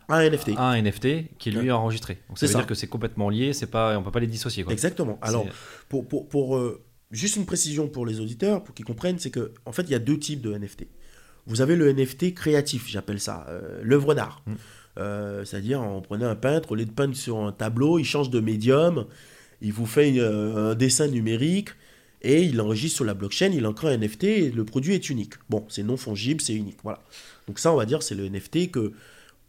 [0.08, 0.50] Un NFT.
[0.56, 1.66] à un NFT qui lui Ouais.
[1.66, 2.18] est enregistré.
[2.28, 2.58] Donc ça veut ça.
[2.58, 4.64] dire que c'est complètement lié, c'est pas, on peut pas les dissocier.
[4.64, 4.72] Quoi.
[4.72, 5.18] Exactement.
[5.22, 5.46] Alors,
[5.88, 9.52] pour, pour, pour, euh, juste une précision pour les auditeurs, pour qu'ils comprennent, c'est que
[9.64, 10.88] en fait, il y a deux types de NFT.
[11.46, 14.42] Vous avez le NFT créatif, j'appelle ça, euh, l'œuvre d'art.
[14.46, 14.52] Mm.
[14.98, 18.30] Euh, C'est-à-dire, on prenait un peintre, au lieu de peindre sur un tableau, il change
[18.30, 19.06] de médium,
[19.60, 21.68] il vous fait une- un dessin numérique
[22.26, 25.08] et il l'enregistre sur la blockchain, il en crée un NFT et le produit est
[25.10, 25.34] unique.
[25.48, 26.78] Bon, c'est non fongible, c'est unique.
[26.82, 27.00] Voilà.
[27.46, 28.92] Donc ça, on va dire, c'est le NFT que,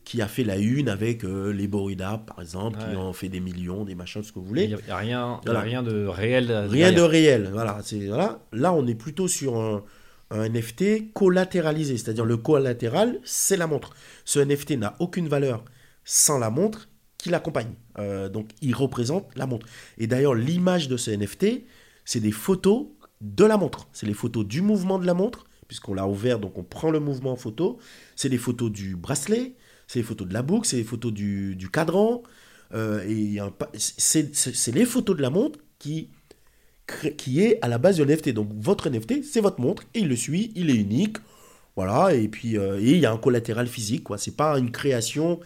[0.03, 3.39] qui a fait la une avec euh, les Borida, par exemple, qui ont fait des
[3.39, 4.67] millions, des machins, ce que vous voulez.
[4.67, 5.61] n'y il y a rien, Voilà.
[5.61, 6.51] rien de réel.
[6.69, 7.49] Rien de réel.
[7.51, 8.39] Voilà, c'est voilà.
[8.53, 9.83] Là, on est plutôt sur un,
[10.29, 13.95] un NFT collatéralisé, c'est-à-dire le collatéral, c'est la montre.
[14.23, 15.63] Ce NFT n'a aucune valeur
[16.05, 17.73] sans la montre qui l'accompagne.
[17.97, 19.65] Euh, donc, il représente la montre.
[19.97, 21.63] Et d'ailleurs, l'image de ce NFT,
[22.07, 22.87] c'est des photos
[23.19, 23.87] de la montre.
[23.91, 27.01] C'est les photos du mouvement de la montre, puisqu'on l'a ouvert, donc on prend le
[27.01, 27.77] mouvement en photo.
[28.15, 29.55] C'est les photos du bracelet,
[29.87, 32.23] c'est les photos de la boucle, c'est les photos du, du cadran.
[32.73, 33.39] Euh, et
[33.77, 36.09] c'est les photos de la montre qui
[37.17, 38.29] qui est à la base de NFT.
[38.29, 41.17] Donc votre NFT, c'est votre montre, et il le suit, il est unique.
[41.75, 44.17] Voilà, et puis euh, et il y a un collatéral physique, quoi.
[44.17, 45.39] C'est pas une création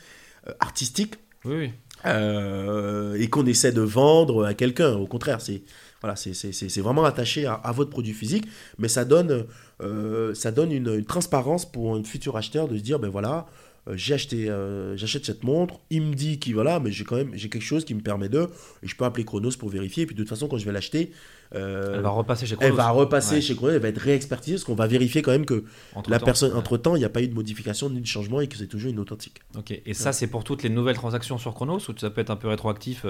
[0.48, 1.72] euh, artistique Oui, oui.
[2.06, 4.94] euh, et qu'on essaie de vendre à quelqu'un.
[4.94, 5.64] Au contraire, c'est
[6.02, 8.46] voilà, c'est- vraiment attaché à, à votre produit physique,
[8.80, 9.46] mais ça donne,
[9.82, 13.46] euh, ça donne une, une transparence pour un futur acheteur de se dire, ben voilà,
[13.88, 17.16] euh, j'ai acheté, euh, j'achète cette montre, il me dit qu'il voilà, mais j'ai quand
[17.16, 18.50] même j'ai quelque chose qui me permet de,
[18.84, 20.72] et je peux appeler Chronos pour vérifier, et puis de toute façon quand je vais
[20.72, 21.12] l'acheter,
[21.56, 22.76] euh, Elle va repasser chez elle Chronos.
[22.76, 23.42] va repasser Ouais.
[23.42, 26.26] chez Chronos, elle va être réexpertisée, parce qu'on va vérifier quand même que la Entre-temps.
[26.26, 26.58] personne, Ouais.
[26.58, 28.68] entre temps, il n'y a pas eu de modification ni de changement et que c'est
[28.68, 29.42] toujours une authentique.
[29.58, 29.80] Ok.
[29.86, 32.36] Et ça, c'est pour toutes les nouvelles transactions sur Chronos ou ça peut être un
[32.38, 33.06] peu rétroactif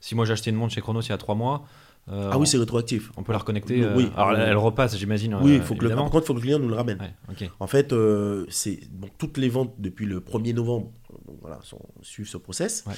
[0.00, 1.64] Si moi j'ai acheté une montre chez Chronos il y a trois mois,
[2.08, 3.10] euh, ah oui, c'est rétroactif.
[3.16, 3.74] on peut la reconnecter.
[3.74, 4.10] Oui, euh, oui.
[4.16, 5.34] alors elle, repasse, j'imagine.
[5.42, 7.00] Oui, euh, faut que le, par contre, il faut que le client nous le ramène.
[7.00, 7.50] Ouais.
[7.58, 10.92] En fait, euh, c'est bon, toutes les ventes depuis le 1er novembre
[11.40, 12.84] voilà, sont, suivent ce process.
[12.86, 12.94] Ouais.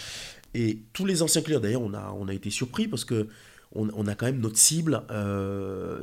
[0.53, 3.29] Et tous les anciens clients, d'ailleurs, on a, on a été surpris parce que
[3.75, 5.03] on, on a quand même notre cible.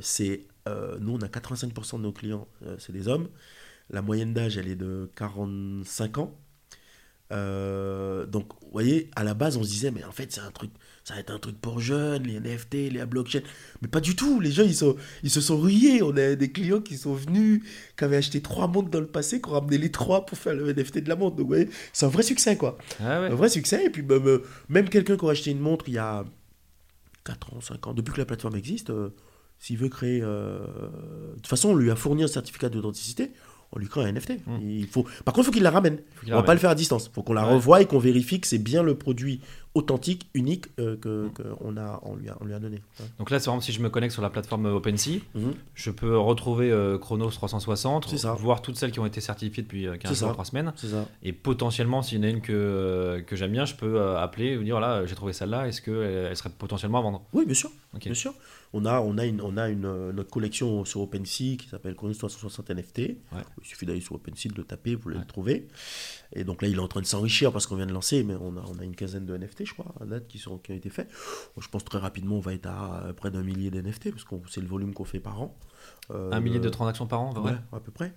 [0.01, 0.47] c'est
[0.99, 2.47] nous, on a 85% de nos clients,
[2.79, 3.27] c'est des hommes.
[3.91, 6.35] La moyenne d'âge, elle est de 45 ans.
[7.29, 10.71] Donc, vous voyez, à la base, on se disait, mais en fait, c'est un truc,
[11.07, 13.41] ça va être un truc pour jeunes, les NFT, les blockchain.
[13.81, 14.39] Mais pas du tout.
[14.39, 16.01] Les gens, ils, sont, ils se sont ruillés.
[16.01, 17.61] On a des clients qui sont venus,
[17.95, 20.55] qui avaient acheté trois montres dans le passé, qui ont ramené les trois pour faire
[20.55, 21.35] le NFT de la montre.
[21.35, 22.77] Donc, vous voyez, c'est un vrai succès, quoi.
[22.99, 23.27] Ah ouais.
[23.27, 23.85] Un vrai succès.
[23.85, 26.25] Et puis, même, euh, même quelqu'un qui aurait acheté une montre il y a
[27.23, 29.09] 4 ans, 5 ans, depuis que la plateforme existe, euh,
[29.59, 30.21] s'il veut créer.
[30.23, 30.59] euh,
[31.29, 33.31] De toute façon, on lui a fourni un certificat d'authenticité,
[33.71, 34.39] on lui crée un NFT.
[34.47, 34.69] Mm.
[34.69, 35.03] Il faut...
[35.23, 35.99] Par contre, il faut qu'il la ramène.
[36.25, 37.07] On la va pas le faire à distance.
[37.11, 37.53] Il faut qu'on la Ouais.
[37.53, 39.41] revoie et qu'on vérifie que c'est bien le produit
[39.75, 42.77] authentique, unique euh, que, que on a, on lui a, on lui a donné.
[42.99, 43.05] Ouais.
[43.19, 45.53] Donc là, c'est vraiment si je me connecte sur la plateforme OpenSea, Mhm.
[45.75, 48.33] je peux retrouver euh, Chronos 360, C'est ça.
[48.33, 50.33] voir toutes celles qui ont été certifiées depuis euh, 15 C'est jours, ça.
[50.33, 50.73] 3 semaines.
[51.23, 54.17] Et potentiellement, s'il y en a une que, euh, que j'aime bien, je peux euh,
[54.17, 55.93] appeler et vous dire voilà, j'ai trouvé celle-là, est-ce qu'elle
[56.29, 57.21] elle serait potentiellement à vendre?
[57.33, 57.69] Oui, bien sûr.
[57.93, 58.33] Bien sûr.
[58.73, 61.95] On a, on a, une, on a une, euh, notre collection sur OpenSea qui s'appelle
[61.95, 62.99] Chronos 360 NFT.
[63.61, 65.17] Il suffit d'aller sur OpenSea, de le taper, vous Ouais.
[65.17, 65.67] le trouver.
[66.33, 68.33] Et donc là, il est en train de s'enrichir parce qu'on vient de lancer, mais
[68.35, 70.71] on a, on a une quinzaine de NFT, je crois, à date, qui, sont, qui
[70.71, 71.09] ont été faits.
[71.59, 74.35] Je pense très rapidement, on va être à euh, près d'un millier d'NFT parce que
[74.49, 75.57] c'est le volume qu'on fait par an.
[76.11, 78.13] Euh, Un millier de le- transactions par an, vrai Ouais, à peu près.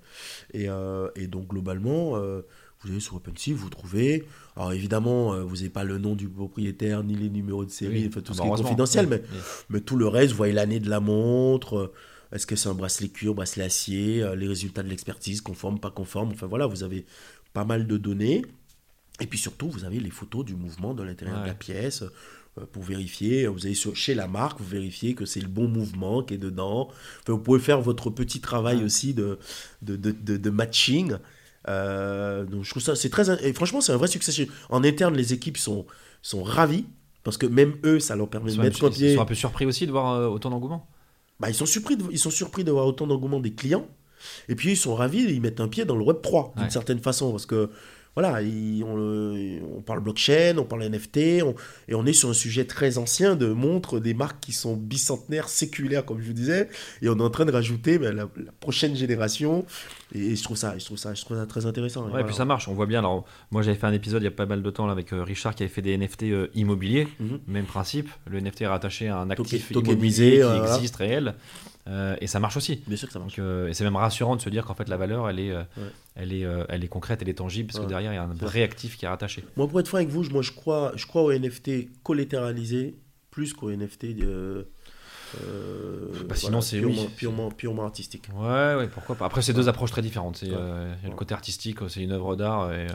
[0.53, 2.43] Et, euh, et donc, globalement, euh,
[2.81, 4.25] vous allez sur OpenSea, vous trouvez.
[4.57, 8.03] Alors, évidemment, euh, vous n'avez pas le nom du propriétaire, ni les numéros de série,
[8.03, 8.09] Oui.
[8.09, 9.39] enfin, tout Ah ce bah, qui est confidentiel, Oui, mais, oui.
[9.71, 11.77] mais tout le reste, vous voyez l'année de la montre.
[11.77, 11.93] euh,
[12.33, 15.91] Est-ce que c'est un bracelet cuir, bracelet acier, euh, les résultats de l'expertise, conforme, pas
[15.91, 16.31] conforme.
[16.33, 17.07] Enfin voilà, vous avez
[17.55, 18.45] pas mal de données.
[19.21, 22.03] Et puis surtout, vous avez les photos du mouvement de l'intérieur de la pièce
[22.59, 23.47] euh, pour vérifier.
[23.49, 26.39] Vous allez sur, chez la marque, vous vérifiez que c'est le bon mouvement qui est
[26.39, 26.89] dedans.
[27.23, 28.85] Enfin, vous pouvez faire votre petit travail Ouais.
[28.85, 29.39] aussi de,
[29.83, 31.17] de, de, de- de matching.
[31.69, 33.45] Euh, donc je trouve ça, c'est très.
[33.47, 34.49] Et franchement, c'est un vrai succès.
[34.71, 35.87] En interne, les équipes sont,
[36.23, 36.87] sont ravies.
[37.25, 39.67] Parce que même eux, ça leur permet de mettre un, ils sont un peu surpris
[39.67, 40.89] aussi de voir euh, autant d'engouement.
[41.41, 43.87] bah, ils sont surpris de, ils sont surpris de voir autant d'engouement des clients.
[44.49, 46.71] Et puis ils sont ravis, ils mettent un pied dans le Web 3 d'une Ouais.
[46.71, 47.71] certaine façon parce que
[48.21, 48.41] voilà,
[48.85, 51.55] on, le- on parle blockchain, on parle NFT, on-
[51.87, 55.49] et on est sur un sujet très ancien de montres des marques qui sont bicentenaires,
[55.49, 56.69] séculaires comme je vous disais,
[57.01, 59.65] et on est en train de rajouter ben, la, la prochaine génération.
[60.15, 62.01] Et, je trouve ça, je trouve ça, je trouve ça très intéressant.
[62.01, 62.25] Et Ouais, voilà.
[62.27, 62.99] puis ça marche, on voit bien.
[63.01, 65.13] Alors, moi, j'avais fait un épisode il y a pas mal de temps là, avec
[65.13, 67.07] euh, Richard qui avait fait des NFT euh, immobiliers.
[67.21, 67.39] Mhm.
[67.47, 70.75] Même principe, le NFT est rattaché à un actif tokenisé, immobilier qui euh, voilà.
[70.77, 71.35] existe, réel.
[71.89, 72.83] Euh, et ça marche aussi.
[72.87, 73.37] Bien sûr que ça marche.
[73.37, 75.51] Donc, euh, et c'est même rassurant de se dire qu'en fait, la valeur, elle est,
[75.53, 75.83] euh, Ouais.
[76.17, 77.85] elle est, elle est concrète, elle est tangible, parce Ouais.
[77.85, 79.43] que derrière, il y a un vrai actif qui est rattaché.
[79.57, 82.97] Moi, pour être franc avec vous, je- moi, je crois, je crois aux NFT collatéralisés
[83.31, 84.15] plus qu'aux NFT
[85.43, 87.09] euh, Bah, sinon, c'est- oui.
[87.17, 88.29] purement, artistique.
[88.35, 89.27] Ouais, ouais, pourquoi pas.
[89.27, 90.41] Après, c'est deux approches très différentes.
[90.43, 90.49] Ouais.
[90.53, 92.89] euh, il y a le côté artistique, c'est une œuvre d'art, et, euh,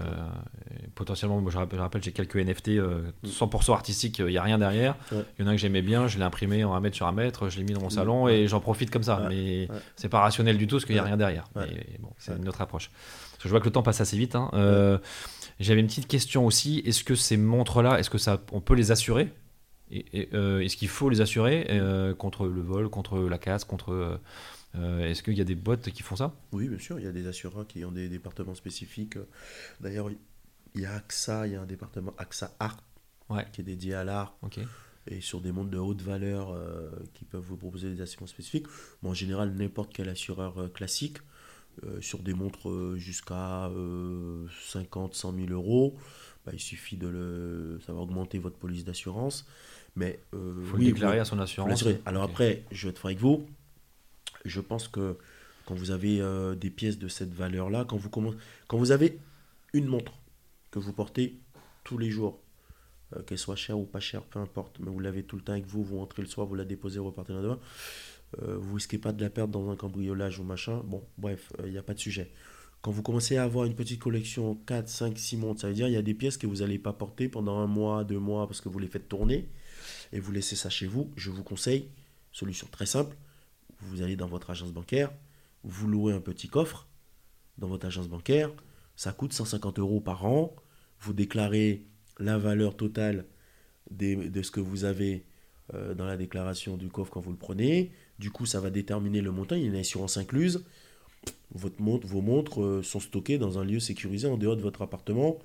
[0.84, 4.57] et potentiellement, moi, je rappelle, j'ai quelques NFT euh, 100% artistiques, il n'y a rien
[4.57, 4.95] derrière.
[5.11, 5.15] Mm.
[5.39, 7.07] Il y en a un que j'aimais bien, je l'ai imprimé en un mètre sur
[7.07, 8.41] un mètre, je l'ai mis dans mon salon, Ouais.
[8.41, 9.25] et j'en profite comme ça.
[9.29, 11.45] Mais c'est pas rationnel du tout, parce qu'il n'y a rien derrière.
[11.55, 12.89] Mais bon, c'est une autre approche.
[13.31, 14.36] Parce que je vois que le temps passe assez vite.
[14.36, 14.49] hein.
[15.59, 16.81] J'avais une petite question aussi.
[16.86, 19.31] Est-ce que ces montres-là, est-ce que ça, on peut les assurer?
[19.95, 23.63] Et- et, euh, Est-ce qu'il faut les assurer euh, contre le vol, contre la casse,
[23.63, 24.19] contre
[24.75, 26.33] euh, Est-ce qu'il y a des bots qui font ça?
[26.51, 29.17] Oui, bien sûr, il y a des assureurs qui ont des départements spécifiques.
[29.79, 30.09] D'ailleurs,
[30.73, 32.77] il y a AXA, il y a un département AXA Art
[33.29, 33.45] Ouais.
[33.53, 34.35] qui est dédié à l'art
[35.07, 36.55] et sur des montres de haute valeur
[37.13, 38.67] qui peuvent vous proposer des assurances spécifiques.
[39.01, 41.17] Mais en général, n'importe quel assureur classique,
[42.01, 45.95] sur des montres jusqu'à euh, 50, 100 000 euros,
[46.45, 47.79] bah, il suffit de le.
[47.85, 49.45] Ça va augmenter votre police d'assurance.
[49.95, 51.85] Mais euh, faut oui, le déclarer vous- à son assurance.
[52.05, 53.45] Alors après, je vais être franc avec vous.
[54.45, 55.17] Je pense que
[55.65, 58.37] quand vous avez euh, des pièces de cette valeur-là, quand vous, commencez,
[58.67, 59.19] quand vous avez
[59.73, 60.13] une montre
[60.71, 61.37] que vous portez
[61.83, 62.39] tous les jours,
[63.15, 65.53] euh, qu'elle soit chère ou pas chère, peu importe, mais vous l'avez tout le temps
[65.53, 67.59] avec vous, vous rentrez le soir, vous la déposez, vous repartez demain,
[68.41, 70.81] euh, vous risquez pas de la perdre dans un cambriolage ou machin.
[70.85, 72.31] Bon, bref, il n'y a pas de sujet.
[72.81, 75.87] Quand vous commencez à avoir une petite collection 4, 5, 6 montres, ça veut dire
[75.87, 78.45] il y a des pièces que vous n'allez pas porter pendant un mois, deux mois,
[78.47, 79.47] parce que vous les faites tourner,
[80.11, 81.11] et vous laissez ça chez vous.
[81.15, 81.89] Je vous conseille,
[82.31, 83.15] solution très simple,
[83.79, 85.11] vous allez dans votre agence bancaire,
[85.63, 86.88] vous louez un petit coffre
[87.57, 88.51] dans votre agence bancaire,
[88.95, 90.55] ça coûte 150 euros par an,
[90.99, 91.86] vous déclarez
[92.19, 93.25] la valeur totale
[93.91, 95.25] de ce que vous avez
[95.73, 99.21] euh, dans la déclaration du coffre quand vous le prenez, du coup ça va déterminer
[99.21, 100.65] le montant, il y a une assurance incluse,
[101.51, 105.39] vos montres euh, sont stockées dans un lieu sécurisé en dehors de votre appartement,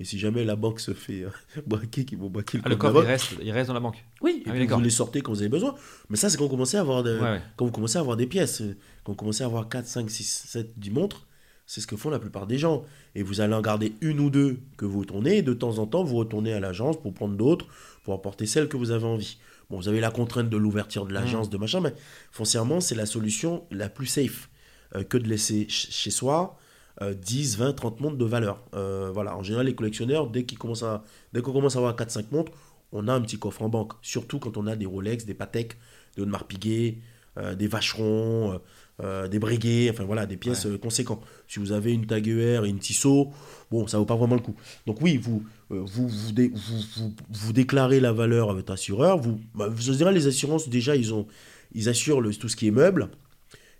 [0.00, 1.28] et si jamais la banque se fait euh,
[1.66, 4.04] braquer, qu'ils vont braquer le, Ah, le coffre, il reste, il reste dans la banque.
[4.22, 5.74] oui, et Ah puis vous les sortez quand vous avez besoin.
[6.08, 7.42] Mais ça, c'est quand vous commencez à avoir, de- Ouais, ouais.
[7.56, 8.62] quand vous commencez à avoir des pièces.
[9.04, 11.26] Quand vous commencez à avoir 4, 5, 6, 7, 10 montres,
[11.66, 12.84] c'est ce que font la plupart des gens.
[13.14, 15.86] Et vous allez en garder une ou deux que vous tournez, et de temps en
[15.86, 17.66] temps, vous retournez à l'agence pour prendre d'autres,
[18.04, 19.38] pour apporter celles que vous avez envie.
[19.70, 21.14] Bon, vous avez la contrainte de l'ouverture de Mmh.
[21.14, 21.94] l'agence, de machin, mais
[22.32, 24.50] foncièrement, c'est la solution la plus safe
[24.94, 26.58] euh, que de laisser ch- chez soi
[27.02, 28.62] euh, 10, 20, 30 montres de valeur.
[28.74, 31.94] Euh, voilà, en général, les collectionneurs, dès qu'ils commencent à, dès qu'on commence à avoir
[31.96, 32.52] 4-5 montres,
[32.92, 33.92] on a un petit coffre en banque.
[34.02, 35.76] Surtout quand on a des Rolex, des Patek,
[36.16, 36.98] des Audemars Piguet,
[37.36, 38.60] euh, des Vacherons,
[39.02, 41.22] euh, des Breguet, enfin voilà, des pièces euh, conséquentes.
[41.48, 43.32] Si vous avez une Tag Heuer et une Tissot,
[43.72, 44.54] bon, ça vaut pas vraiment le coup.
[44.86, 49.18] Donc oui, vous, vous, vous, dé- vous, vous, vous déclarez la valeur à votre assureur.
[49.18, 49.68] Vous, bah,
[50.12, 51.26] les assurances, déjà, ils ont,
[51.72, 53.08] ils assurent le, tout ce qui est meuble.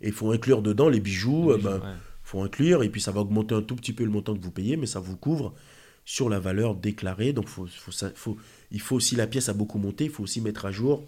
[0.01, 1.53] Et il faut inclure dedans les bijoux.
[1.53, 1.95] Les bijoux, ben, ouais.
[2.25, 2.83] Faut inclure.
[2.83, 4.87] Et puis ça va augmenter un tout petit peu le montant que vous payez, mais
[4.87, 5.55] ça vous couvre
[6.05, 7.33] sur la valeur déclarée.
[7.33, 8.37] Donc faut, faut, ça- faut-
[8.73, 11.05] il faut, si la pièce a beaucoup monté, il faut aussi mettre à jour.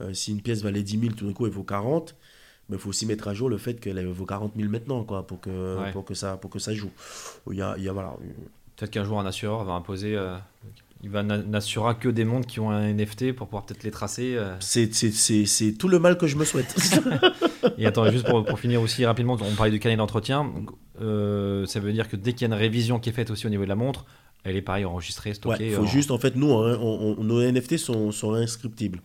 [0.00, 2.16] euh, si une pièce valait 10 000, tout d'un coup elle vaut 40.
[2.68, 5.24] Mais il faut aussi mettre à jour le fait qu'elle vaut 40 000 maintenant, quoi,
[5.26, 5.92] pour que, Ouais.
[5.92, 6.90] pour que, ça, pour que ça joue.
[7.50, 8.16] Il y a, il y a, voilà,
[8.76, 10.16] Peut-être qu'un jour un assureur va imposer.
[10.16, 10.36] euh,
[11.04, 14.36] il va n'assurera que des montres qui ont un NFT pour pouvoir peut-être les tracer.
[14.36, 14.54] euh.
[14.58, 16.74] c'est tout le mal que je me souhaite.
[17.78, 20.50] Et attends, juste pour, pour finir aussi rapidement, on parlait du carnet d'entretien.
[21.02, 23.46] Euh, ça veut dire que dès qu'il y a une révision qui est faite aussi
[23.46, 24.06] au niveau de la montre,
[24.44, 25.70] elle est pareil enregistrée, Ouais, stockée.
[25.72, 29.00] faut en- juste, en fait, nous, on- on- nos NFT sont, sont inscriptibles.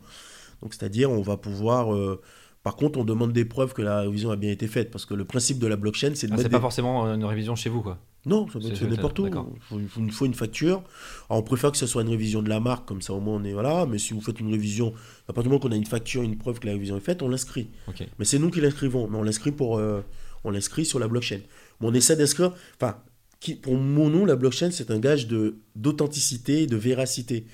[0.62, 1.94] Donc, c'est-à-dire, on va pouvoir.
[1.94, 2.22] euh,
[2.64, 4.92] par contre, on demande des preuves que la révision a bien été faite.
[4.92, 6.44] Parce que le principe de la blockchain, c'est de Ah, mettre.
[6.44, 7.98] c'est des- pas forcément une révision chez vous, quoi.
[8.26, 9.28] Non, ça peut C'est- être n'importe où.
[9.28, 10.84] Il faut, faut- une facture.
[11.30, 13.36] Alors, on préfère que ce soit une révision de la marque, comme ça au moins
[13.36, 13.54] on est.
[13.54, 13.86] Voilà.
[13.86, 14.94] Mais si vous faites une révision,
[15.30, 17.22] à partir du moment qu'on a une facture, une preuve que la révision est faite,
[17.22, 17.70] on l'inscrit.
[18.20, 19.08] Mais c'est nous qui l'inscrivons.
[19.08, 20.02] Mais on l'inscrit pour, euh,
[20.44, 21.40] on l'inscrit sur la blockchain.
[21.80, 22.52] Mais on essaie d'inscrire.
[22.76, 22.98] Enfin,
[23.40, 27.46] qui, pour mon nom, la blockchain, c'est un gage de d'authenticité, de véracité.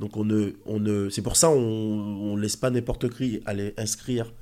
[0.00, 1.54] Donc on ne, on ne, c'est pour ça on,
[2.32, 4.32] on laisse pas n'importe qui aller inscrire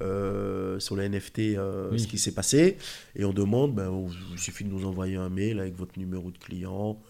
[0.00, 2.00] euh, sur la NFT euh, Oui.
[2.00, 2.78] ce qui s'est passé
[3.14, 6.30] et on demande, ben, on- il suffit de nous envoyer un mail avec votre numéro
[6.30, 7.00] de client,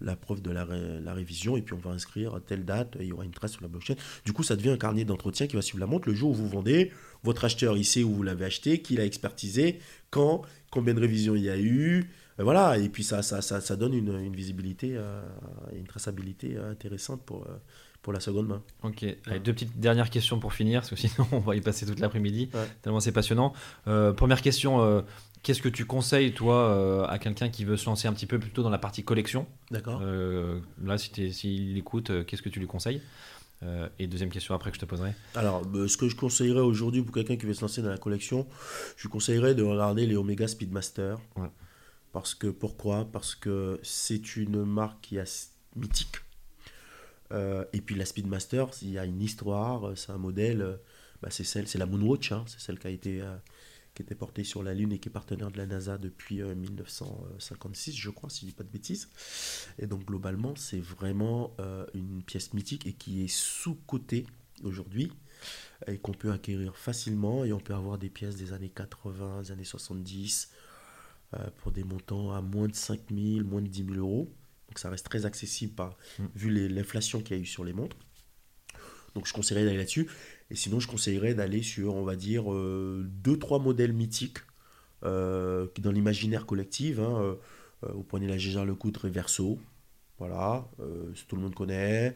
[0.00, 2.96] la preuve de la, ré- la révision et puis on va inscrire à telle date
[2.96, 3.94] et il y aura une trace sur la blockchain.
[4.24, 6.34] Du coup, ça devient un carnet d'entretien qui va suivre la montre le jour où
[6.34, 6.90] vous vendez.
[7.22, 9.78] Votre acheteur, il sait où vous l'avez acheté, qui l'a expertisé,
[10.10, 12.10] quand, combien de révisions il y a eu.
[12.40, 15.22] euh, Voilà, et puis ça, ça, ça, ça donne une, une visibilité euh,
[15.72, 17.56] et une traçabilité euh, intéressante pour, euh,
[18.04, 18.62] pour la seconde main.
[18.82, 19.04] Ok.
[19.26, 21.98] Allez, deux petites dernières questions pour finir, parce que sinon on va y passer toute
[21.98, 22.68] l'après-midi, Ouais.
[22.82, 23.54] tellement c'est passionnant.
[23.88, 25.00] Euh, première question, euh,
[25.42, 28.38] qu'est-ce que tu conseilles, toi, euh, à quelqu'un qui veut se lancer un petit peu
[28.38, 29.46] plutôt dans la partie collection?
[29.70, 33.00] D'accord Là, si s'il écoute, qu'est-ce que tu lui conseilles?
[33.98, 35.14] Et deuxième question après que je te poserai.
[35.34, 38.46] Alors, ce que je conseillerais aujourd'hui pour quelqu'un qui veut se lancer dans la collection,
[38.98, 41.16] je lui conseillerais de regarder les Omega Speedmaster.
[41.36, 41.48] Ouais.
[42.12, 43.06] Parce que, pourquoi?
[43.10, 46.16] Parce que c'est une marque qui est mythique.
[47.34, 50.76] Euh, et puis la Speedmaster, il y a une histoire, euh, c'est un modèle, euh,
[51.22, 53.22] bah, c'est celle, c'est la Moonwatch, hein, c'est celle qui a été,
[53.98, 57.96] était portée sur la Lune et qui est partenaire de la NASA depuis euh, 1956,
[57.96, 59.08] je crois, si je dis pas de bêtises.
[59.78, 61.56] Et donc globalement, c'est vraiment
[61.94, 64.26] une pièce mythique et qui est sous-cotée
[64.62, 65.12] aujourd'hui
[65.86, 69.52] et qu'on peut acquérir facilement et on peut avoir des pièces des années 80, des
[69.52, 70.50] années 70
[71.34, 74.28] euh, pour des montants à moins de 5 000, moins de 10 000 euros.
[74.74, 76.24] Donc ça reste très accessible par, Mm.
[76.34, 77.96] vu l'inflation qu'il y a eu sur les montres.
[79.14, 80.08] Donc je conseillerais d'aller là-dessus.
[80.50, 84.38] Et sinon, je conseillerais d'aller sur, on va dire, euh, deux, trois modèles mythiques
[85.04, 86.98] euh, dans l'imaginaire collectif.
[86.98, 87.34] hein, euh,
[87.84, 89.60] euh, vous prenez la Gégère Lecoultre Reverso,
[90.18, 92.14] voilà, euh, tout le monde connaît.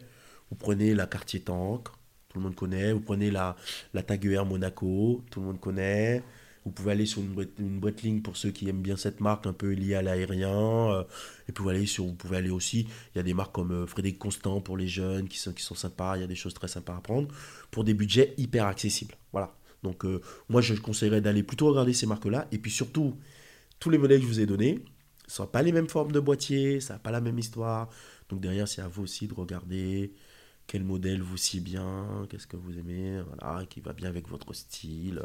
[0.49, 1.87] Vous prenez la Cartier Tank,
[2.27, 2.91] tout le monde connaît.
[2.91, 3.55] Vous prenez la,
[3.93, 6.23] la Tag Heuer Monaco, tout le monde connaît.
[6.65, 9.53] Vous pouvez aller sur une, une Breitling pour ceux qui aiment bien cette marque un
[9.53, 10.91] peu liée à l'aérien.
[10.91, 11.03] euh,
[11.47, 13.71] et puis vous, allez sur, vous pouvez aller aussi, il y a des marques comme
[13.71, 16.35] euh, Frédéric Constant pour les jeunes qui sont, qui sont sympas, il y a des
[16.35, 17.27] choses très sympas à prendre
[17.71, 19.15] pour des budgets hyper accessibles.
[19.31, 19.55] Voilà.
[19.83, 22.47] Donc euh, moi je conseillerais d'aller plutôt regarder ces marques-là.
[22.51, 23.15] Et puis surtout,
[23.79, 24.83] tous les modèles que je vous ai donnés,
[25.29, 27.89] ne sont pas les mêmes formes de boîtier, ça n'a pas la même histoire.
[28.29, 30.13] Donc derrière, c'est à vous aussi de regarder
[30.67, 34.53] quel modèle vous sied bien, qu'est-ce que vous aimez, voilà, qui va bien avec votre
[34.53, 35.21] style.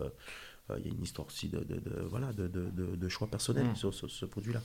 [0.70, 3.66] Euh, Il y a une histoire aussi de, de, de- voilà, de, de, choix personnels
[3.69, 3.77] Mm.
[3.77, 4.61] sur, sur ce produit-là.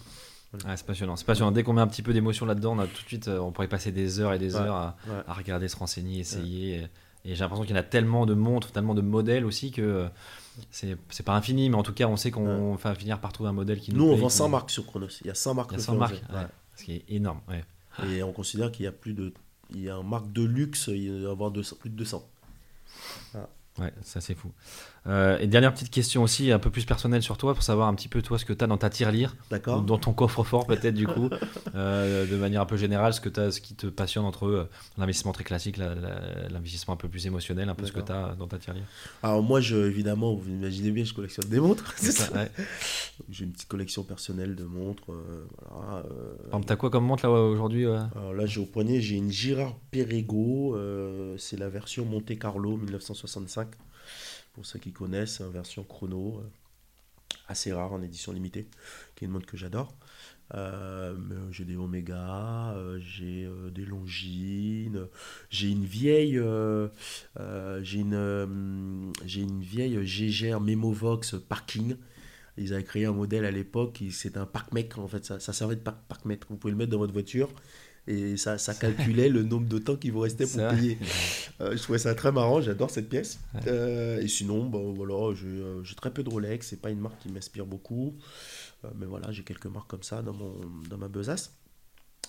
[0.66, 1.16] Ah, c'est passionnant.
[1.16, 1.52] C'est passionnant.
[1.52, 3.52] Dès qu'on met un petit peu d'émotion là-dedans, on a tout de suite, euh, on
[3.52, 5.14] pourrait passer des heures et des Ouais, heures à, ouais.
[5.28, 6.76] à regarder, se renseigner, essayer.
[6.76, 9.72] Et, et j'ai l'impression qu'il y en a tellement de montres, tellement de modèles aussi
[9.72, 10.08] que euh,
[10.72, 13.50] c'est c'est pas infini, mais en tout cas, on sait qu'on va finir par trouver
[13.50, 15.08] un modèle qui nous Nous, on vend qui 100 nous- marques sur Chronos.
[15.22, 16.24] Il y a 100 marques Il y a 100 référencées.
[16.32, 17.42] marques, ce qui est énorme.
[18.10, 19.34] Et on considère qu'il y a plus de.
[19.72, 22.26] Il y a un marque de luxe, il doit y avoir 200 plus de 200.
[23.78, 24.52] Ouais, ça c'est fou.
[25.10, 27.96] Euh, et dernière petite question aussi, un peu plus personnelle sur toi, pour savoir un
[27.96, 30.94] petit peu toi ce que tu as dans ta tirelire, D'accord dans ton coffre-fort peut-être
[30.94, 31.30] du coup,
[31.76, 34.70] euh, de manière un peu générale, ce, que t'as- ce qui te passionne entre euh,
[34.98, 38.12] l'investissement très classique, la- la- l'investissement un peu plus émotionnel, un peu ce que tu
[38.12, 38.86] as dans ta tirelire.
[39.24, 41.92] Alors, moi, je, évidemment, vous imaginez bien, je collectionne des montres.
[41.98, 42.52] C'est ça, ouais.
[43.30, 45.12] J'ai une petite collection personnelle de montres.
[45.12, 49.02] euh, voilà, Par exemple, t'as quoi comme montre là aujourd'hui Alors là, j'ai au poignet,
[49.02, 50.78] j'ai une Girard Perregaux.
[51.38, 53.68] c'est la version Monte Carlo 1965.
[54.60, 56.50] Pour ceux qui connaissent, une version chrono, euh,
[57.48, 58.68] assez rare en édition limitée,
[59.16, 59.96] qui est une montre que j'adore.
[60.54, 65.08] Euh, euh, j'ai des Omega, j'ai des Longines,
[65.50, 66.42] j'ai une vieille,
[67.84, 71.96] j'ai une, j'ai une vieille Gégère Memovox Parking.
[72.58, 75.82] Ils avaient créé un modèle à l'époque, c'est un parc-mec en fait, ça, servait de
[75.82, 76.04] parc-.
[76.50, 77.48] Vous pouvez le mettre dans votre voiture,
[78.08, 80.98] Et ça, ça calculait le nombre de temps qu'il vous restait pour payer.
[81.62, 83.40] Euh, je trouvais ça très marrant, j'adore cette pièce.
[83.54, 83.62] Ouais.
[83.68, 87.00] Euh, et sinon, bon, voilà, j'ai euh, j'ai très peu de Rolex, c'est pas une
[87.00, 88.16] marque qui m'inspire beaucoup.
[88.86, 90.56] Euh, mais voilà, j'ai quelques marques comme ça dans, mon,
[90.90, 91.54] dans ma besace.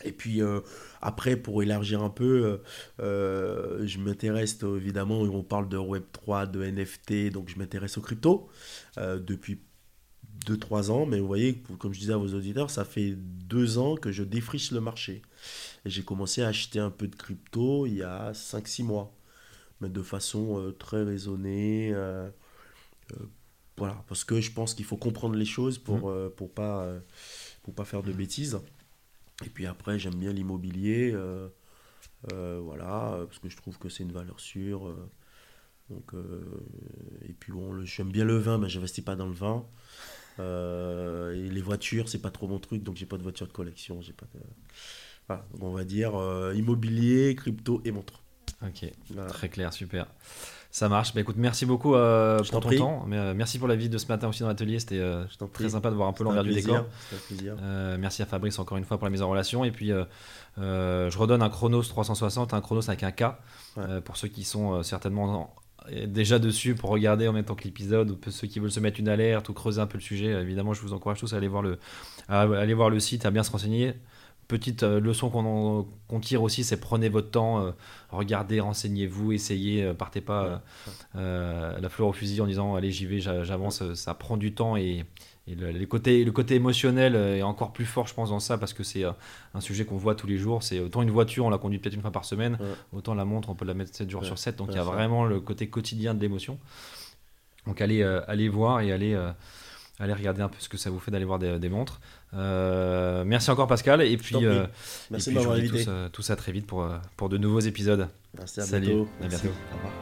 [0.05, 0.61] Et puis euh,
[1.03, 2.61] après, pour élargir un peu,
[3.01, 8.49] euh, je m'intéresse évidemment, on parle de Web3, de NFT, donc je m'intéresse aux crypto
[8.99, 9.61] euh, depuis
[10.47, 11.07] 2-3 ans.
[11.07, 14.23] Mais vous voyez, comme je disais à vos auditeurs, ça fait 2 ans que je
[14.23, 15.23] défriche le marché.
[15.85, 19.15] Et j'ai commencé à acheter un peu de crypto il y a 5-6 mois,
[19.81, 21.93] mais de façon euh, très raisonnée.
[21.95, 22.31] euh,
[23.15, 23.17] euh,
[23.79, 26.87] voilà, parce que je pense qu'il faut comprendre les choses pour euh, pour pas
[27.63, 28.59] pour pas faire de bêtises.
[29.47, 31.15] Et puis après, j'aime bien l'immobilier,
[32.33, 34.95] voilà, parce que je trouve que c'est une valeur sûre.
[35.91, 36.41] donc, euh,
[37.29, 39.67] et puis bon, j'aime bien le vin, mais j'investis pas dans le vin.
[40.41, 43.53] Euh, et les voitures, c'est pas trop mon truc, donc j'ai pas de voiture de
[43.53, 44.01] collection.
[44.01, 44.41] J'ai pas de...
[45.29, 48.23] Voilà, donc on va dire euh, immobilier, crypto et montre.
[48.67, 49.31] Ok, Voilà.
[49.31, 50.07] très clair, super.
[50.73, 51.15] Ça marche.
[51.15, 52.79] Bah, écoute, merci beaucoup euh, pour ton prie.
[52.79, 53.05] temps.
[53.07, 54.79] Mais, euh, merci pour la visite de ce matin aussi dans l'atelier.
[54.79, 55.71] C'était euh, très prie.
[55.71, 56.85] sympa de voir un peu l'envers du décor.
[57.99, 59.65] merci à Fabrice encore une fois pour la mise en relation.
[59.65, 59.91] Et puis,
[60.59, 63.23] je redonne un Chronos 360, un Chronos avec un K,
[63.77, 64.01] Ouais.
[64.01, 65.55] pour ceux qui sont certainement en-
[66.07, 69.01] déjà dessus pour regarder en même temps que l'épisode, ou ceux qui veulent se mettre
[69.01, 70.27] une alerte ou creuser un peu le sujet.
[70.27, 71.79] Évidemment, je vous encourage tous à aller voir le,
[72.29, 73.95] à aller voir le site, à bien se renseigner.
[74.49, 77.71] Petite euh, leçon qu'on tire aussi, c'est prenez votre temps, euh,
[78.11, 80.63] regardez, renseignez-vous, essayez, euh, partez pas
[81.15, 84.53] euh, la fleur au fusil en disant allez j'y vais, j'a- j'avance, ça prend du
[84.53, 85.05] temps et,
[85.51, 88.41] et le, les côtés- le côté émotionnel euh, est encore plus fort je pense dans
[88.41, 89.13] ça parce que c'est euh,
[89.55, 91.95] un sujet qu'on voit tous les jours, c'est autant une voiture on la conduit peut-être
[91.95, 92.67] une fois par semaine, Ouais.
[92.93, 94.77] autant la montre on peut la mettre 7 jours Ouais, sur 7, donc ouais, il
[94.77, 94.91] y a ça.
[94.91, 96.59] vraiment le côté quotidien de l'émotion.
[97.67, 99.31] Donc allez, euh, allez voir et allez, euh,
[99.99, 102.01] allez regarder un peu ce que ça vous fait d'aller voir des, des montres.
[102.35, 104.67] Euh, merci encore Pascal et puis, euh,
[105.11, 106.87] Merci et puis je m'avoir vous dis tous à très vite pour,
[107.17, 108.09] pour de nouveaux épisodes.
[108.39, 109.09] Merci à Salut, bientôt.
[109.19, 109.43] à Merci.
[109.43, 109.57] bientôt.
[109.73, 109.93] Au revoir.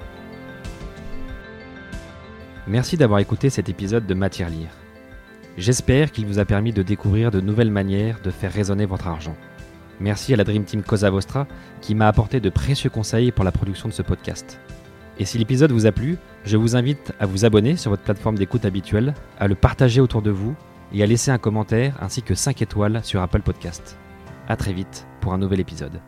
[2.66, 4.68] Merci d'avoir écouté cet épisode de Matière Lire.
[5.58, 9.34] J'espère qu'il vous a permis de découvrir de nouvelles manières de faire résonner votre argent.
[9.98, 11.48] Merci à la Dream Team Cosa Vostra
[11.80, 14.60] qui m'a apporté de précieux conseils pour la production de ce podcast.
[15.18, 18.38] Et si l'épisode vous a plu, je vous invite à vous abonner sur votre plateforme
[18.38, 20.54] d'écoute habituelle, à le partager autour de vous
[20.92, 23.98] et à laisser un commentaire ainsi que 5 étoiles sur Apple Podcast.
[24.46, 26.00] A très vite pour un nouvel épisode.